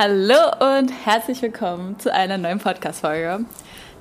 Hallo 0.00 0.36
und 0.76 0.90
herzlich 0.90 1.42
willkommen 1.42 1.98
zu 1.98 2.14
einer 2.14 2.38
neuen 2.38 2.60
Podcast-Folge. 2.60 3.44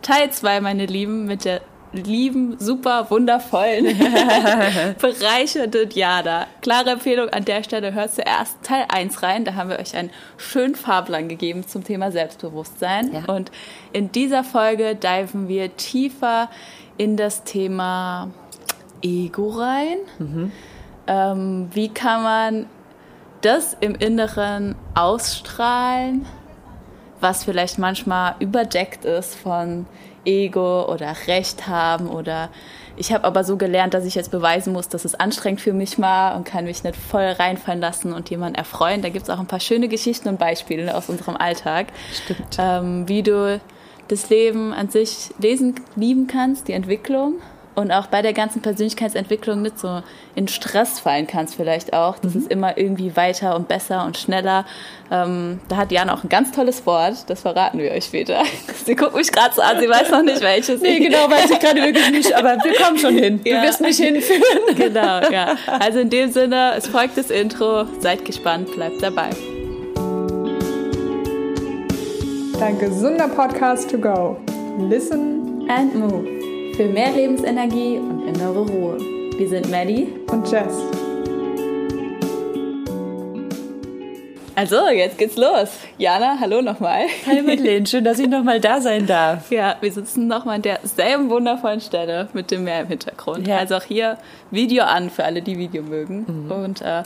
Teil 0.03 0.29
2, 0.29 0.61
meine 0.61 0.85
Lieben, 0.85 1.25
mit 1.25 1.43
der 1.43 1.61
lieben, 1.91 2.55
super, 2.59 3.09
wundervollen, 3.09 3.85
bereichernden 5.01 5.89
Jada. 5.89 6.45
Klare 6.61 6.91
Empfehlung 6.91 7.29
an 7.29 7.45
der 7.45 7.63
Stelle, 7.63 7.95
hört 7.95 8.13
zuerst 8.13 8.61
Teil 8.61 8.85
1 8.89 9.23
rein. 9.23 9.43
Da 9.43 9.55
haben 9.55 9.71
wir 9.71 9.79
euch 9.79 9.95
einen 9.95 10.11
schönen 10.37 10.75
Fahrplan 10.75 11.29
gegeben 11.29 11.67
zum 11.67 11.83
Thema 11.83 12.11
Selbstbewusstsein. 12.11 13.11
Ja. 13.15 13.33
Und 13.33 13.51
in 13.91 14.11
dieser 14.11 14.43
Folge 14.43 14.93
diven 14.93 15.47
wir 15.47 15.77
tiefer 15.77 16.51
in 16.97 17.17
das 17.17 17.43
Thema 17.43 18.29
Ego 19.01 19.49
rein. 19.49 19.97
Mhm. 20.19 20.51
Ähm, 21.07 21.69
wie 21.73 21.89
kann 21.89 22.21
man 22.21 22.65
das 23.47 23.77
im 23.79 23.95
Inneren 23.95 24.75
ausstrahlen, 24.93 26.25
was 27.21 27.45
vielleicht 27.45 27.79
manchmal 27.79 28.35
überdeckt 28.39 29.05
ist 29.05 29.35
von 29.35 29.85
Ego 30.25 30.91
oder 30.91 31.15
Recht 31.27 31.67
haben 31.67 32.09
oder 32.09 32.49
ich 32.97 33.13
habe 33.13 33.23
aber 33.23 33.43
so 33.43 33.57
gelernt, 33.57 33.93
dass 33.93 34.05
ich 34.05 34.15
jetzt 34.15 34.31
beweisen 34.31 34.73
muss, 34.73 34.89
dass 34.89 35.05
es 35.05 35.15
anstrengend 35.15 35.61
für 35.61 35.71
mich 35.71 36.01
war 36.01 36.35
und 36.35 36.45
kann 36.45 36.65
mich 36.65 36.83
nicht 36.83 36.95
voll 36.97 37.23
reinfallen 37.23 37.79
lassen 37.79 38.11
und 38.11 38.29
jemanden 38.29 38.55
erfreuen. 38.55 39.01
Da 39.01 39.09
gibt 39.09 39.23
es 39.23 39.29
auch 39.29 39.39
ein 39.39 39.45
paar 39.45 39.59
schöne 39.59 39.87
Geschichten 39.87 40.27
und 40.27 40.39
Beispiele 40.39 40.95
aus 40.95 41.07
unserem 41.07 41.37
Alltag. 41.37 41.87
Stimmt. 42.11 42.57
Ähm, 42.57 43.07
wie 43.07 43.21
du 43.21 43.61
das 44.07 44.29
Leben 44.29 44.73
an 44.73 44.89
sich 44.89 45.29
lesen, 45.39 45.75
lieben 45.95 46.27
kannst, 46.27 46.67
die 46.67 46.73
Entwicklung 46.73 47.35
und 47.77 47.91
auch 47.91 48.07
bei 48.07 48.23
der 48.23 48.33
ganzen 48.33 48.63
Persönlichkeitsentwicklung 48.63 49.61
nicht 49.61 49.77
so 49.77 50.01
in 50.33 50.47
Stress 50.47 50.99
fallen 50.99 51.27
kannst 51.27 51.53
vielleicht 51.53 51.93
auch. 51.93 52.17
Das 52.17 52.33
mhm. 52.33 52.41
ist 52.41 52.51
immer 52.51 52.75
irgendwie 52.75 53.15
weiter 53.15 53.55
und 53.55 53.67
besser 53.67 54.03
und 54.03 54.17
schneller. 54.17 54.65
Ähm, 55.11 55.59
da 55.69 55.77
hat 55.77 55.91
Jana 55.91 56.15
auch 56.15 56.23
ein 56.23 56.29
ganz 56.29 56.51
tolles 56.51 56.87
Wort, 56.87 57.29
das 57.29 57.41
verraten 57.41 57.77
wir 57.77 57.91
euch 57.91 58.05
später. 58.05 58.41
Sie 58.85 58.95
guckt 58.95 59.15
mich 59.15 59.31
gerade 59.31 59.53
so 59.53 59.61
an, 59.61 59.79
sie 59.79 59.87
weiß 59.87 60.09
noch 60.09 60.23
nicht 60.23 60.41
welches. 60.41 60.81
nee, 60.81 60.97
genau, 60.97 61.29
weiß 61.29 61.51
ich 61.51 61.59
gerade 61.59 61.81
wirklich 61.81 62.09
nicht, 62.09 62.33
aber 62.33 62.57
wir 62.63 62.73
kommen 62.73 62.97
schon 62.97 63.15
hin. 63.15 63.41
Ja. 63.43 63.61
Du 63.61 63.67
wirst 63.67 63.81
mich 63.81 63.97
hinführen. 63.97 64.41
genau, 64.75 65.29
ja. 65.29 65.55
Also 65.79 65.99
in 65.99 66.09
dem 66.09 66.31
Sinne, 66.31 66.73
es 66.75 66.87
folgt 66.87 67.17
das 67.17 67.29
Intro. 67.29 67.85
Seid 67.99 68.25
gespannt, 68.25 68.71
bleibt 68.73 69.03
dabei. 69.03 69.29
Dein 72.59 72.79
gesunder 72.79 73.27
Podcast 73.27 73.91
to 73.91 73.99
go. 73.99 74.37
Listen 74.79 75.69
and 75.69 75.93
move 75.93 76.36
für 76.77 76.85
mehr 76.85 77.11
Lebensenergie 77.11 77.97
und 77.97 78.27
innere 78.27 78.59
Ruhe. 78.59 78.99
Wir 79.35 79.49
sind 79.49 79.71
Maddie 79.71 80.09
und 80.31 80.47
Jess. 80.51 80.75
Also, 84.53 84.87
jetzt 84.89 85.17
geht's 85.17 85.37
los. 85.37 85.69
Jana, 85.97 86.37
hallo 86.39 86.61
nochmal. 86.61 87.05
Hi 87.25 87.41
Madeleine, 87.41 87.87
schön, 87.87 88.03
dass 88.03 88.19
ich 88.19 88.27
nochmal 88.27 88.59
da 88.59 88.79
sein 88.79 89.07
darf. 89.07 89.49
Ja, 89.49 89.77
wir 89.81 89.91
sitzen 89.91 90.27
nochmal 90.27 90.57
an 90.57 90.61
derselben 90.61 91.31
wundervollen 91.31 91.81
Stelle 91.81 92.29
mit 92.33 92.51
dem 92.51 92.63
Meer 92.63 92.81
im 92.81 92.87
Hintergrund. 92.89 93.47
Ja. 93.47 93.57
Also 93.57 93.75
auch 93.75 93.83
hier 93.83 94.19
Video 94.51 94.83
an 94.83 95.09
für 95.09 95.25
alle, 95.25 95.41
die 95.41 95.57
Video 95.57 95.81
mögen. 95.81 96.25
Mhm. 96.27 96.51
Und 96.51 96.81
äh, 96.83 97.01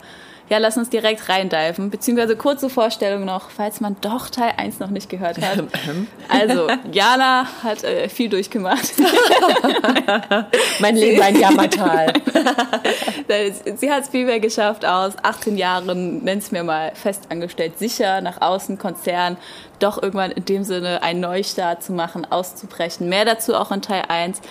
ja, 0.51 0.57
lass 0.57 0.75
uns 0.75 0.89
direkt 0.89 1.29
reindiven. 1.29 1.89
Beziehungsweise 1.89 2.35
kurze 2.35 2.69
Vorstellung 2.69 3.23
noch, 3.23 3.49
falls 3.51 3.79
man 3.79 3.95
doch 4.01 4.29
Teil 4.29 4.51
1 4.57 4.79
noch 4.79 4.89
nicht 4.89 5.09
gehört 5.09 5.39
hat. 5.41 5.59
Ähm, 5.59 5.69
ähm. 5.89 6.07
Also, 6.27 6.67
Jana 6.91 7.47
hat 7.63 7.85
äh, 7.85 8.09
viel 8.09 8.27
durchgemacht. 8.27 8.91
mein 10.79 10.97
Leben 10.97 11.21
ein 11.21 11.39
Jammertal. 11.39 12.11
Sie 13.77 13.89
hat 13.89 14.03
es 14.03 14.09
viel 14.09 14.25
mehr 14.25 14.41
geschafft 14.41 14.83
aus 14.83 15.13
18 15.23 15.57
Jahren, 15.57 16.21
nenn's 16.21 16.51
mir 16.51 16.65
mal, 16.65 16.91
festangestellt, 16.95 17.79
sicher, 17.79 18.19
nach 18.19 18.41
außen, 18.41 18.77
Konzern, 18.77 19.37
doch 19.79 20.03
irgendwann 20.03 20.31
in 20.31 20.43
dem 20.43 20.65
Sinne 20.65 21.01
einen 21.01 21.21
Neustart 21.21 21.81
zu 21.81 21.93
machen, 21.93 22.29
auszubrechen. 22.29 23.07
Mehr 23.07 23.23
dazu 23.23 23.55
auch 23.55 23.71
in 23.71 23.81
Teil 23.81 24.03
1 24.09 24.41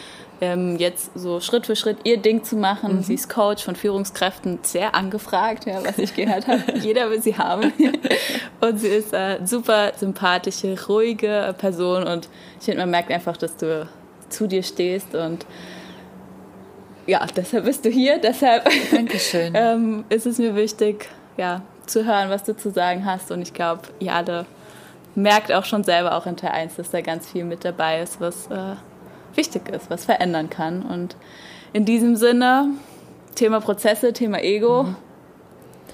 ähm, 0.40 0.76
jetzt 0.78 1.10
so 1.14 1.40
Schritt 1.40 1.66
für 1.66 1.76
Schritt 1.76 1.98
ihr 2.04 2.16
Ding 2.16 2.42
zu 2.44 2.56
machen. 2.56 2.96
Mhm. 2.96 3.02
Sie 3.02 3.14
ist 3.14 3.28
Coach 3.28 3.62
von 3.64 3.76
Führungskräften, 3.76 4.58
sehr 4.62 4.94
angefragt, 4.94 5.66
ja, 5.66 5.84
was 5.84 5.98
ich 5.98 6.14
gehört 6.14 6.46
habe. 6.46 6.62
Jeder 6.78 7.10
will 7.10 7.22
sie 7.22 7.36
haben. 7.36 7.72
und 8.60 8.78
sie 8.78 8.88
ist 8.88 9.14
eine 9.14 9.46
super 9.46 9.92
sympathische, 9.96 10.76
ruhige 10.86 11.54
Person 11.58 12.04
und 12.04 12.28
ich 12.58 12.64
finde, 12.64 12.80
man 12.80 12.90
merkt 12.90 13.10
einfach, 13.10 13.36
dass 13.36 13.56
du 13.56 13.86
zu 14.28 14.46
dir 14.46 14.62
stehst 14.62 15.14
und 15.14 15.44
ja, 17.06 17.26
deshalb 17.34 17.64
bist 17.64 17.84
du 17.84 17.88
hier, 17.88 18.18
deshalb 18.18 18.68
Dankeschön. 18.92 19.52
ähm, 19.54 20.04
ist 20.08 20.26
es 20.26 20.38
mir 20.38 20.54
wichtig, 20.54 21.08
ja, 21.36 21.62
zu 21.86 22.04
hören, 22.04 22.30
was 22.30 22.44
du 22.44 22.56
zu 22.56 22.70
sagen 22.70 23.04
hast 23.04 23.30
und 23.32 23.42
ich 23.42 23.52
glaube, 23.52 23.82
Jade 23.98 24.46
merkt 25.16 25.50
auch 25.52 25.64
schon 25.64 25.82
selber 25.82 26.16
auch 26.16 26.26
in 26.26 26.36
Teil 26.36 26.52
1, 26.52 26.76
dass 26.76 26.90
da 26.90 27.00
ganz 27.00 27.28
viel 27.28 27.44
mit 27.44 27.64
dabei 27.64 28.00
ist, 28.00 28.20
was 28.20 28.46
äh, 28.46 28.76
wichtig 29.36 29.68
ist, 29.68 29.90
was 29.90 30.04
verändern 30.04 30.50
kann. 30.50 30.82
Und 30.82 31.16
in 31.72 31.84
diesem 31.84 32.16
Sinne, 32.16 32.70
Thema 33.34 33.60
Prozesse, 33.60 34.12
Thema 34.12 34.42
Ego. 34.42 34.84
Mhm. 34.84 34.96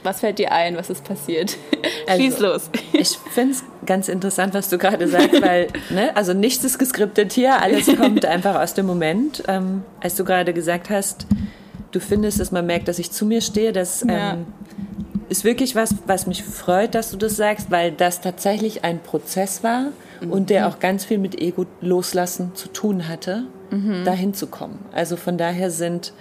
Was 0.02 0.20
fällt 0.20 0.38
dir 0.38 0.52
ein? 0.52 0.76
Was 0.76 0.90
ist 0.90 1.04
passiert? 1.04 1.56
Also, 2.08 2.22
Schieß 2.22 2.38
los. 2.38 2.70
Ich 2.92 3.18
finde 3.34 3.54
es 3.54 3.64
ganz 3.84 4.08
interessant, 4.08 4.54
was 4.54 4.68
du 4.68 4.78
gerade 4.78 5.08
sagst, 5.08 5.42
weil, 5.42 5.66
ne, 5.90 6.16
also 6.16 6.34
nichts 6.34 6.62
ist 6.62 6.78
geskriptet 6.78 7.32
hier, 7.32 7.60
alles 7.60 7.86
kommt 7.96 8.24
einfach 8.24 8.60
aus 8.60 8.74
dem 8.74 8.86
Moment. 8.86 9.42
Ähm, 9.48 9.82
als 10.00 10.14
du 10.14 10.24
gerade 10.24 10.52
gesagt 10.52 10.88
hast, 10.88 11.26
du 11.90 11.98
findest, 11.98 12.38
dass 12.38 12.52
man 12.52 12.64
merkt, 12.64 12.86
dass 12.86 13.00
ich 13.00 13.10
zu 13.10 13.26
mir 13.26 13.40
stehe, 13.40 13.72
das 13.72 14.04
ja. 14.06 14.34
ähm, 14.34 14.46
ist 15.28 15.42
wirklich 15.42 15.74
was, 15.74 15.96
was 16.06 16.28
mich 16.28 16.44
freut, 16.44 16.94
dass 16.94 17.10
du 17.10 17.16
das 17.16 17.34
sagst, 17.34 17.72
weil 17.72 17.90
das 17.90 18.20
tatsächlich 18.20 18.84
ein 18.84 19.00
Prozess 19.00 19.64
war 19.64 19.86
mhm. 20.20 20.32
und 20.32 20.50
der 20.50 20.68
auch 20.68 20.78
ganz 20.78 21.04
viel 21.04 21.18
mit 21.18 21.40
Ego 21.40 21.66
loslassen 21.80 22.52
zu 22.54 22.68
tun 22.68 23.08
hatte, 23.08 23.44
mhm. 23.70 24.04
dahin 24.04 24.34
zu 24.34 24.46
kommen. 24.46 24.78
Also 24.92 25.16
von 25.16 25.38
daher 25.38 25.70
sind 25.70 26.12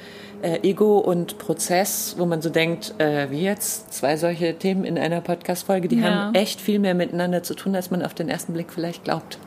äh, 0.42 0.60
Ego 0.64 1.00
und 1.00 1.38
Prozess, 1.38 2.16
wo 2.18 2.26
man 2.26 2.42
so 2.42 2.50
denkt, 2.50 2.94
äh, 3.00 3.30
wie 3.32 3.42
jetzt, 3.42 3.94
zwei 3.94 4.18
solche 4.18 4.56
Themen 4.56 4.84
in 4.84 4.98
einer 4.98 5.22
Podcast-Folge, 5.22 5.88
die 5.88 6.00
ja. 6.00 6.10
haben 6.10 6.36
echt 6.36 6.62
viel 6.62 6.80
mehr 6.80 6.94
miteinander 6.94 7.44
zu 7.44 7.56
tun, 7.56 7.76
als 7.76 7.92
man 7.92 8.04
auf 8.04 8.14
den 8.14 8.30
ersten 8.30 8.54
Blick 8.54 8.72
vielleicht 8.72 9.04
glaubt. 9.04 9.38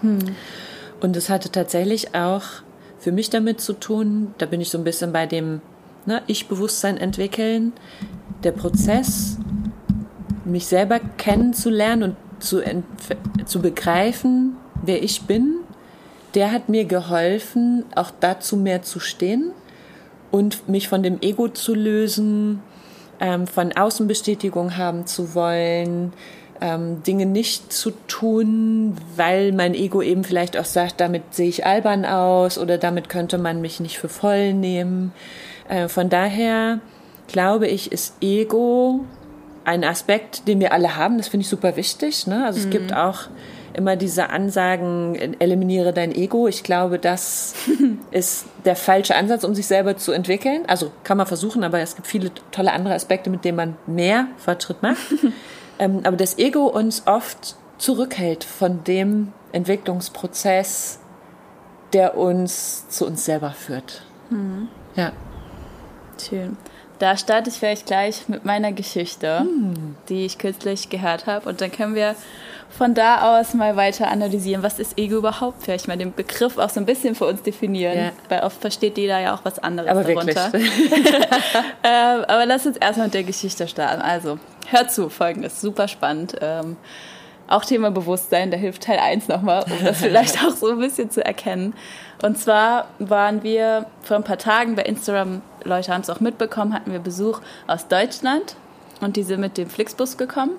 Hm. 0.00 0.18
Und 1.00 1.16
es 1.16 1.28
hatte 1.28 1.50
tatsächlich 1.50 2.14
auch 2.14 2.42
für 2.98 3.12
mich 3.12 3.28
damit 3.28 3.60
zu 3.60 3.74
tun, 3.74 4.34
da 4.38 4.46
bin 4.46 4.60
ich 4.60 4.70
so 4.70 4.78
ein 4.78 4.84
bisschen 4.84 5.12
bei 5.12 5.26
dem 5.26 5.60
ne, 6.06 6.22
Ich-Bewusstsein 6.26 6.96
entwickeln, 6.96 7.72
der 8.42 8.52
Prozess, 8.52 9.36
mich 10.44 10.66
selber 10.66 11.00
kennenzulernen 11.18 12.02
und 12.02 12.16
zu, 12.44 12.62
zu 13.44 13.60
begreifen, 13.60 14.56
wer 14.82 15.02
ich 15.02 15.22
bin, 15.22 15.56
der 16.34 16.52
hat 16.52 16.68
mir 16.68 16.84
geholfen, 16.84 17.84
auch 17.94 18.10
dazu 18.20 18.56
mehr 18.56 18.82
zu 18.82 19.00
stehen 19.00 19.52
und 20.30 20.68
mich 20.68 20.88
von 20.88 21.02
dem 21.02 21.20
Ego 21.20 21.48
zu 21.48 21.74
lösen, 21.74 22.60
ähm, 23.20 23.46
von 23.46 23.72
Außenbestätigung 23.72 24.76
haben 24.76 25.06
zu 25.06 25.34
wollen, 25.34 26.12
ähm, 26.60 27.02
Dinge 27.02 27.26
nicht 27.26 27.72
zu 27.72 27.92
tun, 28.08 28.96
weil 29.16 29.52
mein 29.52 29.74
Ego 29.74 30.02
eben 30.02 30.24
vielleicht 30.24 30.56
auch 30.56 30.64
sagt, 30.64 31.00
damit 31.00 31.34
sehe 31.34 31.48
ich 31.48 31.66
albern 31.66 32.04
aus 32.04 32.58
oder 32.58 32.78
damit 32.78 33.08
könnte 33.08 33.38
man 33.38 33.60
mich 33.60 33.80
nicht 33.80 33.98
für 33.98 34.08
voll 34.08 34.54
nehmen. 34.54 35.12
Äh, 35.68 35.88
von 35.88 36.08
daher 36.08 36.80
glaube 37.26 37.68
ich, 37.68 37.92
ist 37.92 38.16
Ego 38.20 39.04
ein 39.64 39.84
Aspekt, 39.84 40.46
den 40.46 40.60
wir 40.60 40.72
alle 40.72 40.96
haben. 40.96 41.18
Das 41.18 41.28
finde 41.28 41.42
ich 41.42 41.48
super 41.48 41.76
wichtig. 41.76 42.26
Ne? 42.26 42.44
Also 42.44 42.60
mhm. 42.60 42.64
es 42.64 42.70
gibt 42.70 42.90
mhm. 42.90 42.96
auch 42.96 43.28
immer 43.74 43.96
diese 43.96 44.30
Ansagen, 44.30 45.36
eliminiere 45.40 45.92
dein 45.92 46.14
Ego. 46.14 46.46
Ich 46.46 46.62
glaube, 46.62 46.98
das 46.98 47.54
ist 48.10 48.46
der 48.64 48.76
falsche 48.76 49.16
Ansatz, 49.16 49.44
um 49.44 49.54
sich 49.54 49.66
selber 49.66 49.96
zu 49.96 50.12
entwickeln. 50.12 50.62
Also 50.66 50.92
kann 51.02 51.16
man 51.16 51.26
versuchen, 51.26 51.64
aber 51.64 51.80
es 51.80 51.96
gibt 51.96 52.06
viele 52.06 52.30
tolle 52.52 52.72
andere 52.72 52.94
Aspekte, 52.94 53.30
mit 53.30 53.44
denen 53.44 53.56
man 53.56 53.76
mehr 53.86 54.28
Fortschritt 54.36 54.82
macht. 54.82 54.98
ähm, 55.78 56.00
aber 56.04 56.16
das 56.16 56.38
Ego 56.38 56.66
uns 56.66 57.06
oft 57.06 57.56
zurückhält 57.78 58.44
von 58.44 58.84
dem 58.84 59.32
Entwicklungsprozess, 59.52 61.00
der 61.92 62.16
uns 62.16 62.88
zu 62.88 63.06
uns 63.06 63.24
selber 63.24 63.50
führt. 63.50 64.02
Mhm. 64.30 64.68
Ja. 64.94 65.12
Schön. 66.20 66.56
Da 67.04 67.18
starte 67.18 67.50
ich 67.50 67.56
vielleicht 67.56 67.84
gleich 67.84 68.30
mit 68.30 68.46
meiner 68.46 68.72
Geschichte, 68.72 69.40
hm. 69.40 69.94
die 70.08 70.24
ich 70.24 70.38
kürzlich 70.38 70.88
gehört 70.88 71.26
habe. 71.26 71.46
Und 71.46 71.60
dann 71.60 71.70
können 71.70 71.94
wir 71.94 72.16
von 72.70 72.94
da 72.94 73.38
aus 73.38 73.52
mal 73.52 73.76
weiter 73.76 74.08
analysieren, 74.08 74.62
was 74.62 74.78
ist 74.78 74.96
Ego 74.96 75.16
überhaupt? 75.16 75.64
Vielleicht 75.64 75.86
mal 75.86 75.98
den 75.98 76.14
Begriff 76.14 76.56
auch 76.56 76.70
so 76.70 76.80
ein 76.80 76.86
bisschen 76.86 77.14
für 77.14 77.26
uns 77.26 77.42
definieren, 77.42 77.98
ja. 77.98 78.12
weil 78.30 78.40
oft 78.40 78.58
versteht 78.58 78.96
jeder 78.96 79.20
ja 79.20 79.34
auch 79.34 79.44
was 79.44 79.58
anderes 79.58 79.90
aber 79.90 80.02
darunter. 80.02 80.50
ähm, 80.54 82.24
aber 82.26 82.46
lass 82.46 82.64
uns 82.64 82.78
erstmal 82.78 83.08
mit 83.08 83.14
der 83.14 83.24
Geschichte 83.24 83.68
starten. 83.68 84.00
Also, 84.00 84.38
hör 84.70 84.88
zu, 84.88 85.10
folgendes, 85.10 85.60
super 85.60 85.88
spannend. 85.88 86.36
Ähm, 86.40 86.78
auch 87.48 87.64
Thema 87.64 87.90
Bewusstsein, 87.90 88.50
da 88.50 88.56
hilft 88.56 88.84
Teil 88.84 88.98
1 88.98 89.28
nochmal, 89.28 89.64
um 89.64 89.84
das 89.84 89.98
vielleicht 89.98 90.44
auch 90.46 90.50
so 90.50 90.70
ein 90.70 90.78
bisschen 90.78 91.10
zu 91.10 91.24
erkennen. 91.24 91.74
Und 92.22 92.38
zwar 92.38 92.86
waren 92.98 93.42
wir 93.42 93.86
vor 94.02 94.16
ein 94.16 94.24
paar 94.24 94.38
Tagen 94.38 94.76
bei 94.76 94.82
Instagram, 94.82 95.42
Leute 95.64 95.92
haben 95.92 96.00
es 96.00 96.10
auch 96.10 96.20
mitbekommen, 96.20 96.72
hatten 96.72 96.92
wir 96.92 97.00
Besuch 97.00 97.40
aus 97.66 97.88
Deutschland 97.88 98.56
und 99.00 99.16
die 99.16 99.22
sind 99.22 99.40
mit 99.40 99.58
dem 99.58 99.68
Flixbus 99.68 100.16
gekommen. 100.16 100.52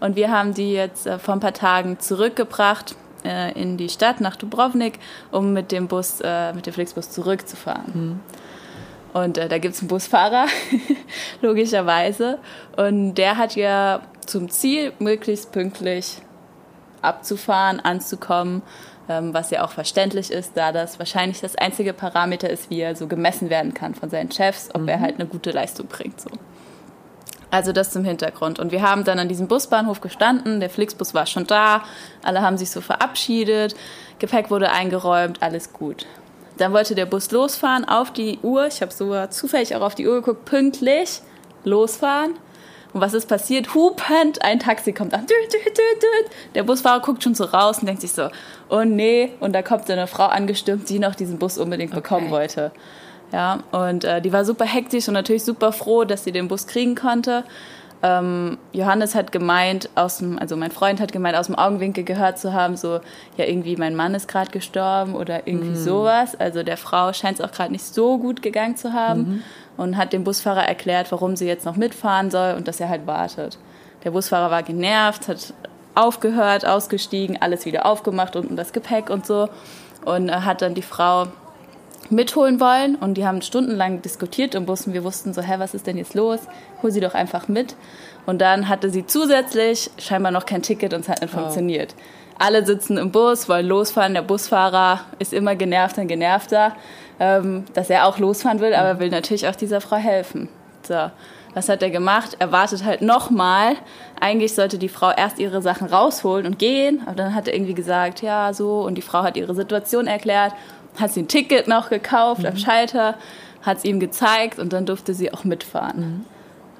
Und 0.00 0.16
wir 0.16 0.30
haben 0.30 0.54
die 0.54 0.72
jetzt 0.72 1.06
äh, 1.06 1.18
vor 1.18 1.34
ein 1.34 1.40
paar 1.40 1.54
Tagen 1.54 1.98
zurückgebracht 1.98 2.94
äh, 3.24 3.52
in 3.60 3.76
die 3.76 3.88
Stadt 3.88 4.20
nach 4.20 4.36
Dubrovnik, 4.36 4.98
um 5.32 5.52
mit 5.52 5.72
dem 5.72 5.88
Bus, 5.88 6.20
äh, 6.22 6.52
mit 6.52 6.66
dem 6.66 6.72
Flixbus 6.72 7.10
zurückzufahren. 7.10 7.92
Mhm. 7.94 8.20
Und 9.12 9.38
äh, 9.38 9.48
da 9.48 9.58
gibt 9.58 9.74
es 9.74 9.80
einen 9.80 9.88
Busfahrer, 9.88 10.46
logischerweise. 11.42 12.38
Und 12.76 13.14
der 13.14 13.36
hat 13.36 13.56
ja 13.56 14.02
zum 14.28 14.50
Ziel, 14.50 14.92
möglichst 14.98 15.52
pünktlich 15.52 16.22
abzufahren, 17.02 17.80
anzukommen, 17.80 18.62
ähm, 19.08 19.32
was 19.32 19.50
ja 19.50 19.64
auch 19.64 19.70
verständlich 19.70 20.30
ist, 20.30 20.56
da 20.56 20.72
das 20.72 20.98
wahrscheinlich 20.98 21.40
das 21.40 21.56
einzige 21.56 21.92
Parameter 21.92 22.50
ist, 22.50 22.70
wie 22.70 22.80
er 22.80 22.94
so 22.96 23.06
gemessen 23.06 23.50
werden 23.50 23.74
kann 23.74 23.94
von 23.94 24.10
seinen 24.10 24.30
Chefs, 24.30 24.70
ob 24.74 24.82
mhm. 24.82 24.88
er 24.88 25.00
halt 25.00 25.14
eine 25.16 25.26
gute 25.26 25.50
Leistung 25.50 25.86
bringt. 25.86 26.20
So. 26.20 26.30
Also 27.50 27.72
das 27.72 27.90
zum 27.90 28.04
Hintergrund. 28.04 28.58
Und 28.58 28.72
wir 28.72 28.82
haben 28.82 29.04
dann 29.04 29.18
an 29.18 29.28
diesem 29.28 29.48
Busbahnhof 29.48 30.00
gestanden, 30.00 30.60
der 30.60 30.68
Flixbus 30.68 31.14
war 31.14 31.26
schon 31.26 31.46
da, 31.46 31.82
alle 32.22 32.42
haben 32.42 32.58
sich 32.58 32.70
so 32.70 32.80
verabschiedet, 32.80 33.74
Gepäck 34.18 34.50
wurde 34.50 34.70
eingeräumt, 34.70 35.42
alles 35.42 35.72
gut. 35.72 36.06
Dann 36.58 36.72
wollte 36.72 36.94
der 36.94 37.06
Bus 37.06 37.30
losfahren 37.30 37.86
auf 37.86 38.12
die 38.12 38.38
Uhr, 38.42 38.66
ich 38.66 38.82
habe 38.82 38.92
so 38.92 39.26
zufällig 39.28 39.74
auch 39.76 39.80
auf 39.80 39.94
die 39.94 40.06
Uhr 40.06 40.16
geguckt, 40.16 40.44
pünktlich 40.44 41.22
losfahren. 41.64 42.34
Und 42.98 43.02
was 43.02 43.14
ist 43.14 43.28
passiert? 43.28 43.76
Hupend, 43.76 44.42
ein 44.42 44.58
Taxi 44.58 44.92
kommt 44.92 45.14
an. 45.14 45.24
Der 46.56 46.64
Busfahrer 46.64 47.00
guckt 47.00 47.22
schon 47.22 47.36
so 47.36 47.44
raus 47.44 47.78
und 47.78 47.86
denkt 47.86 48.00
sich 48.00 48.10
so, 48.10 48.28
oh 48.70 48.82
nee. 48.82 49.30
Und 49.38 49.52
da 49.52 49.62
kommt 49.62 49.88
eine 49.88 50.08
Frau 50.08 50.24
angestürmt, 50.24 50.88
die 50.88 50.98
noch 50.98 51.14
diesen 51.14 51.38
Bus 51.38 51.58
unbedingt 51.58 51.92
okay. 51.92 52.00
bekommen 52.00 52.30
wollte. 52.32 52.72
Ja, 53.32 53.60
und 53.70 54.02
äh, 54.02 54.20
die 54.20 54.32
war 54.32 54.44
super 54.44 54.64
hektisch 54.64 55.06
und 55.06 55.14
natürlich 55.14 55.44
super 55.44 55.70
froh, 55.70 56.02
dass 56.02 56.24
sie 56.24 56.32
den 56.32 56.48
Bus 56.48 56.66
kriegen 56.66 56.96
konnte. 56.96 57.44
Ähm, 58.00 58.58
Johannes 58.72 59.14
hat 59.14 59.32
gemeint, 59.32 59.88
aus 59.96 60.18
dem, 60.18 60.38
also 60.38 60.56
mein 60.56 60.70
Freund 60.70 61.00
hat 61.00 61.10
gemeint, 61.10 61.36
aus 61.36 61.46
dem 61.46 61.56
Augenwinkel 61.56 62.04
gehört 62.04 62.38
zu 62.38 62.52
haben, 62.52 62.76
so, 62.76 63.00
ja, 63.36 63.44
irgendwie 63.44 63.76
mein 63.76 63.96
Mann 63.96 64.14
ist 64.14 64.28
gerade 64.28 64.50
gestorben 64.50 65.14
oder 65.14 65.46
irgendwie 65.48 65.70
mm. 65.70 65.76
sowas. 65.76 66.38
Also 66.38 66.62
der 66.62 66.76
Frau 66.76 67.12
scheint 67.12 67.40
es 67.40 67.44
auch 67.44 67.50
gerade 67.50 67.72
nicht 67.72 67.84
so 67.84 68.18
gut 68.18 68.40
gegangen 68.40 68.76
zu 68.76 68.92
haben 68.92 69.20
mhm. 69.20 69.42
und 69.76 69.96
hat 69.96 70.12
dem 70.12 70.22
Busfahrer 70.22 70.62
erklärt, 70.62 71.10
warum 71.10 71.34
sie 71.34 71.46
jetzt 71.46 71.66
noch 71.66 71.76
mitfahren 71.76 72.30
soll 72.30 72.54
und 72.56 72.68
dass 72.68 72.78
er 72.78 72.88
halt 72.88 73.06
wartet. 73.06 73.58
Der 74.04 74.12
Busfahrer 74.12 74.50
war 74.50 74.62
genervt, 74.62 75.26
hat 75.26 75.52
aufgehört, 75.96 76.64
ausgestiegen, 76.64 77.36
alles 77.40 77.66
wieder 77.66 77.84
aufgemacht, 77.84 78.36
unten 78.36 78.54
das 78.54 78.72
Gepäck 78.72 79.10
und 79.10 79.26
so 79.26 79.48
und 80.04 80.28
äh, 80.28 80.32
hat 80.32 80.62
dann 80.62 80.74
die 80.74 80.82
Frau 80.82 81.26
mitholen 82.10 82.60
wollen 82.60 82.96
und 82.96 83.14
die 83.14 83.26
haben 83.26 83.42
stundenlang 83.42 84.02
diskutiert 84.02 84.54
im 84.54 84.66
Bus 84.66 84.86
und 84.86 84.94
wir 84.94 85.04
wussten 85.04 85.34
so, 85.34 85.42
hä, 85.42 85.54
was 85.58 85.74
ist 85.74 85.86
denn 85.86 85.96
jetzt 85.96 86.14
los? 86.14 86.40
Hol 86.82 86.90
sie 86.90 87.00
doch 87.00 87.14
einfach 87.14 87.48
mit. 87.48 87.76
Und 88.26 88.40
dann 88.40 88.68
hatte 88.68 88.90
sie 88.90 89.06
zusätzlich 89.06 89.90
scheinbar 89.98 90.32
noch 90.32 90.46
kein 90.46 90.62
Ticket 90.62 90.94
und 90.94 91.00
es 91.00 91.08
hat 91.08 91.22
nicht 91.22 91.34
oh. 91.34 91.38
funktioniert. 91.38 91.94
Alle 92.38 92.64
sitzen 92.64 92.98
im 92.98 93.10
Bus, 93.10 93.48
wollen 93.48 93.66
losfahren. 93.66 94.14
Der 94.14 94.22
Busfahrer 94.22 95.00
ist 95.18 95.32
immer 95.32 95.56
genervter 95.56 96.02
und 96.02 96.08
genervter, 96.08 96.76
ähm, 97.18 97.64
dass 97.74 97.90
er 97.90 98.06
auch 98.06 98.18
losfahren 98.18 98.60
will, 98.60 98.74
aber 98.74 99.00
will 99.00 99.10
natürlich 99.10 99.48
auch 99.48 99.56
dieser 99.56 99.80
Frau 99.80 99.96
helfen. 99.96 100.48
So, 100.82 101.10
was 101.54 101.68
hat 101.68 101.82
er 101.82 101.90
gemacht? 101.90 102.36
Er 102.38 102.52
wartet 102.52 102.84
halt 102.84 103.02
nochmal. 103.02 103.74
Eigentlich 104.20 104.54
sollte 104.54 104.78
die 104.78 104.88
Frau 104.88 105.10
erst 105.10 105.38
ihre 105.40 105.62
Sachen 105.62 105.88
rausholen 105.88 106.46
und 106.46 106.58
gehen, 106.58 107.02
aber 107.06 107.16
dann 107.16 107.34
hat 107.34 107.48
er 107.48 107.54
irgendwie 107.54 107.74
gesagt, 107.74 108.22
ja, 108.22 108.52
so, 108.52 108.82
und 108.82 108.94
die 108.94 109.02
Frau 109.02 109.22
hat 109.22 109.36
ihre 109.36 109.54
Situation 109.54 110.06
erklärt 110.06 110.52
hat 111.00 111.12
sie 111.12 111.22
ein 111.22 111.28
Ticket 111.28 111.68
noch 111.68 111.90
gekauft 111.90 112.42
mhm. 112.42 112.48
am 112.48 112.56
Schalter, 112.56 113.14
hat 113.62 113.78
es 113.78 113.84
ihm 113.84 114.00
gezeigt 114.00 114.58
und 114.58 114.72
dann 114.72 114.86
durfte 114.86 115.14
sie 115.14 115.32
auch 115.32 115.44
mitfahren. 115.44 116.00
Mhm. 116.00 116.24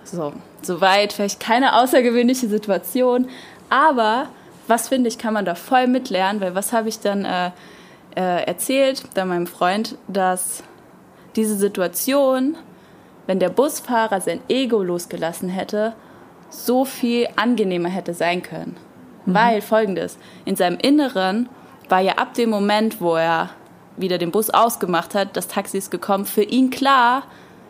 So, 0.05 0.33
soweit 0.63 1.13
vielleicht 1.13 1.41
keine 1.41 1.77
außergewöhnliche 1.77 2.49
Situation, 2.49 3.29
aber 3.69 4.29
was 4.67 4.89
finde 4.89 5.09
ich, 5.09 5.19
kann 5.19 5.35
man 5.35 5.45
da 5.45 5.55
voll 5.55 5.87
mitlernen, 5.87 6.41
weil 6.41 6.55
was 6.55 6.73
habe 6.73 6.89
ich 6.89 7.01
dann 7.01 7.25
äh, 7.25 7.51
äh, 8.17 8.45
erzählt, 8.45 9.03
da 9.15 9.25
meinem 9.25 9.47
Freund, 9.47 9.97
dass 10.09 10.63
diese 11.37 11.57
Situation, 11.57 12.57
wenn 13.27 13.39
der 13.39 13.49
Busfahrer 13.49 14.21
sein 14.21 14.41
Ego 14.49 14.83
losgelassen 14.83 15.49
hätte, 15.49 15.95
so 16.51 16.85
viel 16.85 17.29
angenehmer 17.37 17.89
hätte 17.89 18.15
sein 18.15 18.43
können. 18.43 18.77
Mhm. 19.25 19.35
Weil 19.35 19.61
folgendes, 19.61 20.19
in 20.45 20.57
seinem 20.57 20.79
Inneren 20.79 21.49
war 21.89 22.01
ja 22.01 22.15
ab 22.15 22.35
dem 22.35 22.51
Moment, 22.51 23.01
wo 23.01 23.17
er 23.17 23.51
wieder 24.01 24.19
den 24.19 24.31
Bus 24.31 24.51
ausgemacht 24.51 25.15
hat, 25.15 25.37
das 25.37 25.49
Taxi 25.49 25.79
ist 25.79 25.91
gekommen, 25.91 26.25
für 26.25 26.43
ihn 26.43 26.71
klar 26.71 27.25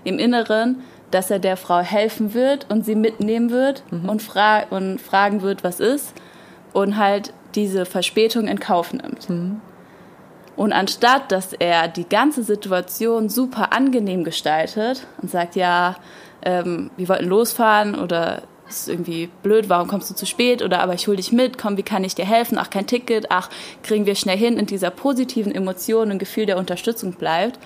im 0.04 0.18
Inneren, 0.18 0.82
dass 1.10 1.30
er 1.30 1.38
der 1.38 1.56
Frau 1.56 1.78
helfen 1.78 2.34
wird 2.34 2.66
und 2.70 2.84
sie 2.84 2.94
mitnehmen 2.94 3.50
wird 3.50 3.82
mhm. 3.90 4.08
und, 4.08 4.22
fra 4.22 4.64
und 4.70 5.00
fragen 5.00 5.42
wird, 5.42 5.64
was 5.64 5.80
ist 5.80 6.12
und 6.72 6.96
halt 6.96 7.32
diese 7.54 7.86
Verspätung 7.86 8.46
in 8.46 8.60
Kauf 8.60 8.92
nimmt. 8.92 9.28
Mhm. 9.28 9.60
Und 10.56 10.72
anstatt, 10.72 11.30
dass 11.30 11.52
er 11.52 11.86
die 11.86 12.08
ganze 12.08 12.42
Situation 12.42 13.28
super 13.28 13.72
angenehm 13.72 14.24
gestaltet 14.24 15.06
und 15.22 15.30
sagt, 15.30 15.54
ja, 15.54 15.96
ähm, 16.42 16.90
wir 16.96 17.08
wollten 17.08 17.26
losfahren 17.26 17.94
oder 17.94 18.42
ist 18.68 18.88
irgendwie 18.88 19.28
blöd, 19.42 19.68
warum 19.68 19.88
kommst 19.88 20.10
du 20.10 20.14
zu 20.14 20.26
spät? 20.26 20.62
Oder 20.62 20.80
aber 20.80 20.94
ich 20.94 21.06
hole 21.06 21.16
dich 21.16 21.32
mit, 21.32 21.58
komm, 21.58 21.76
wie 21.76 21.82
kann 21.82 22.04
ich 22.04 22.14
dir 22.14 22.26
helfen? 22.26 22.58
Ach, 22.58 22.70
kein 22.70 22.86
Ticket, 22.86 23.26
ach, 23.30 23.50
kriegen 23.82 24.06
wir 24.06 24.14
schnell 24.14 24.38
hin, 24.38 24.58
in 24.58 24.66
dieser 24.66 24.90
positiven 24.90 25.54
Emotion 25.54 26.10
und 26.10 26.18
Gefühl 26.18 26.46
der 26.46 26.58
Unterstützung 26.58 27.12
bleibt, 27.12 27.58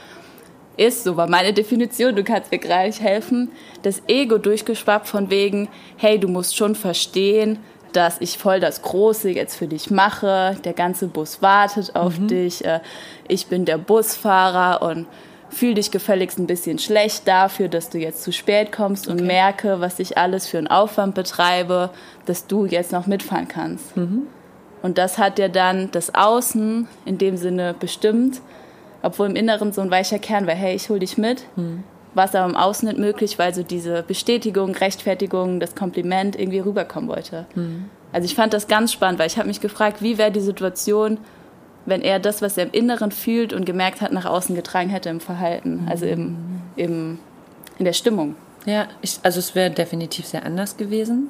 ist, 0.76 1.04
so 1.04 1.16
war 1.16 1.28
meine 1.28 1.52
Definition, 1.52 2.16
du 2.16 2.24
kannst 2.24 2.50
mir 2.50 2.58
gleich 2.58 3.00
helfen, 3.00 3.50
das 3.82 4.02
Ego 4.08 4.38
durchgeschwappt 4.38 5.06
von 5.06 5.30
wegen, 5.30 5.68
hey, 5.96 6.18
du 6.18 6.28
musst 6.28 6.56
schon 6.56 6.74
verstehen, 6.74 7.58
dass 7.92 8.20
ich 8.20 8.38
voll 8.38 8.58
das 8.58 8.80
Große 8.80 9.30
jetzt 9.30 9.56
für 9.56 9.66
dich 9.66 9.90
mache, 9.90 10.56
der 10.64 10.72
ganze 10.72 11.08
Bus 11.08 11.42
wartet 11.42 11.94
auf 11.94 12.18
mhm. 12.18 12.28
dich, 12.28 12.64
äh, 12.64 12.80
ich 13.28 13.46
bin 13.46 13.64
der 13.66 13.76
Busfahrer 13.78 14.82
und 14.82 15.06
fühl 15.52 15.74
dich 15.74 15.90
gefälligst 15.90 16.38
ein 16.38 16.46
bisschen 16.46 16.78
schlecht 16.78 17.28
dafür, 17.28 17.68
dass 17.68 17.90
du 17.90 17.98
jetzt 17.98 18.22
zu 18.22 18.32
spät 18.32 18.72
kommst 18.72 19.06
okay. 19.06 19.20
und 19.20 19.26
merke, 19.26 19.80
was 19.80 19.98
ich 19.98 20.16
alles 20.16 20.46
für 20.46 20.58
einen 20.58 20.66
Aufwand 20.66 21.14
betreibe, 21.14 21.90
dass 22.26 22.46
du 22.46 22.64
jetzt 22.64 22.92
noch 22.92 23.06
mitfahren 23.06 23.48
kannst. 23.48 23.96
Mhm. 23.96 24.22
Und 24.82 24.98
das 24.98 25.18
hat 25.18 25.38
ja 25.38 25.48
dann 25.48 25.90
das 25.92 26.14
Außen 26.14 26.88
in 27.04 27.18
dem 27.18 27.36
Sinne 27.36 27.74
bestimmt, 27.78 28.40
obwohl 29.02 29.26
im 29.26 29.36
Inneren 29.36 29.72
so 29.72 29.80
ein 29.80 29.90
weicher 29.90 30.18
Kern 30.18 30.46
war, 30.46 30.54
hey, 30.54 30.74
ich 30.74 30.88
hol 30.88 30.98
dich 30.98 31.18
mit. 31.18 31.44
Mhm. 31.56 31.84
War 32.14 32.24
es 32.24 32.34
aber 32.34 32.48
im 32.48 32.56
Außen 32.56 32.88
nicht 32.88 32.98
möglich, 32.98 33.38
weil 33.38 33.54
so 33.54 33.62
diese 33.62 34.02
Bestätigung, 34.02 34.74
Rechtfertigung, 34.74 35.60
das 35.60 35.74
Kompliment 35.74 36.38
irgendwie 36.38 36.58
rüberkommen 36.58 37.08
wollte. 37.08 37.46
Mhm. 37.54 37.90
Also 38.12 38.26
ich 38.26 38.34
fand 38.34 38.52
das 38.52 38.68
ganz 38.68 38.92
spannend, 38.92 39.18
weil 39.18 39.26
ich 39.26 39.38
habe 39.38 39.48
mich 39.48 39.60
gefragt, 39.60 40.02
wie 40.02 40.18
wäre 40.18 40.30
die 40.30 40.40
Situation, 40.40 41.18
wenn 41.86 42.02
er 42.02 42.18
das, 42.18 42.42
was 42.42 42.56
er 42.56 42.64
im 42.64 42.72
Inneren 42.72 43.10
fühlt 43.10 43.52
und 43.52 43.64
gemerkt 43.64 44.00
hat, 44.00 44.12
nach 44.12 44.24
außen 44.24 44.54
getragen 44.54 44.90
hätte 44.90 45.08
im 45.08 45.20
Verhalten, 45.20 45.86
also 45.88 46.06
im, 46.06 46.36
im, 46.76 47.18
in 47.78 47.84
der 47.84 47.92
Stimmung. 47.92 48.36
Ja, 48.64 48.86
ich, 49.00 49.18
also 49.22 49.40
es 49.40 49.54
wäre 49.54 49.70
definitiv 49.70 50.26
sehr 50.26 50.46
anders 50.46 50.76
gewesen. 50.76 51.28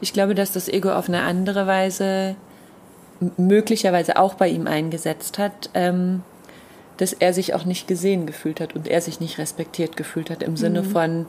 Ich 0.00 0.12
glaube, 0.12 0.34
dass 0.34 0.52
das 0.52 0.68
Ego 0.68 0.92
auf 0.92 1.08
eine 1.08 1.22
andere 1.22 1.66
Weise 1.66 2.36
möglicherweise 3.36 4.16
auch 4.16 4.34
bei 4.34 4.48
ihm 4.48 4.66
eingesetzt 4.66 5.38
hat, 5.38 5.70
ähm, 5.74 6.22
dass 6.96 7.12
er 7.12 7.32
sich 7.32 7.54
auch 7.54 7.64
nicht 7.64 7.86
gesehen 7.86 8.26
gefühlt 8.26 8.60
hat 8.60 8.74
und 8.74 8.88
er 8.88 9.00
sich 9.00 9.20
nicht 9.20 9.38
respektiert 9.38 9.96
gefühlt 9.96 10.30
hat 10.30 10.42
im 10.42 10.56
Sinne 10.56 10.82
mhm. 10.82 10.86
von, 10.86 11.26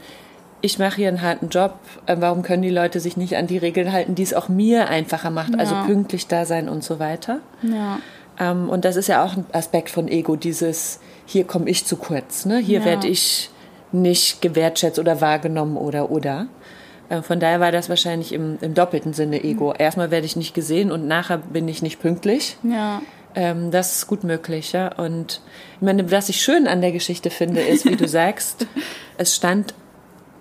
ich 0.62 0.80
mache 0.80 0.96
hier 0.96 1.10
einen 1.10 1.22
harten 1.22 1.50
Job, 1.50 1.78
äh, 2.06 2.16
warum 2.20 2.42
können 2.42 2.64
die 2.64 2.70
Leute 2.70 3.00
sich 3.00 3.18
nicht 3.18 3.36
an 3.36 3.48
die 3.48 3.58
Regeln 3.58 3.92
halten, 3.92 4.16
die 4.16 4.24
es 4.24 4.34
auch 4.34 4.50
mir 4.50 4.90
einfacher 4.90 5.30
macht, 5.30 5.60
also 5.60 5.76
ja. 5.76 5.82
also 5.82 5.94
pünktlich 5.94 6.28
da 6.28 6.46
sein 6.46 6.70
und 6.70 6.84
so 6.84 7.00
weiter. 7.00 7.40
Ja. 7.62 8.00
Ähm, 8.40 8.70
und 8.70 8.86
das 8.86 8.96
ist 8.96 9.08
ja 9.08 9.24
auch 9.24 9.38
ein 9.38 9.46
Aspekt 9.52 9.90
von 9.90 10.08
Ego, 10.08 10.36
dieses, 10.36 11.00
hier 11.26 11.46
komme 11.46 11.70
ich 11.70 11.86
zu 11.86 11.98
kurz, 11.98 12.46
ne? 12.46 12.58
hier 12.58 12.80
ja. 12.80 12.86
werde 12.86 13.08
ich 13.08 13.50
nicht 13.92 14.42
gewertschätzt 14.42 15.00
oder 15.00 15.22
wahrgenommen 15.22 15.78
oder 15.78 16.10
oder. 16.10 16.48
Äh, 17.10 17.22
von 17.22 17.40
daher 17.40 17.60
war 17.60 17.72
das 17.72 17.90
wahrscheinlich 17.90 18.34
im, 18.34 18.58
im 18.62 18.74
doppelten 18.74 19.14
Sinne 19.14 19.44
Ego. 19.44 19.70
Mhm. 19.70 19.76
Erstmal 19.78 20.12
werde 20.12 20.26
ich 20.26 20.36
nicht 20.36 20.54
gesehen 20.54 20.92
und 20.92 21.08
nachher 21.08 21.38
bin 21.38 21.68
ich 21.68 21.82
nicht 21.82 22.02
pünktlich. 22.02 22.58
Ja. 22.64 23.02
Ähm, 23.36 23.72
das 23.72 23.96
ist 23.96 24.08
gut 24.08 24.24
möglich, 24.24 24.74
ja. 24.74 24.94
Und 24.94 25.42
ich 25.76 25.82
meine, 25.82 26.12
was 26.12 26.30
ich 26.30 26.42
schön 26.42 26.68
an 26.68 26.82
der 26.82 26.92
Geschichte 26.92 27.30
finde, 27.30 27.62
ist, 27.62 27.86
wie 27.86 27.96
du 27.96 28.08
sagst, 28.08 28.68
es 29.18 29.36
stand 29.36 29.74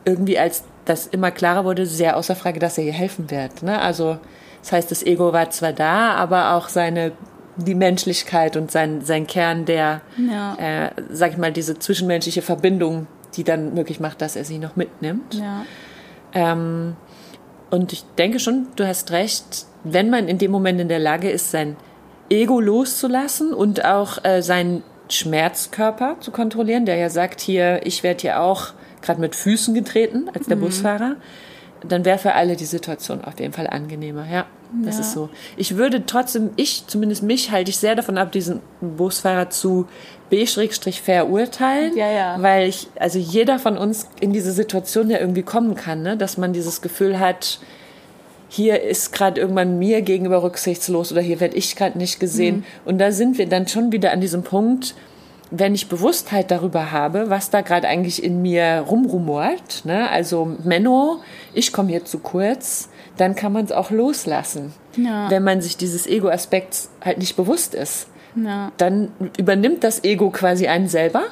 irgendwie, 0.05 0.39
als 0.39 0.65
das 0.85 1.07
immer 1.07 1.31
klarer 1.31 1.65
wurde, 1.65 1.87
sehr 1.87 2.17
außer 2.17 2.35
Frage, 2.35 2.59
dass 2.59 2.77
er 2.77 2.85
ihr 2.85 2.93
helfen 2.93 3.31
wird. 3.31 3.63
Ne? 3.63 3.81
Also 3.81 4.19
das 4.63 4.73
heißt, 4.73 4.91
das 4.91 5.05
Ego 5.05 5.33
war 5.33 5.51
zwar 5.51 5.73
da, 5.73 6.15
aber 6.15 6.55
auch 6.55 6.69
seine 6.69 7.13
die 7.57 7.75
Menschlichkeit 7.75 8.57
und 8.57 8.71
sein, 8.71 9.03
sein 9.03 9.27
Kern, 9.27 9.65
der, 9.65 10.01
ja. 10.17 10.55
äh, 10.57 10.91
sag 11.11 11.33
ich 11.33 11.39
mal, 11.39 11.53
diese 11.53 11.79
zwischenmenschliche 11.79 12.43
Verbindung, 12.43 13.07
die 13.37 13.45
dann 13.45 13.75
möglich 13.75 14.01
macht, 14.01 14.23
dass 14.23 14.37
er 14.37 14.45
sie 14.45 14.59
noch 14.59 14.77
mitnimmt. 14.77 15.35
Ja. 15.35 15.65
Ähm, 16.33 16.97
und 17.71 17.93
ich 17.93 18.05
denke 18.19 18.39
schon, 18.39 18.67
du 18.77 18.87
hast 18.87 19.11
recht, 19.13 19.67
wenn 19.85 20.11
man 20.11 20.29
in 20.29 20.39
dem 20.39 20.51
Moment 20.51 20.81
in 20.81 20.89
der 20.89 20.99
Lage 20.99 21.31
ist, 21.31 21.51
sein 21.51 21.77
Ego 22.31 22.61
loszulassen 22.61 23.53
und 23.53 23.85
auch 23.85 24.25
äh, 24.25 24.43
seinen 24.43 24.83
Schmerzkörper 25.09 26.17
zu 26.21 26.31
kontrollieren, 26.31 26.87
der 26.87 26.97
ja 26.97 27.11
sagt 27.11 27.41
hier, 27.41 27.81
ich 27.85 28.03
werde 28.03 28.23
hier 28.23 28.41
auch 28.41 28.73
gerade 29.03 29.21
mit 29.21 29.37
Füßen 29.37 29.75
getreten 29.75 30.31
als 30.35 30.47
der 30.47 30.57
mhm. 30.57 30.63
Busfahrer, 30.63 31.17
dann 31.87 32.05
wäre 32.05 32.19
für 32.19 32.35
alle 32.35 32.57
die 32.57 32.65
Situation 32.65 33.23
auf 33.25 33.39
jeden 33.39 33.53
Fall 33.53 33.67
angenehmer. 33.67 34.27
Ja, 34.31 34.47
das 34.85 34.97
Ja. 34.97 35.01
ist 35.03 35.13
so. 35.13 35.29
Ich 35.57 35.77
würde 35.77 36.07
trotzdem, 36.07 36.51
ich, 36.57 36.85
zumindest 36.87 37.23
mich, 37.23 37.51
halte 37.51 37.71
ich 37.71 37.77
sehr 37.77 37.95
davon 37.95 38.19
ab, 38.19 38.33
diesen 38.33 38.61
Busfahrer 38.81 39.51
zu 39.51 39.87
B-fair 40.31 41.29
urteilen. 41.29 41.97
Ja, 41.97 42.11
ja. 42.11 42.37
Weil 42.43 42.69
ich, 42.69 42.89
also 42.99 43.19
jeder 43.19 43.59
von 43.59 43.77
uns 43.77 44.09
in 44.21 44.33
diese 44.33 44.53
Situation 44.53 45.11
ja 45.11 45.19
irgendwie 45.19 45.43
kommen 45.43 45.75
kann, 45.75 46.03
ne? 46.03 46.17
dass 46.17 46.39
man 46.39 46.53
dieses 46.55 46.81
Gefühl 46.81 47.21
hat, 47.21 47.59
hier 48.49 48.83
ist 48.83 49.13
gerade 49.13 49.41
irgendwann 49.41 49.79
mir 49.79 50.03
gegenüber 50.03 50.43
rücksichtslos 50.43 51.13
oder 51.13 51.21
hier 51.21 51.41
werde 51.41 51.57
ich 51.57 51.77
gerade 51.77 51.99
nicht 51.99 52.21
gesehen. 52.21 52.65
Und 52.85 52.99
da 52.99 53.13
sind 53.13 53.39
wir 53.39 53.47
dann 53.49 53.67
schon 53.67 53.93
wieder 53.93 54.13
an 54.13 54.21
diesem 54.21 54.43
Punkt, 54.43 54.95
wenn 55.51 55.75
ich 55.75 55.89
Bewusstheit 55.89 56.51
darüber 56.51 56.93
habe, 56.93 57.29
was 57.29 57.51
da 57.51 57.61
gerade 57.61 57.87
eigentlich 57.89 58.23
in 58.23 58.41
mir 58.41 58.85
rumrumort, 58.89 59.85
ne? 59.85 60.09
also 60.11 60.57
Menno, 60.65 61.21
ich 61.53 61.73
komme 61.75 61.91
hier 61.91 62.07
zu 62.07 62.19
kurz, 62.21 62.89
dann 63.17 63.35
kann 63.35 63.53
man 63.53 63.65
es 63.65 63.73
auch 63.73 63.91
loslassen. 63.91 64.73
Ja. 64.97 65.31
Wenn 65.31 65.45
man 65.45 65.61
sich 65.61 65.77
dieses 65.77 66.07
Ego-Aspekts 66.07 66.91
halt 67.05 67.19
nicht 67.19 67.37
bewusst 67.37 67.75
ist, 67.75 68.09
Ja. 68.35 68.73
dann 68.79 69.11
übernimmt 69.39 69.85
das 69.85 70.05
Ego 70.05 70.31
quasi 70.31 70.67
einen 70.67 70.89
selber 70.89 71.23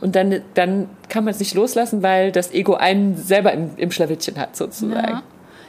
und 0.00 0.16
dann, 0.16 0.40
dann 0.54 0.88
kann 1.08 1.24
man 1.24 1.32
es 1.32 1.40
nicht 1.40 1.54
loslassen, 1.54 2.02
weil 2.02 2.32
das 2.32 2.52
Ego 2.52 2.74
einen 2.74 3.16
selber 3.16 3.52
im, 3.52 3.70
im 3.76 3.90
Schlawittchen 3.90 4.38
hat 4.38 4.56
sozusagen. 4.56 5.08
Ja, 5.08 5.22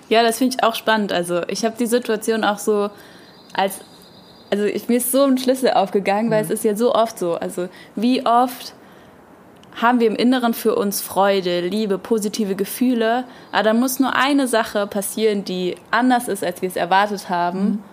ja 0.10 0.24
das 0.24 0.38
finde 0.38 0.55
ich 0.58 0.63
auch 0.63 0.75
spannend. 0.75 1.12
Also 1.12 1.41
ich 1.48 1.65
habe 1.65 1.75
die 1.77 1.88
Situation 1.88 2.43
auch 2.43 2.58
so 2.58 2.89
als, 3.53 3.79
also 4.50 4.63
ich, 4.63 4.88
mir 4.88 4.98
ist 4.98 5.12
so 5.12 5.24
ein 5.24 5.38
Schlüssel 5.38 5.72
aufgegangen, 5.72 6.31
weil 6.31 6.43
es 6.43 6.50
ist 6.50 6.63
ja 6.63 6.75
so 6.75 6.96
oft 6.96 7.20
so. 7.20 7.36
Also 7.36 7.67
wie 7.96 8.25
oft 8.25 8.74
haben 9.80 10.00
wir 10.00 10.08
im 10.08 10.16
Inneren 10.16 10.54
für 10.54 10.75
uns 10.75 11.01
Freude, 11.01 11.62
Liebe, 11.62 11.98
positive 11.98 12.56
Gefühle, 12.56 13.24
aber 13.51 13.63
da 13.63 13.74
muss 13.74 14.00
nur 14.00 14.16
eine 14.16 14.48
Sache 14.48 14.88
passieren, 14.88 15.46
die 15.46 15.75
anders 15.92 16.28
ist, 16.28 16.44
als 16.44 16.62
wir 16.62 16.70
es 16.70 16.75
erwartet 16.75 17.30
haben. 17.30 17.84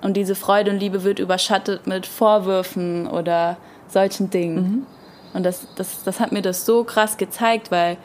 Und 0.00 0.16
diese 0.16 0.34
Freude 0.34 0.70
und 0.70 0.78
Liebe 0.78 1.04
wird 1.04 1.18
überschattet 1.18 1.86
mit 1.86 2.06
Vorwürfen 2.06 3.06
oder 3.06 3.56
solchen 3.88 4.30
Dingen. 4.30 4.86
Und 5.34 5.44
das, 5.44 5.66
das, 5.76 6.02
das 6.04 6.20
hat 6.20 6.32
mir 6.32 6.42
das 6.42 6.64
so 6.64 6.84
krass 6.84 7.16
gezeigt, 7.16 7.70
weil 7.70 7.96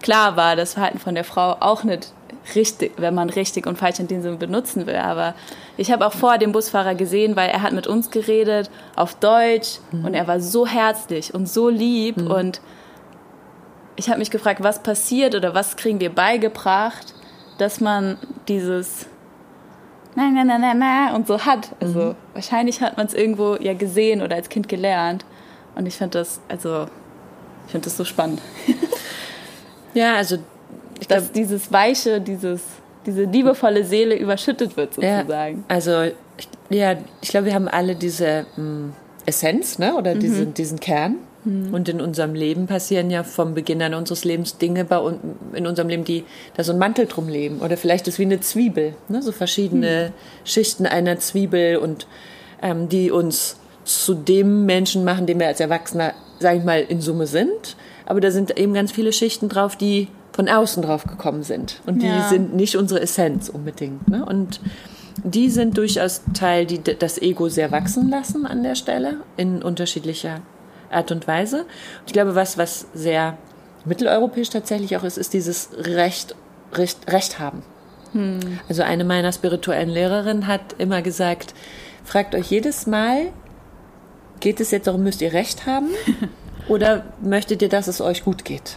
klar 0.00 0.36
war 0.36 0.56
das 0.56 0.74
Verhalten 0.74 0.98
von 0.98 1.14
der 1.14 1.24
Frau 1.24 1.56
auch 1.60 1.84
nicht 1.84 2.12
richtig, 2.54 2.92
wenn 2.96 3.14
man 3.14 3.30
richtig 3.30 3.66
und 3.66 3.78
falsch 3.78 4.00
in 4.00 4.08
dem 4.08 4.22
Sinne 4.22 4.36
benutzen 4.36 4.86
will. 4.86 4.96
Aber 4.96 5.34
ich 5.76 5.92
habe 5.92 6.06
auch 6.06 6.12
vor 6.12 6.38
dem 6.38 6.52
Busfahrer 6.52 6.94
gesehen, 6.94 7.36
weil 7.36 7.50
er 7.50 7.62
hat 7.62 7.72
mit 7.72 7.86
uns 7.86 8.10
geredet 8.10 8.70
auf 8.96 9.14
Deutsch 9.14 9.78
und 9.92 10.14
er 10.14 10.26
war 10.26 10.40
so 10.40 10.66
herzlich 10.66 11.34
und 11.34 11.48
so 11.48 11.68
lieb 11.68 12.16
und 12.16 12.60
ich 13.96 14.08
habe 14.08 14.18
mich 14.18 14.30
gefragt, 14.30 14.62
was 14.62 14.82
passiert 14.82 15.34
oder 15.34 15.54
was 15.54 15.76
kriegen 15.76 16.00
wir 16.00 16.10
beigebracht, 16.10 17.14
dass 17.58 17.80
man 17.80 18.18
dieses 18.48 19.06
na 20.14 20.30
na 20.30 20.44
na 20.44 20.58
na 20.58 20.74
na 20.74 21.14
und 21.14 21.26
so 21.26 21.44
hat. 21.44 21.70
Also 21.80 22.14
wahrscheinlich 22.34 22.80
hat 22.80 22.96
man 22.96 23.06
es 23.06 23.14
irgendwo 23.14 23.56
ja 23.56 23.74
gesehen 23.74 24.22
oder 24.22 24.36
als 24.36 24.48
Kind 24.48 24.68
gelernt 24.68 25.24
und 25.74 25.86
ich 25.86 25.96
finde 25.96 26.18
das 26.18 26.40
also 26.48 26.86
ich 27.66 27.72
finde 27.72 27.84
das 27.84 27.96
so 27.96 28.04
spannend. 28.04 28.40
Ja, 29.94 30.16
also 30.16 30.36
ich 31.00 31.08
glaube, 31.08 31.22
dass 31.22 31.32
dieses 31.32 31.72
weiche, 31.72 32.20
dieses, 32.20 32.62
diese 33.06 33.24
liebevolle 33.24 33.84
Seele 33.84 34.16
überschüttet 34.16 34.76
wird 34.76 34.94
sozusagen. 34.94 35.58
Ja, 35.58 35.64
also 35.68 36.02
ich, 36.02 36.48
ja, 36.70 36.96
ich 37.20 37.28
glaube, 37.28 37.46
wir 37.46 37.54
haben 37.54 37.68
alle 37.68 37.94
diese 37.94 38.46
mh, 38.56 38.90
Essenz, 39.26 39.78
ne? 39.78 39.94
Oder 39.94 40.14
diesen, 40.14 40.54
diesen 40.54 40.80
Kern. 40.80 41.16
Und 41.44 41.88
in 41.88 42.00
unserem 42.00 42.34
Leben 42.34 42.68
passieren 42.68 43.10
ja 43.10 43.24
vom 43.24 43.54
Beginn 43.54 43.82
an 43.82 43.94
unseres 43.94 44.24
Lebens 44.24 44.58
Dinge 44.58 44.84
bei 44.84 44.98
uns, 44.98 45.18
in 45.54 45.66
unserem 45.66 45.88
Leben, 45.88 46.04
die 46.04 46.24
da 46.56 46.62
so 46.62 46.72
ein 46.72 46.78
Mantel 46.78 47.06
drum 47.06 47.28
leben. 47.28 47.58
Oder 47.60 47.76
vielleicht 47.76 48.06
ist 48.06 48.20
wie 48.20 48.24
eine 48.24 48.38
Zwiebel, 48.38 48.94
ne? 49.08 49.22
so 49.22 49.32
verschiedene 49.32 50.12
Schichten 50.44 50.86
einer 50.86 51.18
Zwiebel 51.18 51.78
und 51.78 52.06
ähm, 52.62 52.88
die 52.88 53.10
uns 53.10 53.56
zu 53.84 54.14
dem 54.14 54.66
Menschen 54.66 55.02
machen, 55.02 55.26
den 55.26 55.40
wir 55.40 55.48
als 55.48 55.58
Erwachsener, 55.58 56.14
sage 56.38 56.58
ich 56.58 56.64
mal, 56.64 56.80
in 56.80 57.00
Summe 57.00 57.26
sind. 57.26 57.76
Aber 58.06 58.20
da 58.20 58.30
sind 58.30 58.56
eben 58.56 58.72
ganz 58.74 58.92
viele 58.92 59.12
Schichten 59.12 59.48
drauf, 59.48 59.74
die 59.74 60.06
von 60.32 60.48
außen 60.48 60.82
drauf 60.82 61.04
gekommen 61.04 61.42
sind. 61.42 61.80
Und 61.86 62.02
die 62.02 62.06
Ja. 62.06 62.28
sind 62.28 62.54
nicht 62.54 62.76
unsere 62.76 63.00
Essenz 63.00 63.48
unbedingt. 63.48 64.08
Ne? 64.08 64.24
Und 64.24 64.60
die 65.24 65.50
sind 65.50 65.76
durchaus 65.76 66.22
Teil, 66.34 66.66
die 66.66 66.80
das 66.82 67.20
Ego 67.20 67.48
sehr 67.48 67.72
wachsen 67.72 68.08
lassen 68.10 68.46
an 68.46 68.62
der 68.62 68.76
Stelle, 68.76 69.16
in 69.36 69.60
unterschiedlicher 69.62 70.40
Art 70.92 71.10
und 71.10 71.26
Weise. 71.26 71.66
Ich 72.06 72.12
glaube, 72.12 72.34
was, 72.34 72.58
was 72.58 72.86
sehr 72.94 73.36
mitteleuropäisch 73.84 74.50
tatsächlich 74.50 74.96
auch 74.96 75.04
ist, 75.04 75.18
ist 75.18 75.32
dieses 75.32 75.70
Recht, 75.76 76.34
Recht, 76.72 77.10
Recht 77.10 77.38
haben. 77.38 77.62
Also 78.68 78.82
eine 78.82 79.04
meiner 79.04 79.32
spirituellen 79.32 79.88
Lehrerinnen 79.88 80.46
hat 80.46 80.74
immer 80.76 81.00
gesagt, 81.00 81.54
fragt 82.04 82.34
euch 82.34 82.50
jedes 82.50 82.86
Mal, 82.86 83.32
geht 84.40 84.60
es 84.60 84.70
jetzt 84.70 84.86
darum, 84.86 85.02
müsst 85.02 85.22
ihr 85.22 85.32
Recht 85.32 85.64
haben 85.66 85.88
oder 86.68 87.04
möchtet 87.22 87.62
ihr, 87.62 87.70
dass 87.70 87.88
es 87.88 88.02
euch 88.02 88.22
gut 88.22 88.44
geht? 88.44 88.76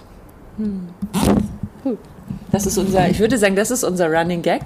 Das 2.52 2.66
ist 2.66 2.78
unser, 2.78 3.10
ich 3.10 3.20
würde 3.20 3.38
sagen, 3.38 3.58
das 3.58 3.72
ist 3.72 3.84
unser 3.84 4.10
Running 4.10 4.42
Gag. 4.42 4.62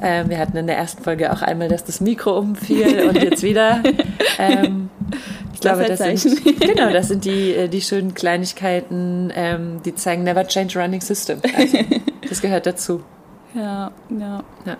Ähm, 0.00 0.28
wir 0.28 0.38
hatten 0.38 0.56
in 0.56 0.68
der 0.68 0.76
ersten 0.76 1.02
Folge 1.02 1.32
auch 1.32 1.42
einmal, 1.42 1.68
dass 1.68 1.82
das 1.84 2.00
Mikro 2.00 2.38
umfiel 2.38 3.08
und 3.08 3.16
jetzt 3.16 3.42
wieder. 3.42 3.82
Ähm, 4.38 4.90
glaube, 5.66 5.84
das 5.84 6.22
sind, 6.22 6.60
genau, 6.60 6.92
das 6.92 7.08
sind 7.08 7.24
die, 7.24 7.52
äh, 7.52 7.68
die 7.68 7.80
schönen 7.80 8.14
Kleinigkeiten, 8.14 9.32
ähm, 9.34 9.82
die 9.84 9.94
zeigen 9.94 10.24
Never 10.24 10.46
Change 10.46 10.78
Running 10.80 11.00
System. 11.00 11.40
Also, 11.56 11.78
das 12.28 12.40
gehört 12.40 12.66
dazu. 12.66 13.02
Ja, 13.54 13.90
ja. 14.10 14.44
Ja. 14.66 14.76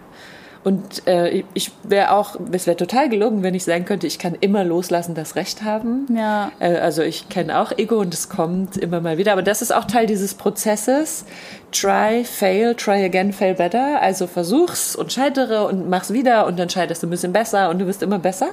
Und 0.67 1.07
äh, 1.07 1.45
ich 1.55 1.71
wäre 1.85 2.11
auch, 2.11 2.35
es 2.51 2.67
wäre 2.67 2.77
total 2.77 3.09
gelogen, 3.09 3.45
wenn 3.45 3.55
ich 3.55 3.63
sagen 3.63 3.85
könnte, 3.85 4.09
ich 4.09 4.19
kann 4.19 4.37
immer 4.41 4.65
loslassen, 4.65 5.15
das 5.15 5.37
Recht 5.37 5.63
haben. 5.63 6.09
Ja. 6.13 6.51
Äh, 6.59 6.79
also 6.79 7.03
ich 7.03 7.29
kenne 7.29 7.61
auch 7.61 7.71
Ego 7.79 8.01
und 8.01 8.13
es 8.13 8.29
kommt 8.29 8.77
immer 8.77 9.01
mal 9.01 9.17
wieder. 9.17 9.31
Aber 9.31 9.43
das 9.45 9.63
ist 9.63 9.73
auch 9.73 9.85
Teil 9.85 10.07
dieses 10.07 10.35
Prozesses. 10.35 11.25
Try, 11.71 12.25
fail, 12.25 12.75
try 12.75 13.05
again, 13.05 13.33
fail 13.33 13.55
better. 13.55 14.03
Also 14.03 14.27
versuch's 14.27 14.97
und 14.97 15.13
scheitere 15.13 15.67
und 15.67 15.89
mach's 15.89 16.13
wieder 16.13 16.49
und 16.49 16.59
dann 16.59 16.69
scheiterst 16.69 17.01
du 17.01 17.07
ein 17.07 17.11
bisschen 17.11 17.33
besser 17.33 17.71
und 17.71 17.79
du 17.79 17.87
wirst 17.87 18.03
immer 18.03 18.19
besser. 18.19 18.49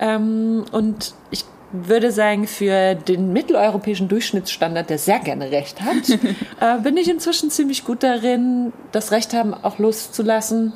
Ähm, 0.00 0.64
und 0.72 1.14
ich 1.30 1.44
würde 1.72 2.10
sagen, 2.10 2.46
für 2.46 2.94
den 2.94 3.32
mitteleuropäischen 3.32 4.08
Durchschnittsstandard, 4.08 4.88
der 4.88 4.98
sehr 4.98 5.18
gerne 5.18 5.50
Recht 5.50 5.80
hat, 5.82 6.08
äh, 6.60 6.80
bin 6.82 6.96
ich 6.96 7.10
inzwischen 7.10 7.50
ziemlich 7.50 7.84
gut 7.84 8.02
darin, 8.02 8.72
das 8.92 9.12
Recht 9.12 9.34
haben 9.34 9.52
auch 9.54 9.78
loszulassen 9.78 10.72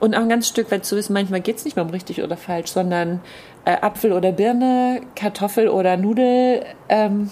und 0.00 0.14
auch 0.14 0.20
ein 0.20 0.28
ganz 0.28 0.48
Stück 0.48 0.70
weit 0.70 0.84
zu 0.84 0.96
wissen, 0.96 1.12
manchmal 1.12 1.40
geht's 1.40 1.64
nicht 1.64 1.76
mehr 1.76 1.84
um 1.84 1.90
richtig 1.90 2.22
oder 2.22 2.36
falsch, 2.36 2.70
sondern 2.70 3.20
äh, 3.64 3.76
Apfel 3.80 4.12
oder 4.12 4.32
Birne, 4.32 5.00
Kartoffel 5.14 5.68
oder 5.68 5.96
Nudel. 5.96 6.64
Ähm, 6.88 7.30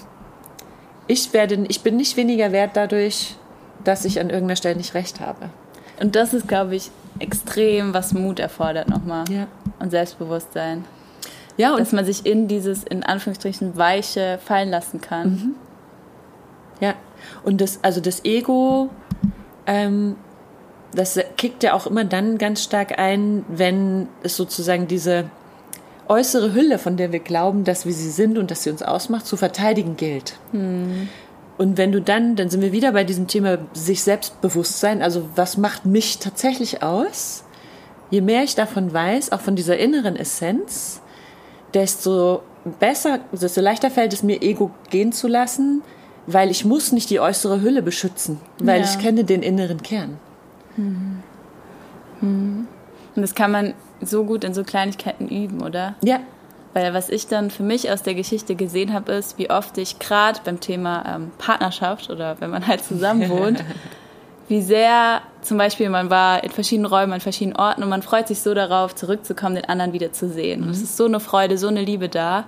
ich, 1.07 1.33
werde, 1.33 1.64
ich 1.69 1.83
bin 1.83 1.97
nicht 1.97 2.17
weniger 2.17 2.52
wert 2.52 2.71
dadurch, 2.75 3.37
dass 3.85 4.05
ich 4.05 4.21
an 4.21 4.31
irgendeiner 4.31 4.57
Stelle 4.57 4.76
nicht 4.76 4.95
recht 4.95 5.21
habe. 5.21 5.50
Und 6.00 6.17
das 6.17 6.35
ist, 6.35 6.49
glaube 6.49 6.76
ich, 6.76 6.91
extrem, 7.19 7.95
was 7.95 8.12
Mut 8.12 8.38
erfordert 8.38 8.88
nochmal. 8.88 9.25
Ja. 9.31 9.47
Und 9.79 9.91
Selbstbewusstsein. 9.91 10.85
Ja, 11.57 11.73
und 11.73 11.81
Dass 11.81 11.93
man 11.93 12.05
sich 12.05 12.25
in 12.25 12.49
dieses, 12.49 12.85
in 12.85 13.03
Anführungsstrichen, 13.03 13.77
Weiche 13.77 14.39
fallen 14.45 14.71
lassen 14.71 15.01
kann. 15.01 15.55
Ja, 16.81 16.95
und 17.45 17.61
das, 17.61 17.79
also 17.83 18.01
das 18.01 18.25
Ego, 18.25 18.89
ähm, 19.67 20.17
das 20.95 21.19
kickt 21.37 21.63
ja 21.63 21.75
auch 21.75 21.87
immer 21.87 22.05
dann 22.05 22.39
ganz 22.39 22.63
stark 22.63 22.99
ein, 22.99 23.45
wenn 23.49 24.09
es 24.23 24.37
sozusagen 24.37 24.89
diese 24.89 25.27
äußere 26.09 26.55
Hülle, 26.55 26.79
von 26.79 26.97
der 26.97 27.13
wir 27.13 27.21
glauben, 27.21 27.65
dass 27.65 27.87
wir 27.87 27.93
sie 27.93 28.11
sind 28.11 28.39
und 28.39 28.51
dass 28.51 28.65
sie 28.65 28.71
uns 28.71 28.83
ausmacht, 28.83 29.27
zu 29.27 29.37
verteidigen 29.37 29.97
gilt. 29.97 30.39
Und 31.59 31.79
wenn 31.79 31.93
du 31.93 32.03
dann, 32.03 32.35
dann 32.35 32.51
sind 32.51 32.61
wir 32.61 32.73
wieder 32.73 32.93
bei 32.93 33.05
diesem 33.05 33.29
Thema 33.29 33.59
sich 33.73 34.03
Selbstbewusstsein, 34.03 35.01
also 35.03 35.29
was 35.37 35.57
macht 35.57 35.87
mich 35.87 36.19
tatsächlich 36.19 36.83
aus? 36.83 37.45
Je 38.11 38.21
mehr 38.21 38.43
ich 38.43 38.55
davon 38.55 38.93
weiß, 38.93 39.33
auch 39.33 39.41
von 39.41 39.55
dieser 39.55 39.79
inneren 39.79 40.17
Essenz, 40.17 41.02
desto 41.75 42.43
besser, 42.79 43.21
desto 43.33 43.61
leichter 43.61 43.91
fällt 43.91 44.12
es 44.12 44.23
mir, 44.23 44.43
Ego 44.43 44.71
gehen 44.91 45.12
zu 45.12 45.29
lassen, 45.29 45.83
weil 46.26 46.50
ich 46.50 46.64
muss 46.64 46.93
nicht 46.93 47.11
die 47.11 47.19
äußere 47.21 47.61
Hülle 47.61 47.83
beschützen, 47.83 48.41
weil 48.59 48.81
Ja. 48.81 48.87
ich 48.87 48.99
kenne 48.99 49.25
den 49.25 49.43
inneren 49.43 49.83
Kern. 49.83 50.19
Und 52.21 52.83
das 53.17 53.35
kann 53.35 53.50
man 53.50 53.75
so 54.00 54.25
gut 54.25 54.45
in 54.45 54.55
so 54.55 54.64
Kleinigkeiten 54.64 55.29
üben, 55.29 55.62
oder? 55.62 55.95
Ja, 56.05 56.21
Weil 56.75 56.95
was 56.95 57.09
ich 57.11 57.26
dann 57.26 57.50
für 57.50 57.62
mich 57.62 57.91
aus 57.91 58.02
der 58.02 58.14
Geschichte 58.14 58.55
gesehen 58.55 58.93
habe, 58.95 59.12
ist, 59.12 59.37
wie 59.38 59.50
oft 59.50 59.76
ich 59.79 59.99
gerade 59.99 60.41
beim 60.45 60.59
Thema 60.61 61.05
ähm, 61.07 61.31
Partnerschaft 61.38 62.09
oder 62.11 62.37
wenn 62.41 62.49
man 62.50 62.67
halt 62.67 62.83
zusammen 62.83 63.29
wohnt, 63.29 63.62
wie 64.49 64.62
sehr 64.62 65.21
zum 65.43 65.59
Beispiel 65.59 65.89
man 65.91 66.09
war 66.11 66.43
in 66.45 66.51
verschiedenen 66.51 66.87
Räumen, 66.87 67.13
an 67.13 67.21
verschiedenen 67.21 67.57
Orten 67.57 67.83
und 67.83 67.89
man 67.89 68.03
freut 68.03 68.29
sich 68.29 68.41
so 68.41 68.55
darauf, 68.55 68.95
zurückzukommen, 68.95 69.57
den 69.57 69.65
anderen 69.67 69.93
wieder 69.93 70.13
zu 70.13 70.29
sehen. 70.29 70.63
Und 70.63 70.71
es 70.71 70.83
ist 70.83 70.97
so 70.97 71.05
eine 71.05 71.21
Freude, 71.21 71.59
so 71.59 71.69
eine 71.69 71.83
Liebe 71.83 72.09
da. 72.09 72.45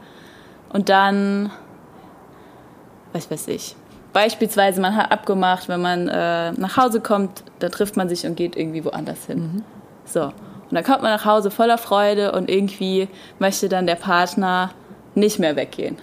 Und 0.72 0.88
dann, 0.88 1.50
was 3.12 3.30
weiß 3.30 3.48
ich, 3.48 3.76
Beispielsweise, 4.14 4.80
man 4.80 4.94
hat 4.94 5.10
abgemacht, 5.10 5.68
wenn 5.68 5.82
man 5.82 6.06
äh, 6.06 6.52
nach 6.52 6.76
Hause 6.76 7.00
kommt, 7.00 7.42
da 7.58 7.68
trifft 7.68 7.96
man 7.96 8.08
sich 8.08 8.24
und 8.24 8.36
geht 8.36 8.54
irgendwie 8.54 8.84
woanders 8.84 9.26
hin. 9.26 9.38
Mhm. 9.38 9.62
So. 10.04 10.22
Und 10.26 10.32
dann 10.70 10.84
kommt 10.84 11.02
man 11.02 11.10
nach 11.10 11.24
Hause 11.24 11.50
voller 11.50 11.78
Freude 11.78 12.30
und 12.30 12.48
irgendwie 12.48 13.08
möchte 13.40 13.68
dann 13.68 13.86
der 13.86 13.96
Partner 13.96 14.70
nicht 15.16 15.40
mehr 15.40 15.56
weggehen. 15.56 15.96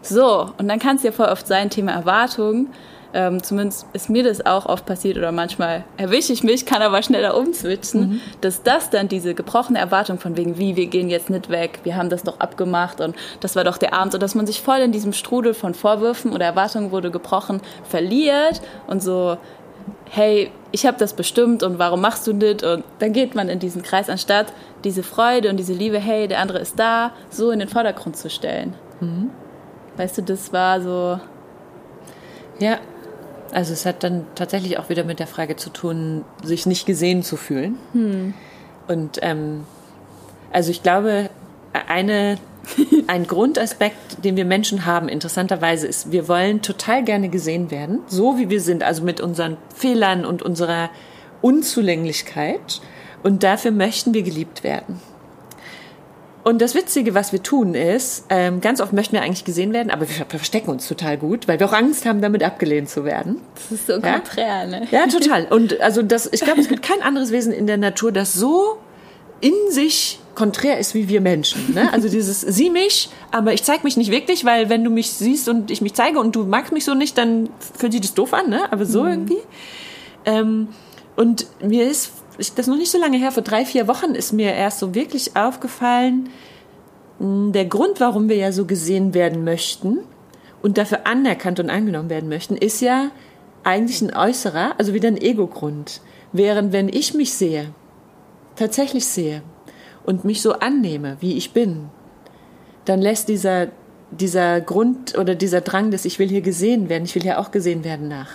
So, 0.00 0.50
und 0.56 0.66
dann 0.66 0.78
kann 0.78 0.96
es 0.96 1.02
ja 1.02 1.12
voll 1.12 1.26
oft 1.26 1.46
sein, 1.46 1.68
Thema 1.68 1.92
Erwartung. 1.92 2.68
Ähm, 3.12 3.42
zumindest 3.42 3.86
ist 3.92 4.08
mir 4.08 4.22
das 4.22 4.46
auch 4.46 4.66
oft 4.66 4.86
passiert 4.86 5.18
oder 5.18 5.32
manchmal 5.32 5.84
erwische 5.96 6.32
ich 6.32 6.44
mich, 6.44 6.64
kann 6.64 6.80
aber 6.80 7.02
schneller 7.02 7.36
umswitchen, 7.36 8.00
mhm. 8.00 8.20
dass 8.40 8.62
das 8.62 8.90
dann 8.90 9.08
diese 9.08 9.34
gebrochene 9.34 9.80
Erwartung 9.80 10.18
von 10.18 10.36
wegen, 10.36 10.58
wie, 10.58 10.76
wir 10.76 10.86
gehen 10.86 11.08
jetzt 11.10 11.28
nicht 11.28 11.50
weg, 11.50 11.80
wir 11.82 11.96
haben 11.96 12.08
das 12.08 12.22
doch 12.22 12.38
abgemacht 12.38 13.00
und 13.00 13.16
das 13.40 13.56
war 13.56 13.64
doch 13.64 13.78
der 13.78 13.94
Abend 13.94 14.14
und 14.14 14.22
dass 14.22 14.36
man 14.36 14.46
sich 14.46 14.60
voll 14.62 14.78
in 14.78 14.92
diesem 14.92 15.12
Strudel 15.12 15.54
von 15.54 15.74
Vorwürfen 15.74 16.32
oder 16.32 16.44
Erwartungen 16.44 16.92
wurde 16.92 17.10
gebrochen, 17.10 17.60
verliert 17.82 18.62
und 18.86 19.02
so, 19.02 19.38
hey, 20.08 20.52
ich 20.72 20.86
habe 20.86 20.98
das 20.98 21.14
bestimmt 21.14 21.62
und 21.64 21.78
warum 21.78 22.00
machst 22.00 22.26
du 22.26 22.32
nicht? 22.32 22.62
Und 22.62 22.84
dann 23.00 23.12
geht 23.12 23.34
man 23.34 23.48
in 23.48 23.58
diesen 23.58 23.82
Kreis, 23.82 24.08
anstatt 24.08 24.52
diese 24.84 25.02
Freude 25.02 25.50
und 25.50 25.56
diese 25.56 25.72
Liebe, 25.72 25.98
hey, 25.98 26.28
der 26.28 26.38
andere 26.38 26.58
ist 26.58 26.78
da, 26.78 27.12
so 27.28 27.50
in 27.50 27.58
den 27.58 27.68
Vordergrund 27.68 28.16
zu 28.16 28.30
stellen. 28.30 28.74
Mhm. 29.00 29.30
Weißt 29.96 30.18
du, 30.18 30.22
das 30.22 30.52
war 30.52 30.80
so. 30.80 31.20
Ja, 32.60 32.78
also 33.52 33.72
es 33.72 33.86
hat 33.86 34.02
dann 34.04 34.26
tatsächlich 34.34 34.78
auch 34.78 34.88
wieder 34.88 35.04
mit 35.04 35.18
der 35.18 35.26
Frage 35.26 35.56
zu 35.56 35.70
tun, 35.70 36.24
sich 36.42 36.66
nicht 36.66 36.86
gesehen 36.86 37.22
zu 37.22 37.36
fühlen. 37.36 37.76
Hm. 37.92 38.34
Und 38.88 39.18
ähm, 39.22 39.64
also 40.52 40.70
ich 40.70 40.82
glaube, 40.82 41.30
eine, 41.88 42.38
ein 43.06 43.26
Grundaspekt, 43.26 44.24
den 44.24 44.36
wir 44.36 44.44
Menschen 44.44 44.86
haben, 44.86 45.08
interessanterweise, 45.08 45.86
ist, 45.86 46.12
wir 46.12 46.28
wollen 46.28 46.62
total 46.62 47.04
gerne 47.04 47.28
gesehen 47.28 47.70
werden, 47.70 48.00
so 48.06 48.38
wie 48.38 48.50
wir 48.50 48.60
sind, 48.60 48.82
also 48.82 49.02
mit 49.02 49.20
unseren 49.20 49.56
Fehlern 49.74 50.24
und 50.24 50.42
unserer 50.42 50.90
Unzulänglichkeit. 51.40 52.80
Und 53.22 53.42
dafür 53.42 53.70
möchten 53.70 54.14
wir 54.14 54.22
geliebt 54.22 54.64
werden. 54.64 55.00
Und 56.42 56.62
das 56.62 56.74
Witzige, 56.74 57.14
was 57.14 57.32
wir 57.32 57.42
tun, 57.42 57.74
ist, 57.74 58.24
ähm, 58.30 58.60
ganz 58.60 58.80
oft 58.80 58.92
möchten 58.92 59.12
wir 59.12 59.22
eigentlich 59.22 59.44
gesehen 59.44 59.72
werden, 59.72 59.90
aber 59.90 60.08
wir 60.08 60.24
verstecken 60.26 60.70
uns 60.70 60.88
total 60.88 61.18
gut, 61.18 61.46
weil 61.48 61.60
wir 61.60 61.66
auch 61.66 61.72
Angst 61.72 62.06
haben, 62.06 62.22
damit 62.22 62.42
abgelehnt 62.42 62.88
zu 62.88 63.04
werden. 63.04 63.40
Das 63.54 63.72
ist 63.72 63.86
so 63.86 63.94
ja? 63.94 64.18
konträr, 64.18 64.66
ne? 64.66 64.88
Ja, 64.90 65.06
total. 65.06 65.46
Und 65.50 65.80
also 65.80 66.02
das, 66.02 66.28
ich 66.32 66.40
glaube, 66.40 66.60
es 66.60 66.68
gibt 66.68 66.82
kein 66.82 67.02
anderes 67.02 67.30
Wesen 67.30 67.52
in 67.52 67.66
der 67.66 67.76
Natur, 67.76 68.10
das 68.10 68.32
so 68.32 68.78
in 69.40 69.54
sich 69.70 70.18
konträr 70.34 70.78
ist 70.78 70.94
wie 70.94 71.08
wir 71.08 71.20
Menschen. 71.20 71.74
Ne? 71.74 71.92
Also 71.92 72.08
dieses 72.08 72.40
sieh 72.40 72.70
mich, 72.70 73.10
aber 73.30 73.52
ich 73.52 73.62
zeige 73.62 73.82
mich 73.84 73.96
nicht 73.96 74.10
wirklich, 74.10 74.44
weil 74.44 74.70
wenn 74.70 74.84
du 74.84 74.90
mich 74.90 75.10
siehst 75.10 75.48
und 75.48 75.70
ich 75.70 75.82
mich 75.82 75.94
zeige 75.94 76.18
und 76.18 76.34
du 76.34 76.44
magst 76.44 76.72
mich 76.72 76.84
so 76.84 76.94
nicht, 76.94 77.18
dann 77.18 77.50
fühlt 77.76 77.92
sich 77.92 78.00
das 78.00 78.14
doof 78.14 78.32
an, 78.32 78.48
ne? 78.48 78.72
Aber 78.72 78.86
so 78.86 79.02
mhm. 79.02 79.10
irgendwie. 79.10 79.38
Ähm, 80.24 80.68
und 81.16 81.46
mir 81.62 81.90
ist 81.90 82.12
ich, 82.40 82.54
das 82.54 82.66
ist 82.66 82.70
noch 82.70 82.78
nicht 82.78 82.90
so 82.90 82.98
lange 82.98 83.18
her, 83.18 83.32
vor 83.32 83.42
drei, 83.42 83.64
vier 83.64 83.88
Wochen 83.88 84.14
ist 84.14 84.32
mir 84.32 84.52
erst 84.52 84.78
so 84.78 84.94
wirklich 84.94 85.36
aufgefallen, 85.36 86.30
hm, 87.18 87.52
der 87.52 87.66
Grund, 87.66 88.00
warum 88.00 88.28
wir 88.28 88.36
ja 88.36 88.52
so 88.52 88.64
gesehen 88.64 89.14
werden 89.14 89.44
möchten 89.44 89.98
und 90.62 90.78
dafür 90.78 91.06
anerkannt 91.06 91.60
und 91.60 91.70
angenommen 91.70 92.10
werden 92.10 92.28
möchten, 92.28 92.56
ist 92.56 92.80
ja 92.80 93.10
eigentlich 93.62 94.00
ein 94.02 94.14
äußerer, 94.14 94.74
also 94.78 94.94
wieder 94.94 95.08
ein 95.08 95.20
Ego-Grund. 95.20 96.00
Während 96.32 96.72
wenn 96.72 96.88
ich 96.88 97.14
mich 97.14 97.34
sehe, 97.34 97.74
tatsächlich 98.56 99.06
sehe 99.06 99.42
und 100.04 100.24
mich 100.24 100.42
so 100.42 100.54
annehme, 100.54 101.16
wie 101.20 101.36
ich 101.36 101.52
bin, 101.52 101.90
dann 102.84 103.02
lässt 103.02 103.28
dieser, 103.28 103.68
dieser 104.10 104.60
Grund 104.60 105.18
oder 105.18 105.34
dieser 105.34 105.60
Drang, 105.60 105.90
dass 105.90 106.04
ich 106.04 106.18
will 106.18 106.28
hier 106.28 106.40
gesehen 106.40 106.88
werden, 106.88 107.04
ich 107.04 107.14
will 107.14 107.22
hier 107.22 107.38
auch 107.38 107.50
gesehen 107.50 107.84
werden, 107.84 108.08
nach. 108.08 108.30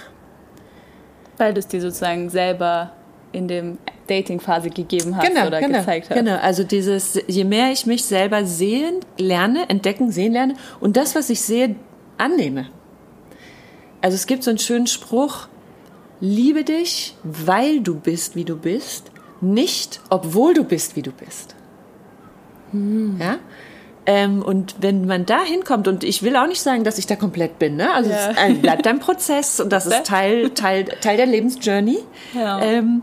Weil 1.37 1.53
du 1.53 1.59
es 1.59 1.67
dir 1.67 1.81
sozusagen 1.81 2.29
selber 2.29 2.91
in 3.35 3.47
dem 3.47 3.77
Dating-Phase 4.07 4.69
gegeben 4.69 5.17
hast 5.17 5.27
genau, 5.27 5.47
oder 5.47 5.59
genau, 5.59 5.79
gezeigt 5.79 6.09
hast. 6.09 6.17
Genau, 6.17 6.37
also 6.37 6.63
dieses, 6.63 7.19
je 7.27 7.43
mehr 7.43 7.71
ich 7.71 7.85
mich 7.85 8.05
selber 8.05 8.45
sehen 8.45 8.99
lerne, 9.17 9.69
entdecken, 9.69 10.11
sehen 10.11 10.33
lerne 10.33 10.55
und 10.79 10.97
das, 10.97 11.15
was 11.15 11.29
ich 11.29 11.41
sehe, 11.41 11.75
annehme. 12.17 12.67
Also 14.01 14.15
es 14.15 14.27
gibt 14.27 14.43
so 14.43 14.51
einen 14.51 14.59
schönen 14.59 14.87
Spruch, 14.87 15.47
liebe 16.19 16.63
dich, 16.63 17.15
weil 17.23 17.81
du 17.81 17.95
bist, 17.95 18.35
wie 18.35 18.45
du 18.45 18.55
bist, 18.55 19.11
nicht, 19.41 19.99
obwohl 20.09 20.53
du 20.53 20.63
bist, 20.63 20.95
wie 20.95 21.01
du 21.01 21.11
bist. 21.11 21.55
Hm. 22.71 23.17
Ja? 23.19 23.37
Ähm, 24.07 24.43
und 24.43 24.75
wenn 24.81 25.05
man 25.05 25.25
da 25.25 25.43
hinkommt, 25.43 25.87
und 25.87 26.03
ich 26.03 26.21
will 26.21 26.35
auch 26.35 26.47
nicht 26.47 26.61
sagen, 26.61 26.83
dass 26.83 26.99
ich 26.99 27.07
da 27.07 27.15
komplett 27.15 27.57
bin, 27.57 27.75
ne? 27.75 27.91
also 27.91 28.11
ja. 28.11 28.33
es 28.47 28.59
bleibt 28.59 28.85
ein 28.85 28.99
Prozess 28.99 29.59
und 29.59 29.71
das 29.71 29.87
ist 29.87 30.03
Teil, 30.05 30.51
Teil, 30.51 30.85
Teil 31.01 31.17
der 31.17 31.25
Lebensjourney. 31.25 31.99
Ja. 32.33 32.61
Ähm, 32.61 33.01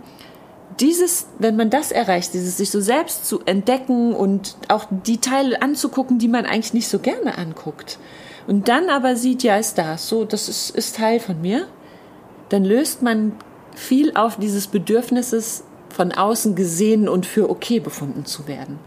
dieses, 0.80 1.26
wenn 1.38 1.56
man 1.56 1.70
das 1.70 1.92
erreicht, 1.92 2.34
dieses 2.34 2.56
sich 2.56 2.70
so 2.70 2.80
selbst 2.80 3.26
zu 3.26 3.40
entdecken 3.44 4.14
und 4.14 4.56
auch 4.68 4.86
die 4.90 5.18
Teile 5.18 5.60
anzugucken, 5.62 6.18
die 6.18 6.28
man 6.28 6.46
eigentlich 6.46 6.74
nicht 6.74 6.88
so 6.88 6.98
gerne 6.98 7.38
anguckt. 7.38 7.98
Und 8.46 8.68
dann 8.68 8.88
aber 8.88 9.16
sieht, 9.16 9.42
ja, 9.42 9.56
ist 9.56 9.78
das 9.78 10.08
so, 10.08 10.24
das 10.24 10.48
ist, 10.48 10.70
ist 10.70 10.96
Teil 10.96 11.20
von 11.20 11.40
mir, 11.40 11.66
dann 12.48 12.64
löst 12.64 13.02
man 13.02 13.32
viel 13.74 14.14
auf 14.16 14.36
dieses 14.36 14.66
Bedürfnisses 14.66 15.64
von 15.88 16.12
außen 16.12 16.54
gesehen 16.54 17.08
und 17.08 17.26
für 17.26 17.50
okay 17.50 17.80
befunden 17.80 18.24
zu 18.24 18.48
werden. 18.48 18.78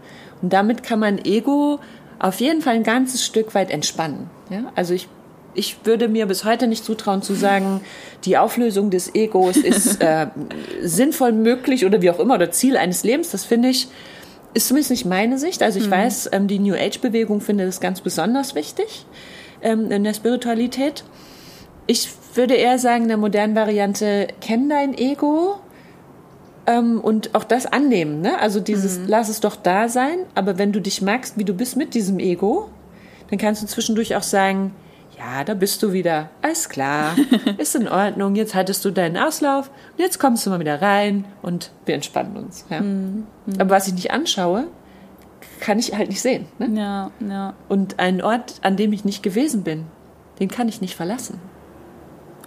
Und 0.42 0.52
damit 0.52 0.82
kann 0.82 1.00
man 1.00 1.18
Ego 1.18 1.80
auf 2.18 2.40
jeden 2.40 2.62
Fall 2.62 2.74
ein 2.74 2.82
ganzes 2.82 3.24
Stück 3.24 3.54
weit 3.54 3.70
entspannen. 3.70 4.30
Ja? 4.50 4.72
Also 4.74 4.94
ich 4.94 5.08
ich 5.56 5.78
würde 5.84 6.08
mir 6.08 6.26
bis 6.26 6.44
heute 6.44 6.66
nicht 6.66 6.84
zutrauen 6.84 7.22
zu 7.22 7.34
sagen, 7.34 7.80
die 8.24 8.36
Auflösung 8.36 8.90
des 8.90 9.14
Egos 9.14 9.56
ist 9.56 10.02
äh, 10.02 10.26
sinnvoll 10.82 11.32
möglich 11.32 11.84
oder 11.84 12.02
wie 12.02 12.10
auch 12.10 12.20
immer 12.20 12.34
oder 12.34 12.50
Ziel 12.50 12.76
eines 12.76 13.02
Lebens. 13.02 13.30
Das 13.30 13.44
finde 13.44 13.68
ich, 13.68 13.88
ist 14.54 14.68
zumindest 14.68 14.90
nicht 14.90 15.04
meine 15.04 15.38
Sicht. 15.38 15.62
Also 15.62 15.78
ich 15.78 15.86
mhm. 15.86 15.92
weiß, 15.92 16.30
ähm, 16.32 16.48
die 16.48 16.58
New 16.58 16.74
Age-Bewegung 16.74 17.40
findet 17.40 17.68
das 17.68 17.80
ganz 17.80 18.00
besonders 18.00 18.54
wichtig 18.54 19.06
ähm, 19.62 19.90
in 19.90 20.04
der 20.04 20.14
Spiritualität. 20.14 21.04
Ich 21.86 22.08
würde 22.34 22.54
eher 22.54 22.78
sagen, 22.78 23.04
in 23.04 23.08
der 23.08 23.16
modernen 23.16 23.54
Variante, 23.54 24.28
kenn 24.40 24.68
dein 24.68 24.96
Ego 24.96 25.56
ähm, 26.66 27.00
und 27.00 27.34
auch 27.34 27.44
das 27.44 27.66
annehmen. 27.66 28.20
Ne? 28.20 28.38
Also 28.40 28.60
dieses, 28.60 28.98
mhm. 28.98 29.04
lass 29.08 29.28
es 29.28 29.40
doch 29.40 29.56
da 29.56 29.88
sein, 29.88 30.18
aber 30.34 30.58
wenn 30.58 30.72
du 30.72 30.80
dich 30.80 31.02
magst, 31.02 31.38
wie 31.38 31.44
du 31.44 31.54
bist 31.54 31.76
mit 31.76 31.94
diesem 31.94 32.18
Ego, 32.18 32.68
dann 33.30 33.38
kannst 33.38 33.62
du 33.62 33.66
zwischendurch 33.66 34.14
auch 34.16 34.22
sagen, 34.22 34.72
ja, 35.18 35.44
da 35.44 35.54
bist 35.54 35.82
du 35.82 35.92
wieder. 35.92 36.30
Alles 36.42 36.68
klar, 36.68 37.16
ist 37.58 37.74
in 37.74 37.88
Ordnung. 37.88 38.34
Jetzt 38.34 38.54
hattest 38.54 38.84
du 38.84 38.90
deinen 38.90 39.16
Auslauf 39.16 39.70
und 39.92 39.98
jetzt 39.98 40.18
kommst 40.18 40.44
du 40.46 40.50
mal 40.50 40.60
wieder 40.60 40.82
rein 40.82 41.24
und 41.42 41.70
wir 41.84 41.94
entspannen 41.94 42.36
uns. 42.36 42.66
Ja. 42.70 42.80
Mhm. 42.80 43.26
Aber 43.58 43.70
was 43.70 43.88
ich 43.88 43.94
nicht 43.94 44.10
anschaue, 44.10 44.66
kann 45.60 45.78
ich 45.78 45.96
halt 45.96 46.08
nicht 46.08 46.20
sehen. 46.20 46.46
Ne? 46.58 46.68
Ja, 46.78 47.10
ja. 47.26 47.54
Und 47.68 47.98
einen 47.98 48.20
Ort, 48.20 48.56
an 48.62 48.76
dem 48.76 48.92
ich 48.92 49.04
nicht 49.04 49.22
gewesen 49.22 49.62
bin, 49.62 49.86
den 50.38 50.48
kann 50.48 50.68
ich 50.68 50.80
nicht 50.80 50.96
verlassen. 50.96 51.40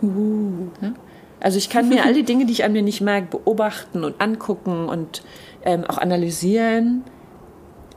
Uh. 0.01 0.67
Ja? 0.81 0.93
Also 1.39 1.57
ich 1.57 1.69
kann 1.69 1.89
mir 1.89 2.03
all 2.05 2.13
die 2.13 2.23
Dinge, 2.23 2.45
die 2.45 2.51
ich 2.51 2.63
an 2.63 2.73
mir 2.73 2.81
nicht 2.81 3.01
mag, 3.01 3.29
beobachten 3.29 4.03
und 4.03 4.21
angucken 4.21 4.89
und 4.89 5.23
ähm, 5.63 5.85
auch 5.85 5.97
analysieren 5.97 7.03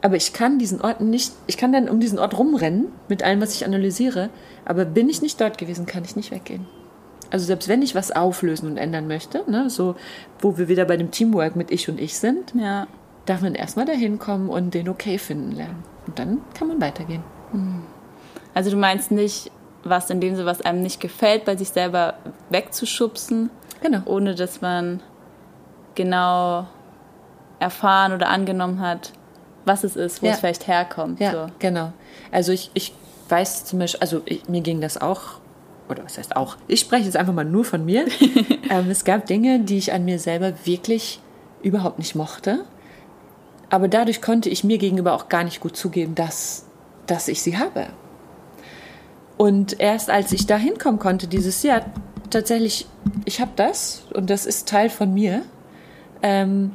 aber 0.02 0.16
ich 0.16 0.32
kann 0.32 0.58
diesen 0.58 0.80
Ort 0.80 1.00
nicht, 1.00 1.32
ich 1.46 1.56
kann 1.56 1.72
dann 1.72 1.88
um 1.88 2.00
diesen 2.00 2.18
Ort 2.18 2.36
rumrennen 2.36 2.88
mit 3.08 3.22
allem, 3.22 3.40
was 3.40 3.54
ich 3.54 3.64
analysiere, 3.64 4.30
aber 4.64 4.84
bin 4.84 5.08
ich 5.08 5.22
nicht 5.22 5.40
dort 5.40 5.58
gewesen, 5.58 5.86
kann 5.86 6.04
ich 6.04 6.16
nicht 6.16 6.32
weggehen. 6.32 6.66
Also 7.30 7.46
selbst 7.46 7.68
wenn 7.68 7.80
ich 7.80 7.94
was 7.94 8.10
auflösen 8.10 8.68
und 8.68 8.76
ändern 8.76 9.06
möchte, 9.06 9.48
ne, 9.50 9.70
so 9.70 9.94
wo 10.40 10.58
wir 10.58 10.68
wieder 10.68 10.84
bei 10.84 10.96
dem 10.96 11.12
Teamwork 11.12 11.56
mit 11.56 11.70
ich 11.70 11.88
und 11.88 12.00
ich 12.00 12.18
sind, 12.18 12.52
ja. 12.54 12.86
darf 13.26 13.40
man 13.40 13.54
erstmal 13.54 13.86
dahin 13.86 14.18
kommen 14.18 14.50
und 14.50 14.74
den 14.74 14.88
okay 14.88 15.18
finden 15.18 15.52
lernen. 15.52 15.82
Und 16.06 16.18
dann 16.18 16.38
kann 16.52 16.68
man 16.68 16.80
weitergehen. 16.80 17.22
Hm. 17.52 17.82
Also 18.54 18.70
du 18.70 18.76
meinst 18.76 19.12
nicht, 19.12 19.50
was 19.84 20.10
in 20.10 20.20
dem 20.20 20.36
so 20.36 20.44
was 20.44 20.60
einem 20.60 20.82
nicht 20.82 21.00
gefällt, 21.00 21.44
bei 21.44 21.56
sich 21.56 21.70
selber 21.70 22.14
wegzuschubsen, 22.50 23.50
genau. 23.80 24.02
ohne 24.04 24.34
dass 24.34 24.60
man 24.60 25.00
genau 25.94 26.66
erfahren 27.60 28.12
oder 28.12 28.28
angenommen 28.28 28.80
hat, 28.80 29.12
was 29.64 29.84
es 29.84 29.96
ist, 29.96 30.22
wo 30.22 30.26
ja. 30.26 30.32
es 30.32 30.40
vielleicht 30.40 30.66
herkommt. 30.66 31.20
Ja, 31.20 31.32
so. 31.32 31.46
genau. 31.58 31.92
Also 32.30 32.52
ich, 32.52 32.70
ich 32.74 32.94
weiß 33.28 33.64
zum 33.64 33.78
Beispiel, 33.78 34.00
also 34.00 34.22
ich, 34.24 34.48
mir 34.48 34.60
ging 34.60 34.80
das 34.80 35.00
auch, 35.00 35.40
oder 35.88 36.04
was 36.04 36.18
heißt 36.18 36.36
auch, 36.36 36.56
ich 36.68 36.80
spreche 36.80 37.04
jetzt 37.04 37.16
einfach 37.16 37.32
mal 37.32 37.44
nur 37.44 37.64
von 37.64 37.84
mir. 37.84 38.06
ähm, 38.70 38.90
es 38.90 39.04
gab 39.04 39.26
Dinge, 39.26 39.60
die 39.60 39.78
ich 39.78 39.92
an 39.92 40.04
mir 40.04 40.18
selber 40.18 40.52
wirklich 40.64 41.20
überhaupt 41.62 41.98
nicht 41.98 42.14
mochte. 42.14 42.64
Aber 43.70 43.88
dadurch 43.88 44.20
konnte 44.20 44.50
ich 44.50 44.64
mir 44.64 44.78
gegenüber 44.78 45.14
auch 45.14 45.28
gar 45.28 45.44
nicht 45.44 45.60
gut 45.60 45.76
zugeben, 45.76 46.14
dass, 46.14 46.66
dass 47.06 47.28
ich 47.28 47.40
sie 47.42 47.56
habe. 47.56 47.86
Und 49.38 49.80
erst 49.80 50.10
als 50.10 50.32
ich 50.32 50.46
da 50.46 50.56
hinkommen 50.56 51.00
konnte, 51.00 51.26
dieses 51.26 51.62
Jahr, 51.62 51.86
tatsächlich, 52.30 52.86
ich 53.24 53.40
habe 53.40 53.52
das 53.56 54.04
und 54.12 54.28
das 54.28 54.46
ist 54.46 54.68
Teil 54.68 54.90
von 54.90 55.14
mir, 55.14 55.42
ähm, 56.22 56.72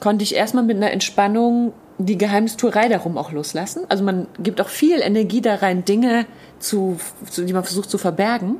konnte 0.00 0.22
ich 0.22 0.34
erstmal 0.34 0.64
mit 0.64 0.76
einer 0.76 0.90
Entspannung 0.90 1.72
die 1.98 2.16
Geheimnistuerei 2.16 2.88
darum 2.88 3.18
auch 3.18 3.32
loslassen. 3.32 3.82
Also 3.88 4.04
man 4.04 4.28
gibt 4.38 4.60
auch 4.60 4.68
viel 4.68 5.00
Energie 5.00 5.40
da 5.40 5.56
rein, 5.56 5.84
Dinge 5.84 6.26
zu, 6.58 6.98
zu, 7.28 7.44
die 7.44 7.52
man 7.52 7.64
versucht 7.64 7.90
zu 7.90 7.98
verbergen. 7.98 8.56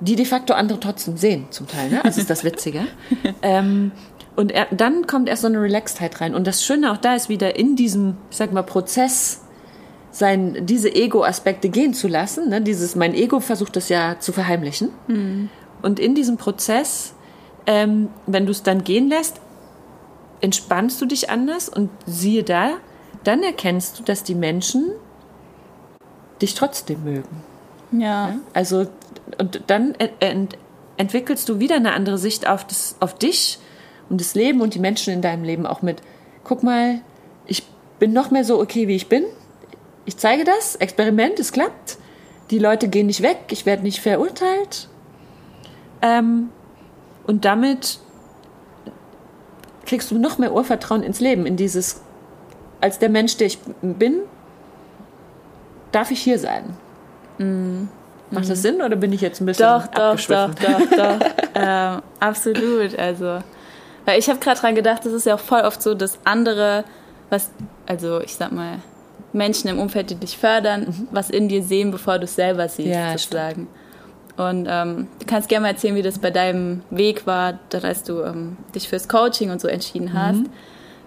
die 0.00 0.16
de 0.16 0.24
facto 0.24 0.54
andere 0.54 0.80
trotzdem 0.80 1.16
sehen, 1.16 1.46
zum 1.50 1.68
Teil. 1.68 1.88
Ne? 1.88 2.04
Also 2.04 2.20
ist 2.20 2.28
das 2.28 2.44
Witzige. 2.44 2.86
ähm, 3.42 3.92
und 4.36 4.52
er, 4.52 4.66
dann 4.70 5.06
kommt 5.06 5.28
erst 5.28 5.42
so 5.42 5.48
eine 5.48 5.60
Relaxedheit 5.60 6.20
rein. 6.20 6.34
Und 6.34 6.46
das 6.46 6.64
Schöne 6.64 6.92
auch 6.92 6.96
da 6.96 7.14
ist 7.14 7.28
wieder 7.28 7.56
in 7.56 7.76
diesem, 7.76 8.16
ich 8.30 8.36
sag 8.36 8.52
mal, 8.52 8.62
Prozess, 8.62 9.40
sein, 10.10 10.66
diese 10.66 10.94
Ego-Aspekte 10.94 11.68
gehen 11.68 11.92
zu 11.92 12.08
lassen. 12.08 12.48
Ne? 12.48 12.60
Dieses, 12.60 12.94
mein 12.96 13.14
Ego 13.14 13.40
versucht 13.40 13.76
das 13.76 13.88
ja 13.88 14.16
zu 14.20 14.32
verheimlichen. 14.32 14.90
Mhm. 15.08 15.48
Und 15.82 15.98
in 15.98 16.14
diesem 16.14 16.36
Prozess, 16.36 17.14
ähm, 17.66 18.08
wenn 18.26 18.46
du 18.46 18.52
es 18.52 18.62
dann 18.62 18.84
gehen 18.84 19.08
lässt, 19.08 19.40
entspannst 20.44 21.00
du 21.00 21.06
dich 21.06 21.30
anders 21.30 21.70
und 21.70 21.88
siehe 22.04 22.44
da, 22.44 22.74
dann 23.24 23.42
erkennst 23.42 23.98
du, 23.98 24.02
dass 24.02 24.24
die 24.24 24.34
Menschen 24.34 24.92
dich 26.42 26.54
trotzdem 26.54 27.02
mögen. 27.02 27.42
Ja. 27.92 28.28
ja? 28.28 28.36
Also, 28.52 28.86
und 29.38 29.62
dann 29.68 29.94
ent 29.94 30.58
entwickelst 30.98 31.48
du 31.48 31.60
wieder 31.60 31.76
eine 31.76 31.94
andere 31.94 32.18
Sicht 32.18 32.46
auf, 32.46 32.66
das, 32.66 32.96
auf 33.00 33.14
dich 33.16 33.58
und 34.10 34.20
das 34.20 34.34
Leben 34.34 34.60
und 34.60 34.74
die 34.74 34.78
Menschen 34.78 35.14
in 35.14 35.22
deinem 35.22 35.44
Leben 35.44 35.66
auch 35.66 35.80
mit, 35.80 36.02
guck 36.44 36.62
mal, 36.62 37.00
ich 37.46 37.64
bin 37.98 38.12
noch 38.12 38.30
mehr 38.30 38.44
so 38.44 38.60
okay, 38.60 38.86
wie 38.86 38.94
ich 38.94 39.08
bin. 39.08 39.24
Ich 40.04 40.18
zeige 40.18 40.44
das, 40.44 40.76
Experiment, 40.76 41.40
es 41.40 41.52
klappt. 41.52 41.96
Die 42.50 42.58
Leute 42.58 42.88
gehen 42.88 43.06
nicht 43.06 43.22
weg, 43.22 43.46
ich 43.50 43.64
werde 43.64 43.82
nicht 43.82 44.00
verurteilt. 44.00 44.88
Ähm, 46.02 46.50
und 47.26 47.46
damit 47.46 47.98
kriegst 49.84 50.10
du 50.10 50.18
noch 50.18 50.38
mehr 50.38 50.52
Urvertrauen 50.52 51.02
ins 51.02 51.20
Leben, 51.20 51.46
in 51.46 51.56
dieses, 51.56 52.00
als 52.80 52.98
der 52.98 53.08
Mensch, 53.08 53.36
der 53.36 53.48
ich 53.48 53.58
bin, 53.82 54.20
darf 55.92 56.10
ich 56.10 56.20
hier 56.20 56.38
sein. 56.38 56.76
Mhm. 57.38 57.88
Macht 58.30 58.50
das 58.50 58.62
Sinn 58.62 58.80
oder 58.80 58.96
bin 58.96 59.12
ich 59.12 59.20
jetzt 59.20 59.40
ein 59.40 59.46
bisschen 59.46 59.66
Doch, 59.66 59.86
doch, 59.86 60.16
doch, 60.16 60.54
doch, 60.54 60.90
doch. 60.90 61.26
ähm, 61.54 62.02
absolut. 62.18 62.98
Also, 62.98 63.38
weil 64.04 64.18
ich 64.18 64.28
habe 64.28 64.40
gerade 64.40 64.60
dran 64.60 64.74
gedacht, 64.74 65.04
das 65.04 65.12
ist 65.12 65.26
ja 65.26 65.34
auch 65.34 65.40
voll 65.40 65.60
oft 65.60 65.82
so, 65.82 65.94
dass 65.94 66.18
andere, 66.24 66.84
was, 67.30 67.50
also 67.86 68.20
ich 68.20 68.34
sag 68.34 68.50
mal, 68.50 68.78
Menschen 69.32 69.68
im 69.68 69.78
Umfeld, 69.78 70.10
die 70.10 70.14
dich 70.14 70.38
fördern, 70.38 70.82
mhm. 70.82 71.08
was 71.10 71.30
in 71.30 71.48
dir 71.48 71.62
sehen, 71.62 71.90
bevor 71.90 72.18
du 72.18 72.24
es 72.24 72.34
selber 72.34 72.68
siehst, 72.68 72.88
ja, 72.88 73.12
sozusagen. 73.12 73.68
Und 74.36 74.66
ähm, 74.68 75.06
du 75.20 75.26
kannst 75.26 75.48
gerne 75.48 75.62
mal 75.62 75.68
erzählen, 75.70 75.94
wie 75.94 76.02
das 76.02 76.18
bei 76.18 76.30
deinem 76.30 76.82
Weg 76.90 77.26
war, 77.26 77.58
als 77.82 78.02
du 78.02 78.22
ähm, 78.22 78.56
dich 78.74 78.88
fürs 78.88 79.08
Coaching 79.08 79.50
und 79.50 79.60
so 79.60 79.68
entschieden 79.68 80.12
hast. 80.12 80.38
Mhm. 80.38 80.50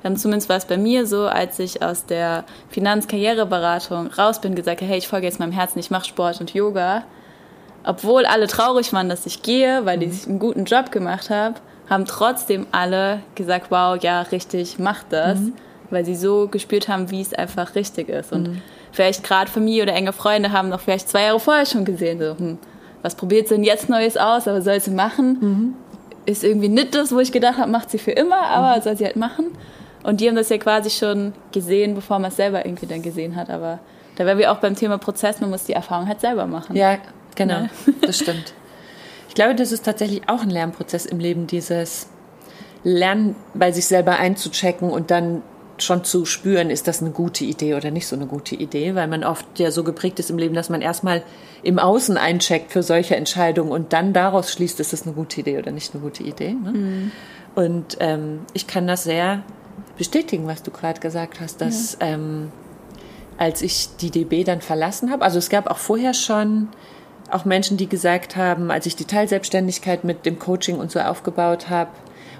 Ähm, 0.03 0.15
zumindest 0.15 0.47
war 0.47 0.57
es 0.57 0.65
bei 0.65 0.77
mir 0.77 1.05
so, 1.05 1.27
als 1.27 1.59
ich 1.59 1.81
aus 1.81 2.05
der 2.05 2.45
Finanzkarriereberatung 2.69 4.07
raus 4.07 4.39
bin, 4.39 4.55
gesagt 4.55 4.81
habe, 4.81 4.89
hey, 4.89 4.99
ich 4.99 5.07
folge 5.07 5.25
jetzt 5.25 5.39
meinem 5.39 5.51
Herzen, 5.51 5.79
ich 5.79 5.91
mache 5.91 6.05
Sport 6.05 6.39
und 6.39 6.53
Yoga. 6.53 7.03
Obwohl 7.83 8.25
alle 8.25 8.47
traurig 8.47 8.93
waren, 8.93 9.09
dass 9.09 9.25
ich 9.25 9.41
gehe, 9.41 9.85
weil 9.85 9.97
mhm. 9.97 10.03
ich 10.03 10.27
einen 10.27 10.39
guten 10.39 10.65
Job 10.65 10.91
gemacht 10.91 11.29
habe, 11.29 11.55
haben 11.89 12.05
trotzdem 12.05 12.67
alle 12.71 13.21
gesagt, 13.35 13.67
wow, 13.69 14.01
ja, 14.01 14.21
richtig, 14.21 14.79
mach 14.79 15.03
das. 15.09 15.39
Mhm. 15.39 15.53
Weil 15.89 16.05
sie 16.05 16.15
so 16.15 16.47
gespürt 16.47 16.89
haben, 16.89 17.11
wie 17.11 17.21
es 17.21 17.33
einfach 17.33 17.75
richtig 17.75 18.09
ist. 18.09 18.33
Und 18.33 18.49
mhm. 18.49 18.61
vielleicht 18.91 19.23
gerade 19.23 19.49
Familie 19.49 19.83
oder 19.83 19.93
enge 19.93 20.11
Freunde 20.13 20.51
haben 20.51 20.69
noch 20.69 20.81
vielleicht 20.81 21.09
zwei 21.09 21.23
Jahre 21.23 21.39
vorher 21.39 21.65
schon 21.65 21.85
gesehen, 21.85 22.19
so, 22.19 22.37
hm, 22.37 22.57
was 23.01 23.15
probiert 23.15 23.47
sie 23.47 23.55
denn 23.55 23.63
jetzt 23.63 23.89
Neues 23.89 24.17
aus, 24.17 24.47
aber 24.47 24.61
soll 24.61 24.79
sie 24.79 24.91
machen? 24.91 25.37
Mhm. 25.39 25.73
Ist 26.25 26.43
irgendwie 26.43 26.69
nicht 26.69 26.93
das, 26.95 27.11
wo 27.11 27.19
ich 27.19 27.31
gedacht 27.31 27.57
habe, 27.57 27.71
macht 27.71 27.89
sie 27.89 27.97
für 27.97 28.11
immer, 28.11 28.41
aber 28.41 28.77
mhm. 28.77 28.81
soll 28.81 28.97
sie 28.97 29.05
halt 29.05 29.15
machen. 29.15 29.45
Und 30.03 30.21
die 30.21 30.27
haben 30.27 30.35
das 30.35 30.49
ja 30.49 30.57
quasi 30.57 30.89
schon 30.89 31.33
gesehen, 31.51 31.95
bevor 31.95 32.19
man 32.19 32.29
es 32.29 32.37
selber 32.37 32.65
irgendwie 32.65 32.85
dann 32.85 33.01
gesehen 33.01 33.35
hat. 33.35 33.49
Aber 33.49 33.79
da 34.15 34.25
wären 34.25 34.37
wir 34.37 34.51
auch 34.51 34.57
beim 34.57 34.75
Thema 34.75 34.97
Prozess, 34.97 35.41
man 35.41 35.49
muss 35.49 35.65
die 35.65 35.73
Erfahrung 35.73 36.07
halt 36.07 36.21
selber 36.21 36.45
machen. 36.45 36.75
Ja, 36.75 36.97
genau, 37.35 37.61
ja. 37.61 37.69
das 38.01 38.17
stimmt. 38.17 38.53
Ich 39.29 39.35
glaube, 39.35 39.55
das 39.55 39.71
ist 39.71 39.85
tatsächlich 39.85 40.27
auch 40.27 40.41
ein 40.41 40.49
Lernprozess 40.49 41.05
im 41.05 41.19
Leben, 41.19 41.45
dieses 41.47 42.07
Lernen 42.83 43.35
bei 43.53 43.71
sich 43.71 43.85
selber 43.85 44.17
einzuchecken 44.17 44.89
und 44.89 45.11
dann 45.11 45.43
schon 45.83 46.03
zu 46.03 46.25
spüren, 46.25 46.69
ist 46.69 46.87
das 46.87 47.01
eine 47.01 47.11
gute 47.11 47.43
Idee 47.43 47.75
oder 47.75 47.91
nicht 47.91 48.07
so 48.07 48.15
eine 48.15 48.25
gute 48.25 48.55
Idee, 48.55 48.95
weil 48.95 49.07
man 49.07 49.23
oft 49.23 49.45
ja 49.59 49.71
so 49.71 49.83
geprägt 49.83 50.19
ist 50.19 50.29
im 50.29 50.37
Leben, 50.37 50.55
dass 50.55 50.69
man 50.69 50.81
erstmal 50.81 51.23
im 51.63 51.79
Außen 51.79 52.17
eincheckt 52.17 52.71
für 52.71 52.83
solche 52.83 53.15
Entscheidungen 53.15 53.71
und 53.71 53.93
dann 53.93 54.13
daraus 54.13 54.51
schließt, 54.51 54.79
ist 54.79 54.93
das 54.93 55.03
eine 55.03 55.13
gute 55.13 55.41
Idee 55.41 55.57
oder 55.57 55.71
nicht 55.71 55.93
eine 55.93 56.03
gute 56.03 56.23
Idee. 56.23 56.53
Ne? 56.53 56.71
Mhm. 56.71 57.11
Und 57.55 57.97
ähm, 57.99 58.41
ich 58.53 58.67
kann 58.67 58.87
das 58.87 59.03
sehr 59.03 59.43
bestätigen, 59.97 60.47
was 60.47 60.63
du 60.63 60.71
gerade 60.71 60.99
gesagt 60.99 61.39
hast, 61.39 61.61
dass 61.61 61.97
ja. 61.99 62.07
ähm, 62.07 62.51
als 63.37 63.61
ich 63.61 63.89
die 63.99 64.11
DB 64.11 64.43
dann 64.43 64.61
verlassen 64.61 65.11
habe, 65.11 65.23
also 65.23 65.37
es 65.37 65.49
gab 65.49 65.69
auch 65.69 65.77
vorher 65.77 66.13
schon 66.13 66.69
auch 67.29 67.45
Menschen, 67.45 67.77
die 67.77 67.87
gesagt 67.87 68.35
haben, 68.35 68.71
als 68.71 68.85
ich 68.85 68.95
die 68.95 69.05
Teilselbstständigkeit 69.05 70.03
mit 70.03 70.25
dem 70.25 70.39
Coaching 70.39 70.77
und 70.79 70.91
so 70.91 70.99
aufgebaut 70.99 71.69
habe, 71.69 71.91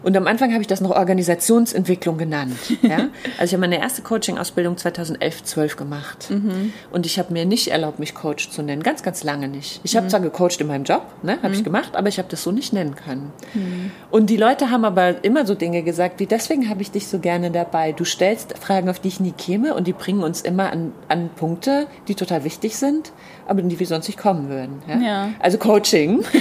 und 0.03 0.15
am 0.15 0.27
Anfang 0.27 0.51
habe 0.51 0.61
ich 0.61 0.67
das 0.67 0.81
noch 0.81 0.91
Organisationsentwicklung 0.91 2.17
genannt. 2.17 2.57
Ja? 2.81 3.07
Also 3.37 3.51
ich 3.51 3.53
habe 3.53 3.61
meine 3.61 3.79
erste 3.79 4.01
Coaching-Ausbildung 4.01 4.77
2011, 4.77 5.43
12 5.43 5.75
gemacht. 5.75 6.29
Mhm. 6.29 6.73
Und 6.91 7.05
ich 7.05 7.19
habe 7.19 7.33
mir 7.33 7.45
nicht 7.45 7.67
erlaubt, 7.67 7.99
mich 7.99 8.15
Coach 8.15 8.49
zu 8.49 8.63
nennen. 8.63 8.81
Ganz, 8.81 9.03
ganz 9.03 9.23
lange 9.23 9.47
nicht. 9.47 9.79
Ich 9.83 9.95
habe 9.95 10.05
mhm. 10.05 10.09
zwar 10.09 10.19
gecoacht 10.21 10.59
in 10.59 10.67
meinem 10.67 10.85
Job, 10.85 11.03
ne, 11.21 11.37
habe 11.37 11.49
mhm. 11.49 11.53
ich 11.53 11.63
gemacht, 11.63 11.95
aber 11.95 12.07
ich 12.07 12.17
habe 12.17 12.29
das 12.29 12.43
so 12.43 12.51
nicht 12.51 12.73
nennen 12.73 12.95
können. 12.95 13.31
Mhm. 13.53 13.91
Und 14.09 14.29
die 14.29 14.37
Leute 14.37 14.71
haben 14.71 14.85
aber 14.85 15.23
immer 15.23 15.45
so 15.45 15.55
Dinge 15.55 15.83
gesagt, 15.83 16.19
wie 16.19 16.25
deswegen 16.25 16.69
habe 16.69 16.81
ich 16.81 16.91
dich 16.91 17.07
so 17.07 17.19
gerne 17.19 17.51
dabei. 17.51 17.91
Du 17.91 18.05
stellst 18.05 18.57
Fragen, 18.57 18.89
auf 18.89 18.99
die 18.99 19.09
ich 19.09 19.19
nie 19.19 19.33
käme 19.33 19.75
und 19.75 19.87
die 19.87 19.93
bringen 19.93 20.23
uns 20.23 20.41
immer 20.41 20.71
an, 20.71 20.93
an 21.07 21.29
Punkte, 21.35 21.87
die 22.07 22.15
total 22.15 22.43
wichtig 22.43 22.77
sind, 22.77 23.11
aber 23.47 23.59
in 23.59 23.69
die 23.69 23.79
wir 23.79 23.87
sonst 23.87 24.07
nicht 24.07 24.19
kommen 24.19 24.49
würden. 24.49 24.81
Ja? 24.87 24.99
ja. 24.99 25.29
Also 25.39 25.57
Coaching. 25.57 26.23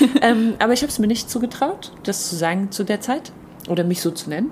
ähm, 0.22 0.54
aber 0.58 0.72
ich 0.72 0.82
habe 0.82 0.90
es 0.90 0.98
mir 0.98 1.06
nicht 1.06 1.30
zugetraut, 1.30 1.92
das 2.02 2.28
zu 2.28 2.36
sagen 2.36 2.59
zu 2.70 2.84
der 2.84 3.00
Zeit 3.00 3.32
oder 3.68 3.84
mich 3.84 4.00
so 4.00 4.10
zu 4.10 4.28
nennen. 4.28 4.50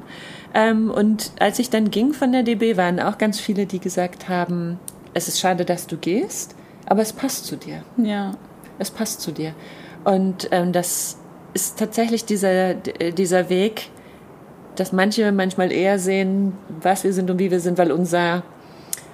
Ähm, 0.55 0.91
und 0.91 1.33
als 1.39 1.59
ich 1.59 1.71
dann 1.71 1.91
ging 1.91 2.13
von 2.13 2.33
der 2.33 2.43
DB, 2.43 2.77
waren 2.77 3.01
auch 3.01 3.19
ganz 3.19 3.39
viele, 3.39 3.67
die 3.67 3.81
gesagt 3.81 4.29
haben, 4.29 4.79
es 5.15 5.29
ist 5.29 5.41
schade, 5.41 5.65
dass 5.65 5.87
du 5.87 5.97
gehst, 5.97 6.55
aber 6.87 7.03
es 7.03 7.13
passt 7.13 7.45
zu 7.45 7.57
dir. 7.57 7.83
Ja. 7.97 8.33
Es 8.79 8.91
passt 8.91 9.21
zu 9.21 9.33
dir. 9.33 9.55
Und 10.05 10.49
ähm, 10.53 10.73
das 10.73 11.19
ist 11.55 11.79
tatsächlich 11.79 12.25
dieser, 12.25 12.75
dieser 12.75 13.49
Weg, 13.49 13.91
dass 14.77 14.93
manche 14.93 15.33
manchmal 15.33 15.73
eher 15.73 15.99
sehen, 15.99 16.53
was 16.81 17.05
wir 17.05 17.13
sind 17.13 17.31
und 17.31 17.39
wie 17.39 17.51
wir 17.51 17.61
sind, 17.61 17.79
weil 17.79 17.91
unser, 17.91 18.45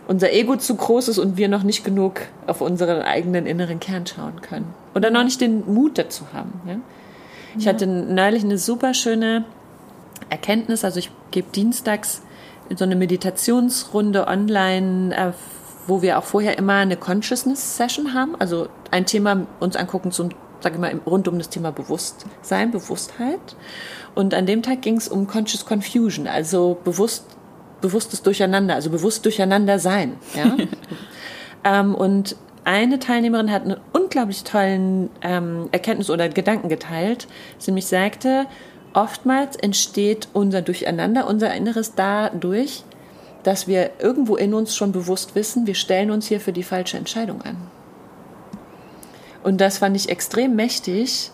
unser 0.07 0.33
Ego 0.33 0.57
zu 0.57 0.75
groß 0.75 1.09
ist 1.09 1.19
und 1.19 1.37
wir 1.37 1.49
noch 1.49 1.63
nicht 1.63 1.85
genug 1.85 2.21
auf 2.47 2.61
unseren 2.61 3.01
eigenen 3.03 3.47
inneren 3.47 3.81
Kern 3.81 4.07
schauen 4.07 4.43
können. 4.43 4.75
Oder 4.95 5.11
noch 5.11 5.25
nicht 5.25 5.41
den 5.41 5.73
Mut 5.73 5.97
dazu 5.97 6.25
haben. 6.33 6.61
Ja? 6.67 6.77
Ich 7.59 7.69
hatte 7.69 7.87
neulich 7.87 8.45
eine 8.45 8.59
super 8.59 8.95
schöne 8.95 9.45
Erkenntnis. 10.31 10.85
Also 10.85 10.99
ich 10.99 11.11
gebe 11.31 11.51
dienstags 11.53 12.23
so 12.75 12.85
eine 12.85 12.97
Meditationsrunde 12.97 14.27
online, 14.27 15.15
äh, 15.15 15.33
wo 15.87 16.03
wir 16.03 16.19
auch 16.19 16.25
vorher 16.25 16.57
immer 16.59 16.75
eine 16.75 16.97
Consciousness 16.97 17.77
Session 17.77 18.15
haben. 18.15 18.35
Also 18.39 18.69
ein 18.91 19.07
Thema 19.07 19.47
uns 19.61 19.77
angucken 19.77 20.13
zum, 20.13 20.31
sage 20.61 20.77
ich 20.77 20.81
mal, 20.81 21.01
rund 21.07 21.29
um 21.29 21.39
das 21.39 21.51
Thema 21.51 21.73
Bewusstsein, 21.73 22.71
Bewusstheit. 22.71 23.57
Und 24.15 24.35
an 24.35 24.47
dem 24.47 24.63
Tag 24.63 24.83
ging 24.83 24.97
es 24.97 25.09
um 25.09 25.27
Conscious 25.27 25.67
Confusion, 25.67 26.27
also 26.27 26.79
bewusst, 26.85 27.27
bewusstes 27.81 28.23
Durcheinander, 28.23 28.75
also 28.75 28.91
bewusst 28.91 29.25
durcheinander 29.25 29.79
sein. 29.79 30.17
Ja? 30.35 30.57
ähm, 31.65 31.95
und 31.95 32.37
eine 32.65 32.99
Teilnehmerin 32.99 33.51
hat 33.51 33.63
einen 33.63 33.77
unglaublich 33.93 34.45
tollen 34.45 35.11
ähm, 35.23 35.69
Erkenntnis 35.73 36.11
oder 36.11 36.29
Gedanken 36.29 36.69
geteilt. 36.69 37.29
Sie 37.59 37.71
nämlich 37.71 37.87
sagte, 37.87 38.47
oftmals 38.95 39.57
entsteht 39.57 40.29
unser 40.33 40.63
Durcheinander, 40.63 41.27
unser 41.27 41.55
Inneres 41.55 41.95
dadurch, 41.95 42.83
dass 43.43 43.69
wir 43.69 43.91
irgendwo 43.99 44.37
in 44.37 44.55
uns 44.55 44.75
schon 44.75 44.93
bewusst 44.93 45.35
wissen, 45.35 45.67
wir 45.67 45.75
stellen 45.75 46.11
uns 46.11 46.27
hier 46.27 46.41
für 46.41 46.53
die 46.53 46.63
falsche 46.63 46.97
Entscheidung 46.97 47.43
an. 47.43 47.57
Und 49.43 49.61
das 49.61 49.79
fand 49.79 49.95
ich 49.95 50.09
extrem 50.09 50.57
mächtig, 50.57 51.31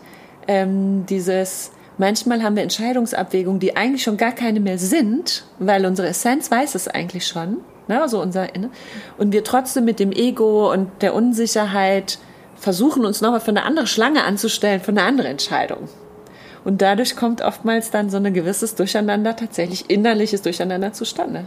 ähm, 0.49 1.07
dieses, 1.07 1.71
manchmal 1.97 2.43
haben 2.43 2.57
wir 2.57 2.65
Entscheidungsabwägungen, 2.65 3.61
die 3.61 3.77
eigentlich 3.77 4.03
schon 4.03 4.17
gar 4.17 4.33
keine 4.33 4.59
mehr 4.59 4.79
sind, 4.79 5.45
weil 5.61 5.87
unsere 5.87 6.09
Essenz 6.09 6.51
weiß 6.51 6.75
es 6.75 6.89
eigentlich 6.89 7.27
schon 7.29 7.59
ne, 7.91 8.09
so 8.09 8.23
unser 8.23 8.49
Und 9.19 9.33
wir 9.33 9.45
trotzdem 9.45 9.85
mit 9.85 10.01
dem 10.01 10.13
Ego 10.13 10.73
und 10.73 10.91
der 11.03 11.15
Unsicherheit 11.15 12.19
versuchen, 12.57 13.05
uns 13.05 13.21
nochmal 13.21 13.41
für 13.41 13.49
eine 13.49 13.65
andere 13.65 13.87
Schlange 13.87 14.25
anzustellen, 14.25 14.81
für 14.81 14.93
eine 14.93 15.03
andere 15.03 15.29
Entscheidung. 15.29 15.89
Und 16.65 16.83
dadurch 16.83 17.17
kommt 17.17 17.43
oftmals 17.43 17.91
dann 17.91 18.11
so 18.11 18.19
ein 18.19 18.33
gewisses 18.33 18.75
Durcheinander, 18.75 19.35
tatsächlich 19.35 19.91
innerliches 19.91 20.43
Durcheinander 20.43 20.93
zustande. 20.93 21.45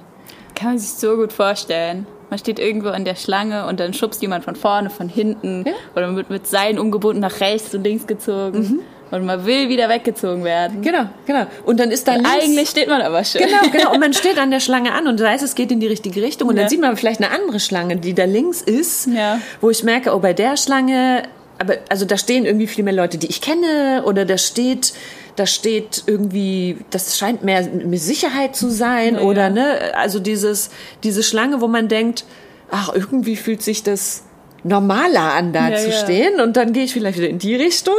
Kann 0.56 0.70
man 0.70 0.80
sich 0.80 0.94
so 0.94 1.16
gut 1.16 1.34
vorstellen. 1.34 2.08
Man 2.30 2.40
steht 2.40 2.60
irgendwo 2.60 2.90
an 2.90 3.06
der 3.06 3.16
Schlange 3.16 3.68
und 3.68 3.80
dann 3.80 3.94
schubst 3.94 4.22
jemand 4.22 4.44
von 4.44 4.56
vorne, 4.56 4.90
von 4.90 5.08
hinten 5.08 5.66
ja. 5.68 5.74
oder 5.96 6.16
wird 6.16 6.32
mit 6.32 6.48
Seilen 6.48 6.80
umgebunden 6.80 7.22
nach 7.22 7.40
rechts 7.42 7.76
und 7.76 7.84
links 7.84 8.08
gezogen. 8.08 8.60
Mhm 8.60 8.80
und 9.14 9.26
man 9.26 9.46
will 9.46 9.70
wieder 9.70 9.90
weggezogen 9.90 10.44
werden. 10.44 10.82
Genau, 10.82 11.06
genau. 11.26 11.46
Und 11.66 11.80
dann 11.80 11.92
ist 11.92 12.08
da 12.08 12.16
links, 12.16 12.30
eigentlich 12.30 12.70
steht 12.70 12.88
man 12.88 13.02
aber 13.02 13.24
schon. 13.24 13.42
Genau, 13.42 13.62
genau. 13.72 13.94
Und 13.94 14.00
man 14.00 14.14
steht 14.14 14.38
an 14.38 14.52
der 14.52 14.60
Schlange 14.68 14.94
an 14.94 15.08
und 15.08 15.20
weiß, 15.22 15.42
es 15.42 15.56
geht 15.56 15.72
in 15.72 15.80
die 15.80 15.88
richtige 15.88 16.22
Richtung. 16.22 16.50
Und 16.50 16.56
ja. 16.56 16.64
dann 16.64 16.70
sieht 16.70 16.82
man 16.82 16.98
vielleicht 16.98 17.22
eine 17.22 17.32
andere 17.32 17.60
Schlange, 17.60 17.98
die 17.98 18.14
da 18.14 18.26
links 18.26 18.62
ist, 18.62 19.08
ja. 19.08 19.40
wo 19.62 19.70
ich 19.70 19.84
merke, 19.84 20.16
oh, 20.16 20.20
bei 20.20 20.34
der 20.34 20.58
Schlange 20.58 21.24
aber 21.60 21.78
also 21.90 22.06
da 22.06 22.18
stehen 22.18 22.46
irgendwie 22.46 22.68
viel 22.68 22.84
mehr 22.84 22.94
Leute, 22.94 23.18
die 23.18 23.28
ich 23.28 23.42
kenne, 23.42 24.04
oder 24.06 24.26
da 24.26 24.38
steht, 24.38 24.94
da 25.36 25.46
steht 25.46 26.04
irgendwie, 26.08 26.78
das 26.90 27.18
scheint 27.18 27.44
mehr, 27.44 27.62
mehr 27.68 28.00
Sicherheit 28.00 28.56
zu 28.56 28.70
sein, 28.70 29.16
Ja, 29.16 29.22
oder 29.22 29.44
ja. 29.44 29.50
ne, 29.50 29.78
also 29.96 30.20
dieses, 30.20 30.70
diese 31.04 31.24
Schlange, 31.24 31.62
wo 31.62 31.68
man 31.68 31.88
denkt, 31.88 32.26
ach, 32.72 32.92
irgendwie 32.94 33.36
fühlt 33.36 33.62
sich 33.62 33.84
das 33.84 34.24
normaler 34.64 35.34
an, 35.34 35.54
da 35.54 35.70
Ja, 35.70 35.78
zu 35.78 35.92
stehen, 35.92 36.40
und 36.40 36.58
dann 36.58 36.74
gehe 36.74 36.84
ich 36.84 36.94
vielleicht 36.94 37.18
wieder 37.18 37.30
in 37.30 37.40
die 37.40 37.56
Richtung, 37.56 37.96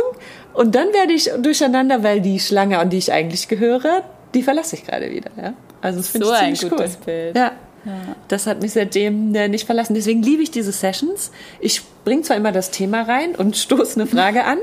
und 0.54 0.74
dann 0.74 0.92
werde 0.92 1.12
ich 1.12 1.30
durcheinander, 1.38 2.02
weil 2.02 2.20
die 2.20 2.40
Schlange, 2.40 2.78
an 2.78 2.90
die 2.90 2.98
ich 2.98 3.12
eigentlich 3.12 3.48
gehöre, 3.48 4.02
die 4.34 4.42
verlasse 4.42 4.76
ich 4.76 4.84
gerade 4.84 5.10
wieder, 5.10 5.30
ja. 5.36 5.52
Also 5.80 5.98
das 5.98 6.08
finde 6.08 6.26
So 6.26 6.32
ich 6.32 6.38
ein 6.38 6.56
ziemlich 6.56 6.70
gutes 6.78 6.98
cool. 7.00 7.04
Bild. 7.04 7.36
Ja. 7.36 7.52
Das 8.28 8.46
hat 8.46 8.62
mich 8.62 8.72
seitdem 8.72 9.34
äh, 9.34 9.48
nicht 9.48 9.66
verlassen. 9.66 9.94
Deswegen 9.94 10.22
liebe 10.22 10.42
ich 10.42 10.50
diese 10.50 10.72
Sessions. 10.72 11.30
Ich 11.60 11.82
bringe 12.04 12.22
zwar 12.22 12.36
immer 12.36 12.50
das 12.50 12.70
Thema 12.70 13.02
rein 13.02 13.34
und 13.34 13.56
stoße 13.58 14.00
eine 14.00 14.08
Frage 14.08 14.44
an. 14.44 14.58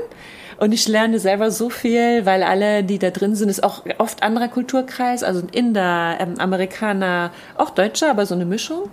Und 0.58 0.72
ich 0.72 0.86
lerne 0.88 1.18
selber 1.18 1.50
so 1.50 1.70
viel, 1.70 2.24
weil 2.26 2.42
alle, 2.42 2.84
die 2.84 2.98
da 2.98 3.10
drin 3.10 3.34
sind, 3.34 3.48
ist 3.48 3.64
auch 3.64 3.84
oft 3.98 4.22
anderer 4.22 4.48
Kulturkreis, 4.48 5.22
also 5.22 5.40
ein 5.40 5.48
Inder, 5.48 6.18
ähm, 6.20 6.34
Amerikaner, 6.38 7.32
auch 7.56 7.70
Deutscher, 7.70 8.10
aber 8.10 8.26
so 8.26 8.34
eine 8.34 8.44
Mischung. 8.44 8.90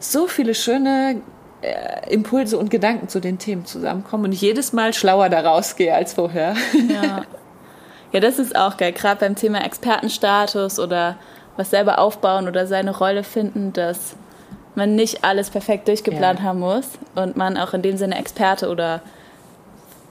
So 0.00 0.26
viele 0.26 0.54
schöne 0.54 1.20
äh, 1.62 2.12
Impulse 2.12 2.58
und 2.58 2.70
Gedanken 2.70 3.08
zu 3.08 3.20
den 3.20 3.38
Themen 3.38 3.64
zusammenkommen 3.64 4.26
und 4.26 4.32
ich 4.32 4.40
jedes 4.40 4.72
Mal 4.72 4.94
schlauer 4.94 5.28
da 5.28 5.40
rausgehe 5.40 5.94
als 5.94 6.12
vorher. 6.14 6.54
Ja. 6.88 7.24
ja, 8.12 8.20
das 8.20 8.38
ist 8.38 8.54
auch 8.56 8.76
geil. 8.76 8.92
Gerade 8.92 9.20
beim 9.20 9.34
Thema 9.34 9.64
Expertenstatus 9.64 10.78
oder 10.78 11.16
was 11.56 11.70
selber 11.70 11.98
aufbauen 11.98 12.46
oder 12.46 12.66
seine 12.66 12.96
Rolle 12.96 13.24
finden, 13.24 13.72
dass 13.72 14.14
man 14.76 14.94
nicht 14.94 15.24
alles 15.24 15.50
perfekt 15.50 15.88
durchgeplant 15.88 16.38
Ja. 16.38 16.44
haben 16.44 16.60
muss 16.60 16.86
und 17.16 17.36
man 17.36 17.56
auch 17.56 17.74
in 17.74 17.82
dem 17.82 17.96
Sinne 17.96 18.16
Experte 18.18 18.68
oder 18.68 19.00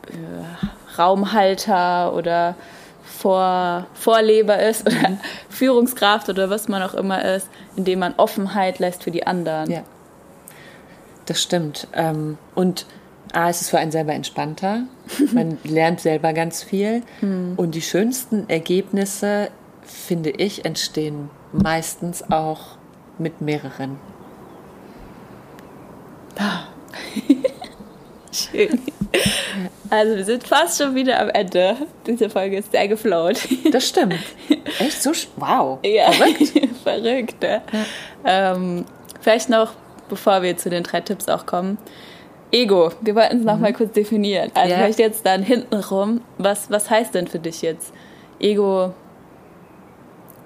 äh, 0.10 1.00
Raumhalter 1.00 2.14
oder 2.14 2.56
Vor 3.04 3.86
Vorleber 3.94 4.60
ist 4.60 4.86
oder 4.86 5.18
Führungskraft 5.50 6.28
oder 6.28 6.50
was 6.50 6.68
man 6.68 6.84
auch 6.84 6.94
immer 6.94 7.24
ist, 7.24 7.48
indem 7.78 8.00
man 8.00 8.14
Offenheit 8.18 8.80
lässt 8.80 9.04
für 9.04 9.12
die 9.12 9.26
anderen. 9.26 9.72
Ja, 9.72 9.84
das 11.28 11.42
stimmt. 11.42 11.88
Ähm, 11.94 12.38
Und 12.56 12.86
A, 13.34 13.50
es 13.50 13.62
ist 13.62 13.70
für 13.70 13.78
einen 13.78 13.92
selber 13.92 14.14
entspannter. 14.14 14.84
Man 15.34 15.58
lernt 15.64 16.00
selber 16.00 16.34
ganz 16.34 16.64
viel. 16.64 17.04
Und 17.22 17.76
die 17.76 17.82
schönsten 17.82 18.50
Ergebnisse, 18.50 19.50
finde 19.84 20.32
ich, 20.32 20.66
entstehen 20.66 21.30
meistens 21.54 22.32
auch 22.32 22.78
mit 23.18 23.42
mehreren. 23.42 23.98
Schön. 28.32 28.80
Also 29.90 30.16
wir 30.16 30.26
sind 30.26 30.48
fast 30.48 30.82
schon 30.82 30.94
wieder 30.96 31.20
am 31.20 31.30
Ende. 31.30 31.76
Diese 32.06 32.30
Folge 32.30 32.58
ist 32.58 32.72
sehr 32.72 32.88
geflowt. 32.88 33.48
Das 33.72 33.88
stimmt. 33.88 34.16
Echt 34.80 35.02
so? 35.02 35.12
Wow. 35.38 35.80
Ja, 35.84 36.12
verrückt. 36.84 37.42
ne? 37.42 37.62
Ähm, 38.26 38.86
vielleicht 39.22 39.50
noch, 39.50 39.74
bevor 40.10 40.42
wir 40.42 40.58
zu 40.58 40.70
den 40.70 40.84
drei 40.84 41.02
Tipps 41.02 41.28
auch 41.30 41.46
kommen. 41.46 41.78
Ego, 42.52 42.92
wir 43.02 43.16
wollten 43.16 43.40
es 43.40 43.44
noch 43.44 43.58
mal 43.60 43.74
kurz 43.74 43.92
definieren. 43.94 44.52
Also 44.54 44.72
Ja. 44.72 44.78
vielleicht 44.78 45.00
jetzt 45.00 45.26
dann 45.26 45.44
hintenrum, 45.44 46.22
was, 46.38 46.72
was 46.72 46.90
heißt 46.90 47.14
denn 47.14 47.28
für 47.28 47.40
dich 47.40 47.62
jetzt 47.62 47.92
Ego 48.40 48.94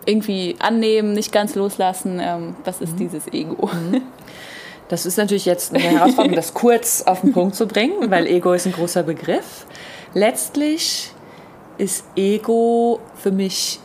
irgendwie 0.06 0.56
annehmen, 0.60 1.14
nicht 1.14 1.32
ganz 1.32 1.56
loslassen? 1.56 2.20
Ähm, 2.22 2.56
was 2.66 2.82
ist 2.82 3.00
dieses 3.00 3.28
Ego? 3.32 3.70
Das 4.90 5.06
ist 5.06 5.18
natürlich 5.18 5.46
jetzt 5.46 5.74
eine 5.74 5.84
Herausforderung, 5.84 6.36
das 6.36 6.54
kurz 6.54 7.04
auf 7.04 7.22
den 7.22 7.34
Punkt 7.34 7.56
zu 7.56 7.68
bringen, 7.68 8.10
weil 8.10 8.26
Ego 8.28 8.54
ist 8.54 8.66
ein 8.66 8.74
großer 8.74 9.04
Begriff. 9.04 9.66
Letztlich 10.14 11.12
ist 11.78 12.06
Ego 12.16 13.00
für 13.16 13.32
mich 13.32 13.80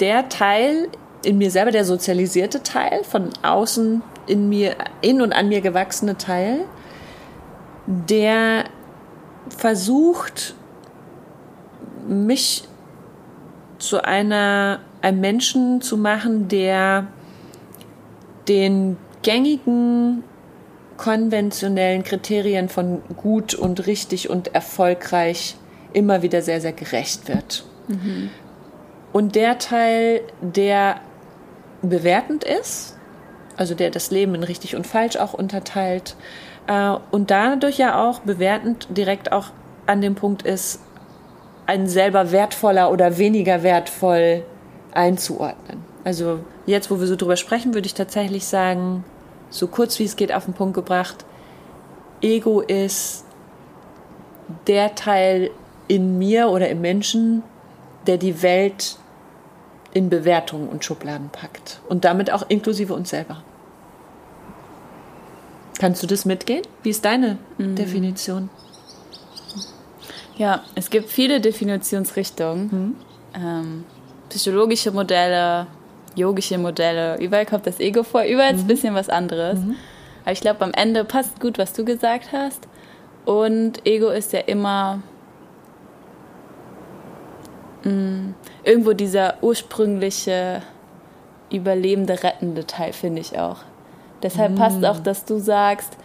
der 0.00 0.28
Teil 0.28 0.88
in 1.24 1.38
mir 1.38 1.50
selber, 1.50 1.70
der 1.70 1.84
sozialisierte 1.84 2.62
Teil, 2.62 3.02
von 3.04 3.30
außen 3.42 4.02
in 4.26 4.48
mir, 4.48 4.76
in 5.00 5.20
und 5.20 5.32
an 5.32 5.48
mir 5.48 5.60
gewachsene 5.60 6.16
Teil, 6.16 6.60
der 7.86 8.64
versucht, 9.48 10.54
mich 12.08 12.64
zu 13.78 14.02
einer, 14.02 14.80
einem 15.02 15.20
Menschen 15.20 15.80
zu 15.80 15.96
machen, 15.96 16.48
der 16.48 17.06
den 18.48 18.96
gängigen 19.22 20.22
konventionellen 20.96 22.04
Kriterien 22.04 22.68
von 22.68 23.02
gut 23.16 23.54
und 23.54 23.86
richtig 23.86 24.30
und 24.30 24.54
erfolgreich 24.54 25.56
immer 25.92 26.22
wieder 26.22 26.42
sehr, 26.42 26.60
sehr 26.60 26.72
gerecht 26.72 27.28
wird. 27.28 27.64
Und 29.12 29.34
der 29.34 29.58
Teil, 29.58 30.20
der 30.40 31.00
bewertend 31.82 32.44
ist, 32.44 32.96
also 33.56 33.74
der 33.74 33.90
das 33.90 34.10
Leben 34.10 34.34
in 34.34 34.42
richtig 34.42 34.76
und 34.76 34.86
falsch 34.86 35.16
auch 35.16 35.34
unterteilt 35.34 36.16
äh, 36.66 36.96
und 37.10 37.30
dadurch 37.30 37.78
ja 37.78 38.08
auch 38.08 38.20
bewertend 38.20 38.88
direkt 38.90 39.32
auch 39.32 39.46
an 39.86 40.00
dem 40.00 40.14
Punkt 40.14 40.42
ist, 40.42 40.80
einen 41.66 41.86
selber 41.86 42.32
wertvoller 42.32 42.90
oder 42.90 43.16
weniger 43.18 43.62
wertvoll 43.62 44.44
einzuordnen. 44.92 45.82
Also 46.04 46.40
jetzt, 46.66 46.90
wo 46.90 47.00
wir 47.00 47.06
so 47.06 47.16
drüber 47.16 47.36
sprechen, 47.36 47.74
würde 47.74 47.86
ich 47.86 47.94
tatsächlich 47.94 48.44
sagen, 48.44 49.04
so 49.50 49.66
kurz 49.66 49.98
wie 49.98 50.04
es 50.04 50.16
geht 50.16 50.32
auf 50.32 50.44
den 50.44 50.54
Punkt 50.54 50.74
gebracht, 50.74 51.24
Ego 52.20 52.60
ist 52.60 53.24
der 54.66 54.94
Teil 54.94 55.50
in 55.88 56.18
mir 56.18 56.48
oder 56.48 56.68
im 56.68 56.80
Menschen, 56.80 57.42
der 58.06 58.18
die 58.18 58.42
Welt 58.42 58.98
in 59.94 60.10
Bewertungen 60.10 60.68
und 60.68 60.84
Schubladen 60.84 61.30
packt. 61.30 61.80
Und 61.88 62.04
damit 62.04 62.30
auch 62.32 62.44
inklusive 62.48 62.92
uns 62.92 63.10
selber. 63.10 63.42
Kannst 65.78 66.02
du 66.02 66.06
das 66.06 66.24
mitgehen? 66.24 66.62
Wie 66.82 66.90
ist 66.90 67.04
deine 67.04 67.38
Definition? 67.58 68.50
Ja, 70.36 70.62
es 70.74 70.90
gibt 70.90 71.08
viele 71.08 71.40
Definitionsrichtungen. 71.40 72.96
Ähm, 73.34 73.84
psychologische 74.28 74.90
Modelle, 74.90 75.66
yogische 76.16 76.58
Modelle, 76.58 77.18
überall 77.20 77.46
kommt 77.46 77.66
das 77.66 77.80
Ego 77.80 78.02
vor, 78.02 78.22
überall 78.24 78.54
ist 78.54 78.62
ein 78.62 78.66
bisschen 78.66 78.94
was 78.94 79.08
anderes. 79.08 79.58
Aber 80.22 80.32
ich 80.32 80.40
glaube, 80.40 80.62
am 80.62 80.72
Ende 80.72 81.04
passt 81.04 81.40
gut, 81.40 81.58
was 81.58 81.72
du 81.72 81.84
gesagt 81.84 82.32
hast. 82.32 82.66
Und 83.24 83.86
Ego 83.86 84.08
ist 84.08 84.32
ja 84.32 84.40
immer 84.40 85.02
mh, 87.84 88.34
irgendwo 88.64 88.92
dieser 88.92 89.42
ursprüngliche, 89.42 90.62
überlebende, 91.50 92.22
rettende 92.22 92.66
Teil, 92.66 92.92
finde 92.92 93.20
ich 93.20 93.38
auch. 93.38 93.58
Deshalb 94.22 94.56
passt 94.56 94.84
auch, 94.84 94.98
dass 94.98 95.24
du 95.24 95.38
sagst, 95.38 95.96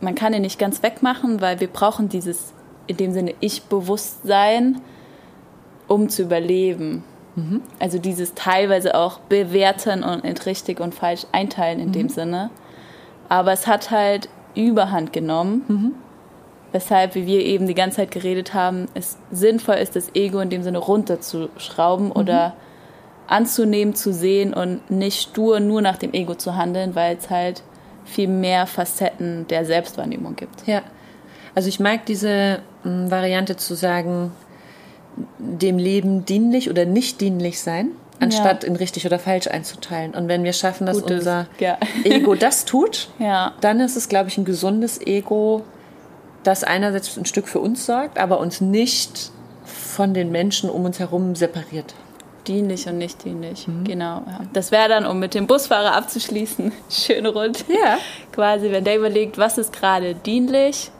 man 0.00 0.14
kann 0.14 0.34
ihn 0.34 0.42
nicht 0.42 0.58
ganz 0.58 0.82
wegmachen, 0.82 1.40
weil 1.40 1.60
wir 1.60 1.68
brauchen 1.68 2.08
dieses, 2.08 2.52
in 2.86 2.96
dem 2.96 3.12
Sinne, 3.12 3.34
Ich-Bewusstsein, 3.40 4.80
um 5.86 6.08
zu 6.08 6.22
überleben. 6.22 7.04
Also 7.78 7.98
dieses 7.98 8.34
teilweise 8.34 8.94
auch 8.94 9.20
bewerten 9.20 10.02
und 10.02 10.24
in 10.24 10.36
richtig 10.36 10.80
und 10.80 10.94
falsch 10.94 11.26
einteilen 11.32 11.80
in 11.80 11.92
dem 11.92 12.08
Sinne. 12.08 12.50
Aber 13.28 13.52
es 13.52 13.66
hat 13.66 13.90
halt 13.90 14.28
Überhand 14.54 15.12
genommen, 15.12 15.94
weshalb, 16.72 17.14
wie 17.14 17.26
wir 17.26 17.40
eben 17.40 17.66
die 17.66 17.74
ganze 17.74 17.98
Zeit 17.98 18.10
geredet 18.10 18.54
haben, 18.54 18.86
es 18.94 19.18
sinnvoll 19.30 19.76
ist, 19.76 19.96
das 19.96 20.14
Ego 20.14 20.40
in 20.40 20.50
dem 20.50 20.62
Sinne 20.62 20.78
runterzuschrauben 20.78 22.12
oder 22.12 22.54
anzunehmen, 23.26 23.94
zu 23.94 24.12
sehen 24.12 24.52
und 24.54 24.90
nicht 24.90 25.20
stur 25.20 25.60
nur 25.60 25.82
nach 25.82 25.96
dem 25.96 26.12
Ego 26.12 26.34
zu 26.34 26.56
handeln, 26.56 26.94
weil 26.94 27.16
es 27.16 27.30
halt 27.30 27.62
viel 28.04 28.28
mehr 28.28 28.66
Facetten 28.66 29.46
der 29.48 29.64
Selbstwahrnehmung 29.64 30.36
gibt. 30.36 30.66
Ja, 30.66 30.82
also 31.54 31.68
ich 31.68 31.80
mag 31.80 32.06
diese 32.06 32.60
mh, 32.84 33.10
Variante 33.10 33.56
zu 33.56 33.74
sagen, 33.74 34.32
dem 35.38 35.78
Leben 35.78 36.24
dienlich 36.24 36.70
oder 36.70 36.86
nicht 36.86 37.20
dienlich 37.20 37.60
sein, 37.60 37.90
anstatt 38.20 38.64
in 38.64 38.76
richtig 38.76 39.06
oder 39.06 39.18
falsch 39.18 39.48
einzuteilen. 39.48 40.14
Und 40.14 40.28
wenn 40.28 40.44
wir 40.44 40.52
schaffen, 40.52 40.86
dass 40.86 41.00
Gutes, 41.00 41.20
unser 41.20 41.46
ja. 41.58 41.78
Ego 42.04 42.34
das 42.38 42.64
tut, 42.64 43.08
Ja, 43.18 43.54
dann 43.60 43.80
ist 43.80 43.96
es, 43.96 44.08
glaube 44.08 44.28
ich, 44.28 44.38
ein 44.38 44.44
gesundes 44.44 45.00
Ego, 45.00 45.62
das 46.42 46.64
einerseits 46.64 47.16
ein 47.16 47.26
Stück 47.26 47.48
für 47.48 47.60
uns 47.60 47.86
sorgt, 47.86 48.18
aber 48.18 48.40
uns 48.40 48.60
nicht 48.60 49.30
von 49.64 50.14
den 50.14 50.30
Menschen 50.32 50.70
um 50.70 50.84
uns 50.84 50.98
herum 50.98 51.34
separiert. 51.34 51.94
dienlich 52.46 52.88
und 52.88 52.98
nicht 52.98 53.22
dienlich. 53.24 53.66
Genau. 53.84 54.22
Ja. 54.26 54.40
Das 54.54 54.72
wäre 54.72 54.88
dann, 54.88 55.06
um 55.06 55.18
mit 55.18 55.34
dem 55.34 55.46
Busfahrer 55.46 55.94
abzuschließen, 55.94 56.72
schön 56.90 57.26
rund. 57.26 57.64
Ja. 57.68 57.98
Quasi, 58.32 58.72
wenn 58.72 58.82
der 58.84 58.96
überlegt, 58.96 59.38
was 59.38 59.58
ist 59.58 59.72
gerade 59.72 60.14
dienlich, 60.14 60.90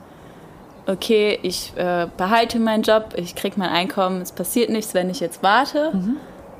okay, 0.87 1.39
ich 1.43 1.73
äh, 1.77 2.07
behalte 2.17 2.59
meinen 2.59 2.83
Job, 2.83 3.15
ich 3.17 3.35
kriege 3.35 3.59
mein 3.59 3.71
Einkommen, 3.71 4.21
es 4.21 4.33
passiert 4.33 4.71
nichts, 4.71 4.95
wenn 4.95 5.09
ich 5.11 5.21
jetzt 5.21 5.43
warte. 5.43 5.93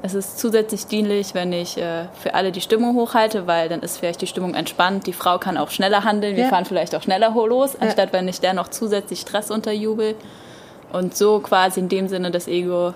Es 0.03 0.15
ist 0.15 0.39
zusätzlich 0.39 0.87
dienlich, 0.87 1.35
wenn 1.35 1.53
ich 1.53 1.77
äh, 1.77 2.05
für 2.21 2.35
alle 2.35 2.53
die 2.53 2.61
Stimmung 2.63 2.95
hochhalte, 2.97 3.47
weil 3.47 3.69
dann 3.69 3.81
ist 3.81 3.99
vielleicht 3.99 4.23
die 4.23 4.27
Stimmung 4.27 4.55
entspannt. 4.55 5.07
Die 5.07 5.13
Frau 5.13 5.39
kann 5.39 5.59
auch 5.59 5.71
schneller 5.71 6.05
handeln. 6.05 6.37
Wir 6.37 6.45
Ja. 6.45 6.49
fahren 6.49 6.65
vielleicht 6.65 6.95
auch 6.95 7.03
schneller 7.03 7.31
los, 7.35 7.77
anstatt 7.79 8.13
wenn 8.13 8.27
ich 8.27 8.41
der 8.41 8.55
noch 8.55 8.69
zusätzlich 8.69 9.21
Stress 9.21 9.51
unterjubel. 9.51 10.15
Und 10.93 11.17
so 11.17 11.39
quasi 11.41 11.81
in 11.81 11.89
dem 11.89 12.09
Sinne 12.09 12.31
das 12.31 12.49
Ego 12.49 12.95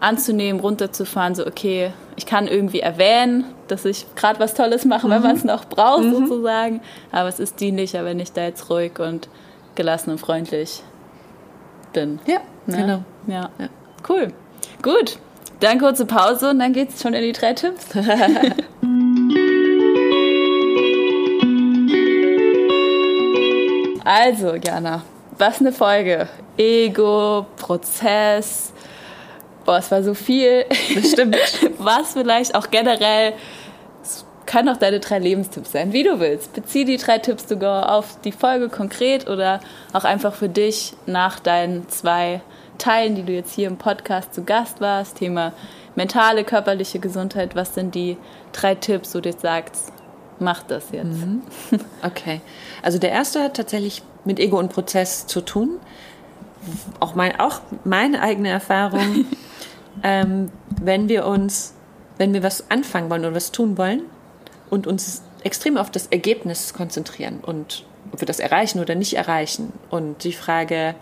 anzunehmen, 0.00 0.60
runterzufahren, 0.60 1.34
so 1.34 1.46
okay, 1.46 1.90
ich 2.16 2.26
kann 2.26 2.46
irgendwie 2.46 2.80
erwähnen, 2.80 3.44
dass 3.68 3.84
ich 3.84 4.06
gerade 4.14 4.38
was 4.38 4.54
Tolles 4.54 4.84
mache, 4.84 5.08
wenn 5.10 5.22
man 5.22 5.34
es 5.36 5.44
noch 5.44 5.64
braucht 5.64 6.04
sozusagen. 6.04 6.80
Aber 7.10 7.28
es 7.28 7.40
ist 7.40 7.58
dienlicher, 7.60 8.04
wenn 8.04 8.20
ich 8.20 8.32
da 8.32 8.42
jetzt 8.44 8.70
ruhig 8.70 8.98
und 9.00 9.28
gelassen 9.74 10.10
und 10.10 10.18
freundlich 10.18 10.82
bin. 11.92 12.20
Ja, 12.26 12.38
Ne? 12.66 12.76
genau. 12.76 12.98
Ja. 13.26 13.50
Ja. 13.58 13.68
Cool. 14.08 14.28
Gut. 14.82 15.18
Dann 15.60 15.78
kurze 15.78 16.04
Pause 16.06 16.50
und 16.50 16.58
dann 16.58 16.72
geht's 16.72 17.00
schon 17.00 17.14
in 17.14 17.22
die 17.22 17.32
drei 17.32 17.52
Tipps. 17.54 17.86
also, 24.04 24.56
Jana, 24.56 25.02
was 25.38 25.60
eine 25.60 25.72
Folge. 25.72 26.28
Ego, 26.56 27.46
Prozess. 27.56 28.72
Boah, 29.64 29.78
es 29.78 29.90
war 29.90 30.02
so 30.02 30.14
viel. 30.14 30.66
Das 30.94 31.10
stimmt. 31.10 31.36
Was 31.78 32.12
vielleicht 32.12 32.54
auch 32.54 32.70
generell, 32.70 33.32
es 34.02 34.26
können 34.46 34.68
auch 34.68 34.76
deine 34.76 35.00
drei 35.00 35.18
Lebenstipps 35.18 35.72
sein, 35.72 35.92
wie 35.92 36.02
du 36.02 36.20
willst. 36.20 36.52
Bezieh 36.52 36.84
die 36.84 36.98
drei 36.98 37.18
Tipps 37.18 37.48
sogar 37.48 37.92
auf 37.92 38.20
die 38.20 38.32
Folge 38.32 38.68
konkret 38.68 39.26
oder 39.28 39.60
auch 39.94 40.04
einfach 40.04 40.34
für 40.34 40.50
dich 40.50 40.92
nach 41.06 41.40
deinen 41.40 41.88
zwei 41.88 42.42
Teilen, 42.78 43.14
die 43.14 43.22
du 43.22 43.32
jetzt 43.32 43.54
hier 43.54 43.68
im 43.68 43.76
Podcast 43.76 44.34
zu 44.34 44.44
Gast 44.44 44.80
warst. 44.80 45.16
Thema 45.16 45.52
mentale, 45.94 46.44
körperliche 46.44 46.98
Gesundheit. 46.98 47.54
Was 47.54 47.74
sind 47.74 47.94
die 47.94 48.16
drei 48.52 48.74
Tipps, 48.74 49.14
wo 49.14 49.20
du 49.20 49.28
jetzt 49.30 49.42
sagst, 49.42 49.92
mach 50.38 50.62
das 50.62 50.90
jetzt? 50.92 51.18
Okay. 52.02 52.40
Also 52.82 52.98
der 52.98 53.10
erste 53.10 53.42
hat 53.42 53.54
tatsächlich 53.56 54.02
mit 54.24 54.38
Ego 54.38 54.58
und 54.58 54.72
Prozess 54.72 55.26
zu 55.26 55.40
tun. 55.40 55.78
Auch, 57.00 57.14
mein, 57.14 57.38
auch 57.38 57.60
meine 57.84 58.22
eigene 58.22 58.48
Erfahrung, 58.48 59.26
ähm, 60.02 60.50
wenn 60.82 61.08
wir 61.08 61.26
uns, 61.26 61.74
wenn 62.16 62.32
wir 62.32 62.42
was 62.42 62.70
anfangen 62.70 63.10
wollen 63.10 63.24
oder 63.24 63.34
was 63.34 63.52
tun 63.52 63.76
wollen 63.76 64.02
und 64.70 64.86
uns 64.86 65.22
extrem 65.42 65.76
auf 65.76 65.90
das 65.90 66.06
Ergebnis 66.06 66.72
konzentrieren 66.72 67.40
und 67.40 67.84
ob 68.12 68.20
wir 68.20 68.26
das 68.26 68.40
erreichen 68.40 68.80
oder 68.80 68.94
nicht 68.94 69.14
erreichen 69.14 69.72
und 69.90 70.24
die 70.24 70.32
Frage, 70.32 70.94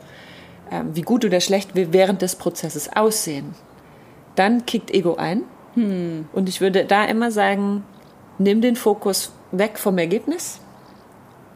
wie 0.92 1.02
gut 1.02 1.24
oder 1.24 1.40
schlecht 1.40 1.74
wir 1.74 1.92
während 1.92 2.22
des 2.22 2.37
Prozesses 2.37 2.90
aussehen, 2.94 3.54
dann 4.35 4.66
kickt 4.66 4.90
Ego 4.90 5.16
ein. 5.16 5.42
Und 6.32 6.48
ich 6.48 6.61
würde 6.61 6.85
da 6.85 7.04
immer 7.04 7.30
sagen, 7.30 7.85
nimm 8.38 8.61
den 8.61 8.76
Fokus 8.76 9.32
weg 9.50 9.78
vom 9.78 9.98
Ergebnis 9.98 10.61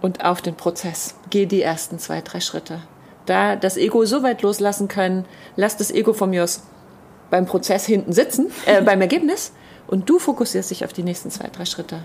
und 0.02 0.24
auf 0.24 0.42
den 0.42 0.54
Prozess. 0.54 1.14
Geh 1.30 1.46
die 1.46 1.62
ersten 1.62 1.98
zwei, 1.98 2.20
drei 2.20 2.40
Schritte. 2.40 2.82
Da 3.24 3.56
das 3.56 3.76
Ego 3.76 4.04
so 4.04 4.22
weit 4.22 4.42
loslassen 4.42 4.88
können, 4.88 5.24
lass 5.56 5.76
das 5.76 5.90
Ego 5.90 6.12
von 6.12 6.30
mir 6.30 6.44
aus 6.44 6.62
beim 7.30 7.46
Prozess 7.46 7.84
hinten 7.84 8.12
sitzen, 8.12 8.52
äh, 8.66 8.82
beim 8.84 9.00
Ergebnis, 9.00 9.52
und 9.88 10.08
du 10.08 10.18
fokussierst 10.18 10.70
dich 10.70 10.84
auf 10.84 10.92
die 10.92 11.02
nächsten 11.02 11.30
zwei, 11.30 11.48
drei 11.48 11.64
Schritte. 11.64 12.00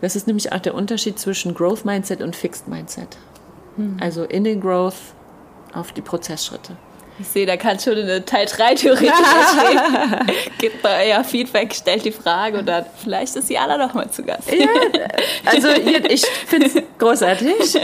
Das 0.00 0.16
ist 0.16 0.26
nämlich 0.26 0.52
auch 0.52 0.58
der 0.58 0.74
Unterschied 0.74 1.18
zwischen 1.18 1.54
Growth 1.54 1.84
Mindset 1.84 2.20
und 2.20 2.36
Fixed 2.36 2.68
Mindset. 2.68 3.16
Also 4.00 4.24
in 4.24 4.44
den 4.44 4.60
Growth 4.60 4.94
auf 5.74 5.92
die 5.92 6.02
Prozessschritte. 6.02 6.76
Ich 7.20 7.28
sehe, 7.28 7.46
da 7.46 7.56
kann 7.56 7.78
schon 7.78 7.96
eine 7.96 8.24
Teil 8.24 8.46
3 8.46 8.74
theoretisch 8.74 9.08
entstehen. 9.10 10.36
Gebt 10.58 10.82
mal 10.82 10.98
euer 11.06 11.22
Feedback, 11.22 11.72
stellt 11.72 12.04
die 12.04 12.10
Frage 12.10 12.58
und 12.58 12.66
dann 12.66 12.86
vielleicht 13.00 13.36
ist 13.36 13.48
Jana 13.48 13.76
noch 13.76 13.94
mal 13.94 14.10
zu 14.10 14.24
Gast. 14.24 14.50
Ja, 14.52 14.66
also 15.44 15.68
ich 16.08 16.26
finde 16.26 16.66
es 16.66 16.82
großartig. 16.98 17.78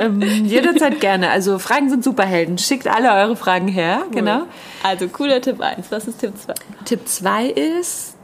Ähm, 0.00 0.22
jederzeit 0.44 1.00
gerne. 1.00 1.30
Also 1.30 1.58
Fragen 1.58 1.90
sind 1.90 2.04
Superhelden. 2.04 2.56
Schickt 2.58 2.86
alle 2.86 3.12
eure 3.12 3.34
Fragen 3.34 3.66
her. 3.66 4.04
Genau. 4.12 4.42
Also 4.84 5.08
cooler 5.08 5.40
Tipp 5.40 5.60
1. 5.60 5.90
Was 5.90 6.06
ist 6.06 6.20
Tipp 6.20 6.34
2? 6.38 6.54
Tipp 6.84 7.08
2 7.08 7.46
ist, 7.46 8.14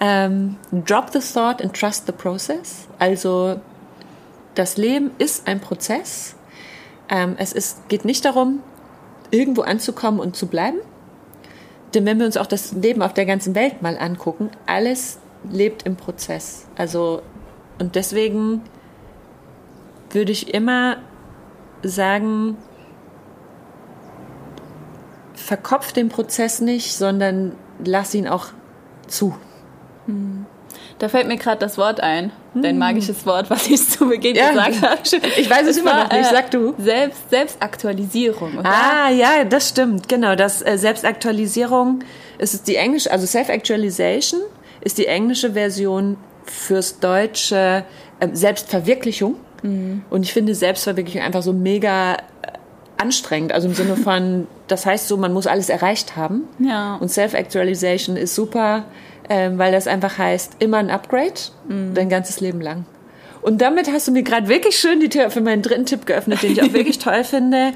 ähm, 0.00 0.56
drop 0.72 1.10
the 1.12 1.20
thought 1.20 1.62
and 1.62 1.78
trust 1.78 2.06
the 2.06 2.12
process. 2.12 2.88
Also 2.98 3.60
das 4.56 4.76
Leben 4.76 5.12
ist 5.18 5.46
ein 5.46 5.60
Prozess. 5.60 6.34
Ähm, 7.10 7.34
es 7.38 7.52
ist, 7.52 7.88
geht 7.88 8.04
nicht 8.04 8.24
darum, 8.24 8.62
irgendwo 9.30 9.62
anzukommen 9.62 10.20
und 10.20 10.36
zu 10.36 10.46
bleiben. 10.46 10.78
Denn 11.94 12.06
wenn 12.06 12.18
wir 12.18 12.26
uns 12.26 12.36
auch 12.36 12.46
das 12.46 12.72
Leben 12.72 13.02
auf 13.02 13.14
der 13.14 13.26
ganzen 13.26 13.54
Welt 13.54 13.82
mal 13.82 13.98
angucken, 13.98 14.50
alles 14.66 15.18
lebt 15.50 15.82
im 15.82 15.96
Prozess. 15.96 16.66
Also, 16.76 17.22
und 17.80 17.96
deswegen 17.96 18.62
würde 20.10 20.32
ich 20.32 20.54
immer 20.54 20.98
sagen, 21.82 22.56
verkopf 25.34 25.92
den 25.92 26.08
Prozess 26.08 26.60
nicht, 26.60 26.94
sondern 26.94 27.56
lass 27.84 28.14
ihn 28.14 28.28
auch 28.28 28.48
zu. 29.08 29.34
Da 31.00 31.08
fällt 31.08 31.26
mir 31.26 31.36
gerade 31.38 31.58
das 31.58 31.76
Wort 31.78 32.00
ein. 32.00 32.30
Dein 32.54 32.78
magisches 32.78 33.24
Wort, 33.26 33.48
was 33.50 33.66
ich 33.68 33.88
zu 33.88 34.08
Beginn 34.08 34.36
Ja, 34.36 34.50
gesagt 34.50 34.82
habe. 34.82 35.26
ich 35.38 35.48
weiß 35.50 35.66
es 35.66 35.78
immer 35.78 35.92
war, 35.92 36.04
noch 36.04 36.12
nicht. 36.12 36.30
äh, 36.30 36.34
Sag 36.34 36.50
du. 36.50 36.74
Selbst, 36.78 37.30
Selbstaktualisierung. 37.30 38.58
Oder? 38.58 38.68
Ah, 38.70 39.10
ja, 39.10 39.44
das 39.44 39.70
stimmt, 39.70 40.08
genau. 40.08 40.36
Das 40.36 40.60
äh, 40.62 40.76
Selbstaktualisierung 40.78 42.00
es 42.38 42.54
ist 42.54 42.68
die 42.68 42.76
englische, 42.76 43.10
also 43.10 43.26
Self-Actualization 43.26 44.40
ist 44.82 44.98
die 44.98 45.06
englische 45.06 45.52
Version 45.52 46.16
fürs 46.44 46.98
deutsche 47.00 47.84
äh, 48.20 48.28
Selbstverwirklichung. 48.32 49.36
Und 49.62 50.22
ich 50.22 50.32
finde 50.32 50.54
Selbstverwirklichung 50.54 51.20
einfach 51.20 51.42
so 51.42 51.52
mega 51.52 52.14
äh, 52.14 52.16
anstrengend. 52.96 53.52
Also 53.52 53.68
im 53.68 53.74
Sinne 53.74 53.94
von, 53.96 54.46
das 54.68 54.86
heißt 54.86 55.06
so, 55.06 55.18
man 55.18 55.34
muss 55.34 55.46
alles 55.46 55.68
erreicht 55.68 56.16
haben. 56.16 56.44
Ja. 56.58 56.96
Und 56.96 57.10
Self-Actualization 57.10 58.16
ist 58.16 58.34
super, 58.34 58.84
ähm, 59.30 59.58
weil 59.58 59.70
das 59.70 59.86
einfach 59.86 60.18
heißt, 60.18 60.56
immer 60.58 60.78
ein 60.78 60.90
Upgrade, 60.90 61.40
dein 61.94 62.08
ganzes 62.08 62.40
Leben 62.40 62.60
lang. 62.60 62.84
Und 63.42 63.62
damit 63.62 63.90
hast 63.90 64.08
du 64.08 64.12
mir 64.12 64.24
gerade 64.24 64.48
wirklich 64.48 64.76
schön 64.76 65.00
die 65.00 65.08
Tür 65.08 65.30
für 65.30 65.40
meinen 65.40 65.62
dritten 65.62 65.86
Tipp 65.86 66.04
geöffnet, 66.04 66.42
den 66.42 66.52
ich 66.52 66.62
auch 66.62 66.72
wirklich 66.72 66.98
toll 67.02 67.24
finde. 67.24 67.72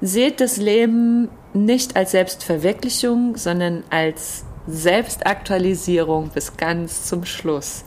Seht 0.00 0.40
das 0.40 0.56
Leben 0.56 1.28
nicht 1.52 1.94
als 1.94 2.12
Selbstverwirklichung, 2.12 3.36
sondern 3.36 3.84
als 3.90 4.44
Selbstaktualisierung 4.66 6.30
bis 6.30 6.56
ganz 6.56 7.04
zum 7.04 7.26
Schluss. 7.26 7.84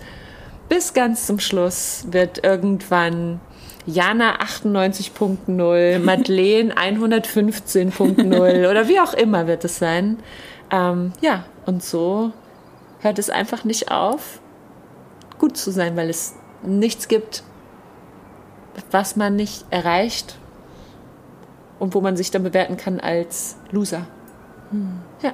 Bis 0.69 0.93
ganz 0.93 1.25
zum 1.25 1.39
Schluss 1.39 2.05
wird 2.11 2.43
irgendwann 2.43 3.41
Jana 3.87 4.39
98.0, 4.41 5.99
Madeleine 5.99 6.73
115.0 6.75 8.69
oder 8.69 8.87
wie 8.87 8.99
auch 8.99 9.15
immer 9.15 9.47
wird 9.47 9.65
es 9.65 9.79
sein. 9.79 10.19
Ähm, 10.71 11.13
ja, 11.21 11.45
und 11.65 11.83
so 11.83 12.31
hört 13.01 13.19
es 13.19 13.29
einfach 13.29 13.63
nicht 13.63 13.91
auf, 13.91 14.39
gut 15.39 15.57
zu 15.57 15.71
sein, 15.71 15.95
weil 15.97 16.09
es 16.09 16.35
nichts 16.63 17.07
gibt, 17.07 17.43
was 18.91 19.15
man 19.15 19.35
nicht 19.35 19.65
erreicht 19.69 20.37
und 21.79 21.93
wo 21.95 22.01
man 22.01 22.15
sich 22.15 22.31
dann 22.31 22.43
bewerten 22.43 22.77
kann 22.77 22.99
als 22.99 23.57
Loser. 23.71 24.05
Ja. 25.21 25.33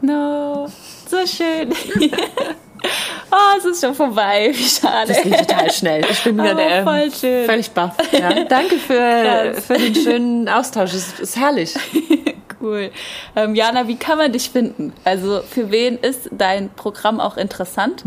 No, 0.00 0.68
so 1.08 1.26
schön. 1.26 1.72
oh, 3.32 3.56
es 3.58 3.64
ist 3.64 3.80
schon 3.84 3.94
vorbei. 3.94 4.50
Wie 4.52 4.62
schade. 4.64 5.08
Das 5.12 5.22
ging 5.22 5.32
total 5.32 5.70
schnell. 5.72 6.04
Ich 6.10 6.22
bin 6.22 6.36
wieder 6.36 6.52
Oh, 6.52 6.56
der, 6.56 6.84
voll 6.84 7.10
schön. 7.10 7.46
völlig 7.46 7.70
baff. 7.70 7.96
Ja. 8.12 8.44
Danke 8.44 8.76
für, 8.76 8.94
Krass. 9.54 9.64
für 9.66 9.74
den 9.78 9.94
schönen 9.94 10.48
Austausch. 10.48 10.94
Es 10.94 11.18
ist 11.18 11.36
herrlich. 11.36 11.74
Cool. 12.60 12.90
Ähm, 13.36 13.54
Jana, 13.54 13.88
wie 13.88 13.96
kann 13.96 14.18
man 14.18 14.32
dich 14.32 14.50
finden? 14.50 14.92
Also 15.04 15.40
für 15.42 15.70
wen 15.70 15.96
ist 15.98 16.28
dein 16.32 16.70
Programm 16.70 17.20
auch 17.20 17.36
interessant? 17.36 18.04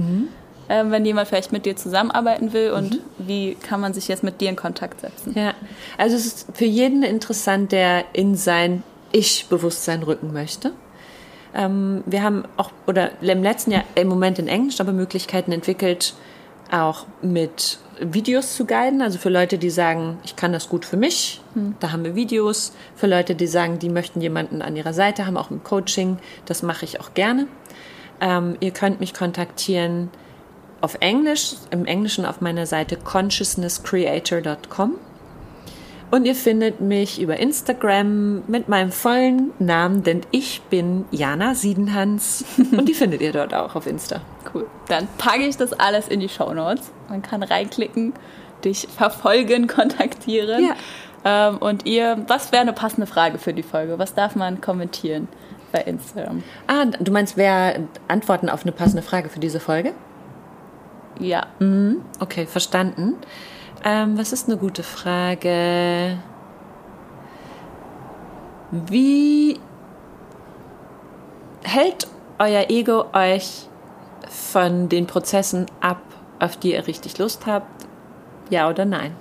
Ähm, 0.70 0.92
wenn 0.92 1.06
jemand 1.06 1.28
vielleicht 1.28 1.52
mit 1.52 1.66
dir 1.66 1.76
zusammenarbeiten 1.76 2.54
will 2.54 2.72
und 2.72 3.00
wie 3.18 3.56
kann 3.56 3.82
man 3.82 3.94
sich 3.94 4.08
jetzt 4.08 4.24
mit 4.24 4.40
dir 4.40 4.50
in 4.50 4.56
Kontakt 4.56 5.02
setzen? 5.02 5.34
Ja, 5.36 5.54
also 5.98 6.16
es 6.16 6.26
ist 6.26 6.48
für 6.54 6.66
jeden 6.66 7.04
interessant, 7.04 7.72
der 7.72 8.06
in 8.14 8.36
sein 8.36 8.84
Ich-Bewusstsein 9.12 10.04
rücken 10.04 10.32
möchte. 10.32 10.72
Ähm, 11.54 12.04
wir 12.06 12.24
haben 12.24 12.46
auch, 12.56 12.72
oder 12.88 13.22
im 13.22 13.44
letzten 13.44 13.72
Jahr 13.72 13.84
im 13.96 14.08
Moment 14.08 14.40
in 14.40 14.48
Englisch, 14.48 14.80
aber 14.80 14.94
Möglichkeiten 14.94 15.52
entwickelt, 15.52 16.14
auch 16.72 17.06
mit 17.22 17.80
Videos 18.02 18.56
zu 18.56 18.66
guiden. 18.66 19.02
Also 19.02 19.18
für 19.18 19.30
Leute, 19.30 19.58
die 19.58 19.70
sagen, 19.70 20.18
ich 20.24 20.36
kann 20.36 20.52
das 20.54 20.70
gut 20.70 20.86
für 20.86 20.98
mich, 20.98 21.42
da 21.80 21.92
haben 21.92 22.04
wir 22.04 22.16
Videos. 22.16 22.74
Für 22.96 23.08
Leute, 23.08 23.36
die 23.36 23.48
sagen, 23.48 23.80
die 23.80 23.90
möchten 23.90 24.22
jemanden 24.22 24.62
an 24.62 24.76
ihrer 24.76 24.94
Seite 24.94 25.26
haben, 25.26 25.38
auch 25.38 25.52
im 25.52 25.64
Coaching, 25.64 26.18
das 26.46 26.64
mache 26.64 26.86
ich 26.86 27.00
auch 27.00 27.14
gerne. 27.14 27.48
Ähm, 28.20 28.58
ihr 28.60 28.72
könnt 28.72 29.00
mich 29.00 29.14
kontaktieren 29.14 30.10
auf 30.82 30.98
Englisch, 31.00 31.56
im 31.70 31.86
Englischen 31.86 32.26
auf 32.26 32.42
meiner 32.42 32.66
Seite 32.66 32.98
consciousnesscreator.com 32.98 34.96
Und 36.12 36.26
ihr 36.26 36.36
findet 36.36 36.82
mich 36.82 37.22
über 37.22 37.38
Instagram 37.38 38.44
mit 38.48 38.68
meinem 38.68 38.92
vollen 38.92 39.52
Namen, 39.60 40.04
denn 40.04 40.22
ich 40.32 40.62
bin 40.64 41.06
Jana 41.10 41.56
Siedenhans 41.56 42.44
und 42.72 42.88
die 42.88 42.94
findet 42.94 43.22
ihr 43.22 43.32
dort 43.32 43.54
auch 43.54 43.76
auf 43.76 43.88
Insta. 43.88 44.20
Cool. 44.54 44.68
Dann 44.90 45.08
packe 45.18 45.44
ich 45.44 45.56
das 45.56 45.72
alles 45.72 46.10
in 46.10 46.20
die 46.20 46.28
Show 46.28 46.54
Notes. 46.54 46.92
Man 47.08 47.22
kann 47.22 47.44
reinklicken, 47.44 48.14
dich 48.66 48.90
verfolgen, 48.94 49.68
kontaktieren. 49.68 50.66
Ja. 50.66 50.76
Ähm, 51.24 51.60
und 51.60 51.86
ihr, 51.86 52.26
was 52.28 52.52
wäre 52.52 52.62
eine 52.62 52.74
passende 52.74 53.08
Frage 53.08 53.38
für 53.38 53.54
die 53.54 53.64
Folge? 53.64 53.98
Was 53.98 54.14
darf 54.14 54.36
man 54.36 54.60
kommentieren 54.60 55.30
bei 55.72 55.80
Instagram? 55.80 56.44
Ah, 56.68 56.86
du 56.86 57.12
meinst, 57.14 57.38
wer 57.38 57.80
Antworten 58.10 58.50
auf 58.50 58.64
eine 58.64 58.74
passende 58.74 59.02
Frage 59.02 59.30
für 59.30 59.40
diese 59.40 59.62
Folge? 59.62 59.94
Ja. 61.20 61.48
Mhm. 61.60 62.02
Okay, 62.20 62.46
verstanden. 62.48 63.16
Ähm, 63.84 64.18
was 64.18 64.32
ist 64.32 64.48
eine 64.48 64.58
gute 64.58 64.84
Frage? 64.84 66.18
Wie 68.72 69.60
hält 71.64 72.08
euer 72.40 72.70
Ego 72.70 73.06
euch 73.14 73.68
von 74.30 74.88
den 74.88 75.08
Prozessen 75.08 75.66
ab, 75.82 76.02
auf 76.40 76.58
die 76.58 76.74
ihr 76.74 76.88
richtig 76.88 77.18
Lust 77.18 77.46
habt? 77.46 77.86
Ja 78.50 78.70
oder 78.70 78.86
nein? 78.86 79.16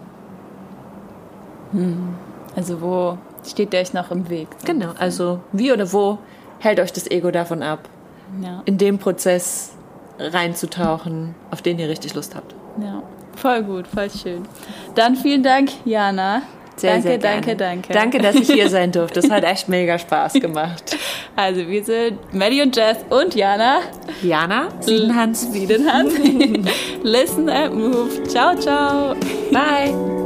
Hm. 1.73 2.15
Also 2.55 2.81
wo 2.83 3.19
steht 3.47 3.73
der 3.73 3.81
euch 3.81 3.95
noch 3.95 4.11
im 4.11 4.29
Weg? 4.29 4.49
Genau, 4.65 4.91
also 4.99 5.41
wie 5.53 5.73
oder 5.73 5.93
wo 5.93 6.19
hält 6.59 6.81
euch 6.81 6.93
das 6.93 7.11
Ego 7.11 7.31
davon 7.31 7.63
ab, 7.63 7.89
ja. 8.43 8.63
in 8.67 8.77
dem 8.77 8.99
Prozess 8.99 9.73
reinzutauchen, 10.19 11.35
auf 11.51 11.63
den 11.63 11.79
ihr 11.79 11.89
richtig 11.89 12.15
Lust 12.15 12.35
habt? 12.35 12.55
Ja. 12.81 13.03
Voll 13.41 13.63
gut, 13.63 13.87
voll 13.87 14.11
schön. 14.11 14.43
Dann 14.95 15.17
vielen 15.17 15.43
Dank, 15.43 15.71
Jana. 15.85 16.43
Sehr, 16.77 16.93
danke, 16.93 17.09
sehr 17.09 17.19
danke, 17.19 17.57
danke. 17.57 17.93
Danke, 17.93 18.19
dass 18.19 18.35
ich 18.37 18.51
hier 18.51 18.69
sein 18.71 18.91
durfte. 18.91 19.21
Das 19.21 19.31
hat 19.31 19.45
echt 19.51 19.69
mega 19.69 19.99
Spaß 19.99 20.35
gemacht. 20.35 20.97
Also 21.37 21.67
wir 21.67 21.85
sind 21.85 22.19
Maddie 22.33 22.63
und 22.63 22.75
Jess 22.75 22.99
und 23.11 23.35
Jana. 23.35 23.81
Jana, 24.23 24.69
Siedenhans. 24.81 25.53
Siedenhans. 25.53 26.15
Listen 27.03 27.49
and 27.51 27.75
move. 27.75 28.23
Ciao, 28.29 28.55
ciao. 28.57 29.15
Bye. 29.51 30.20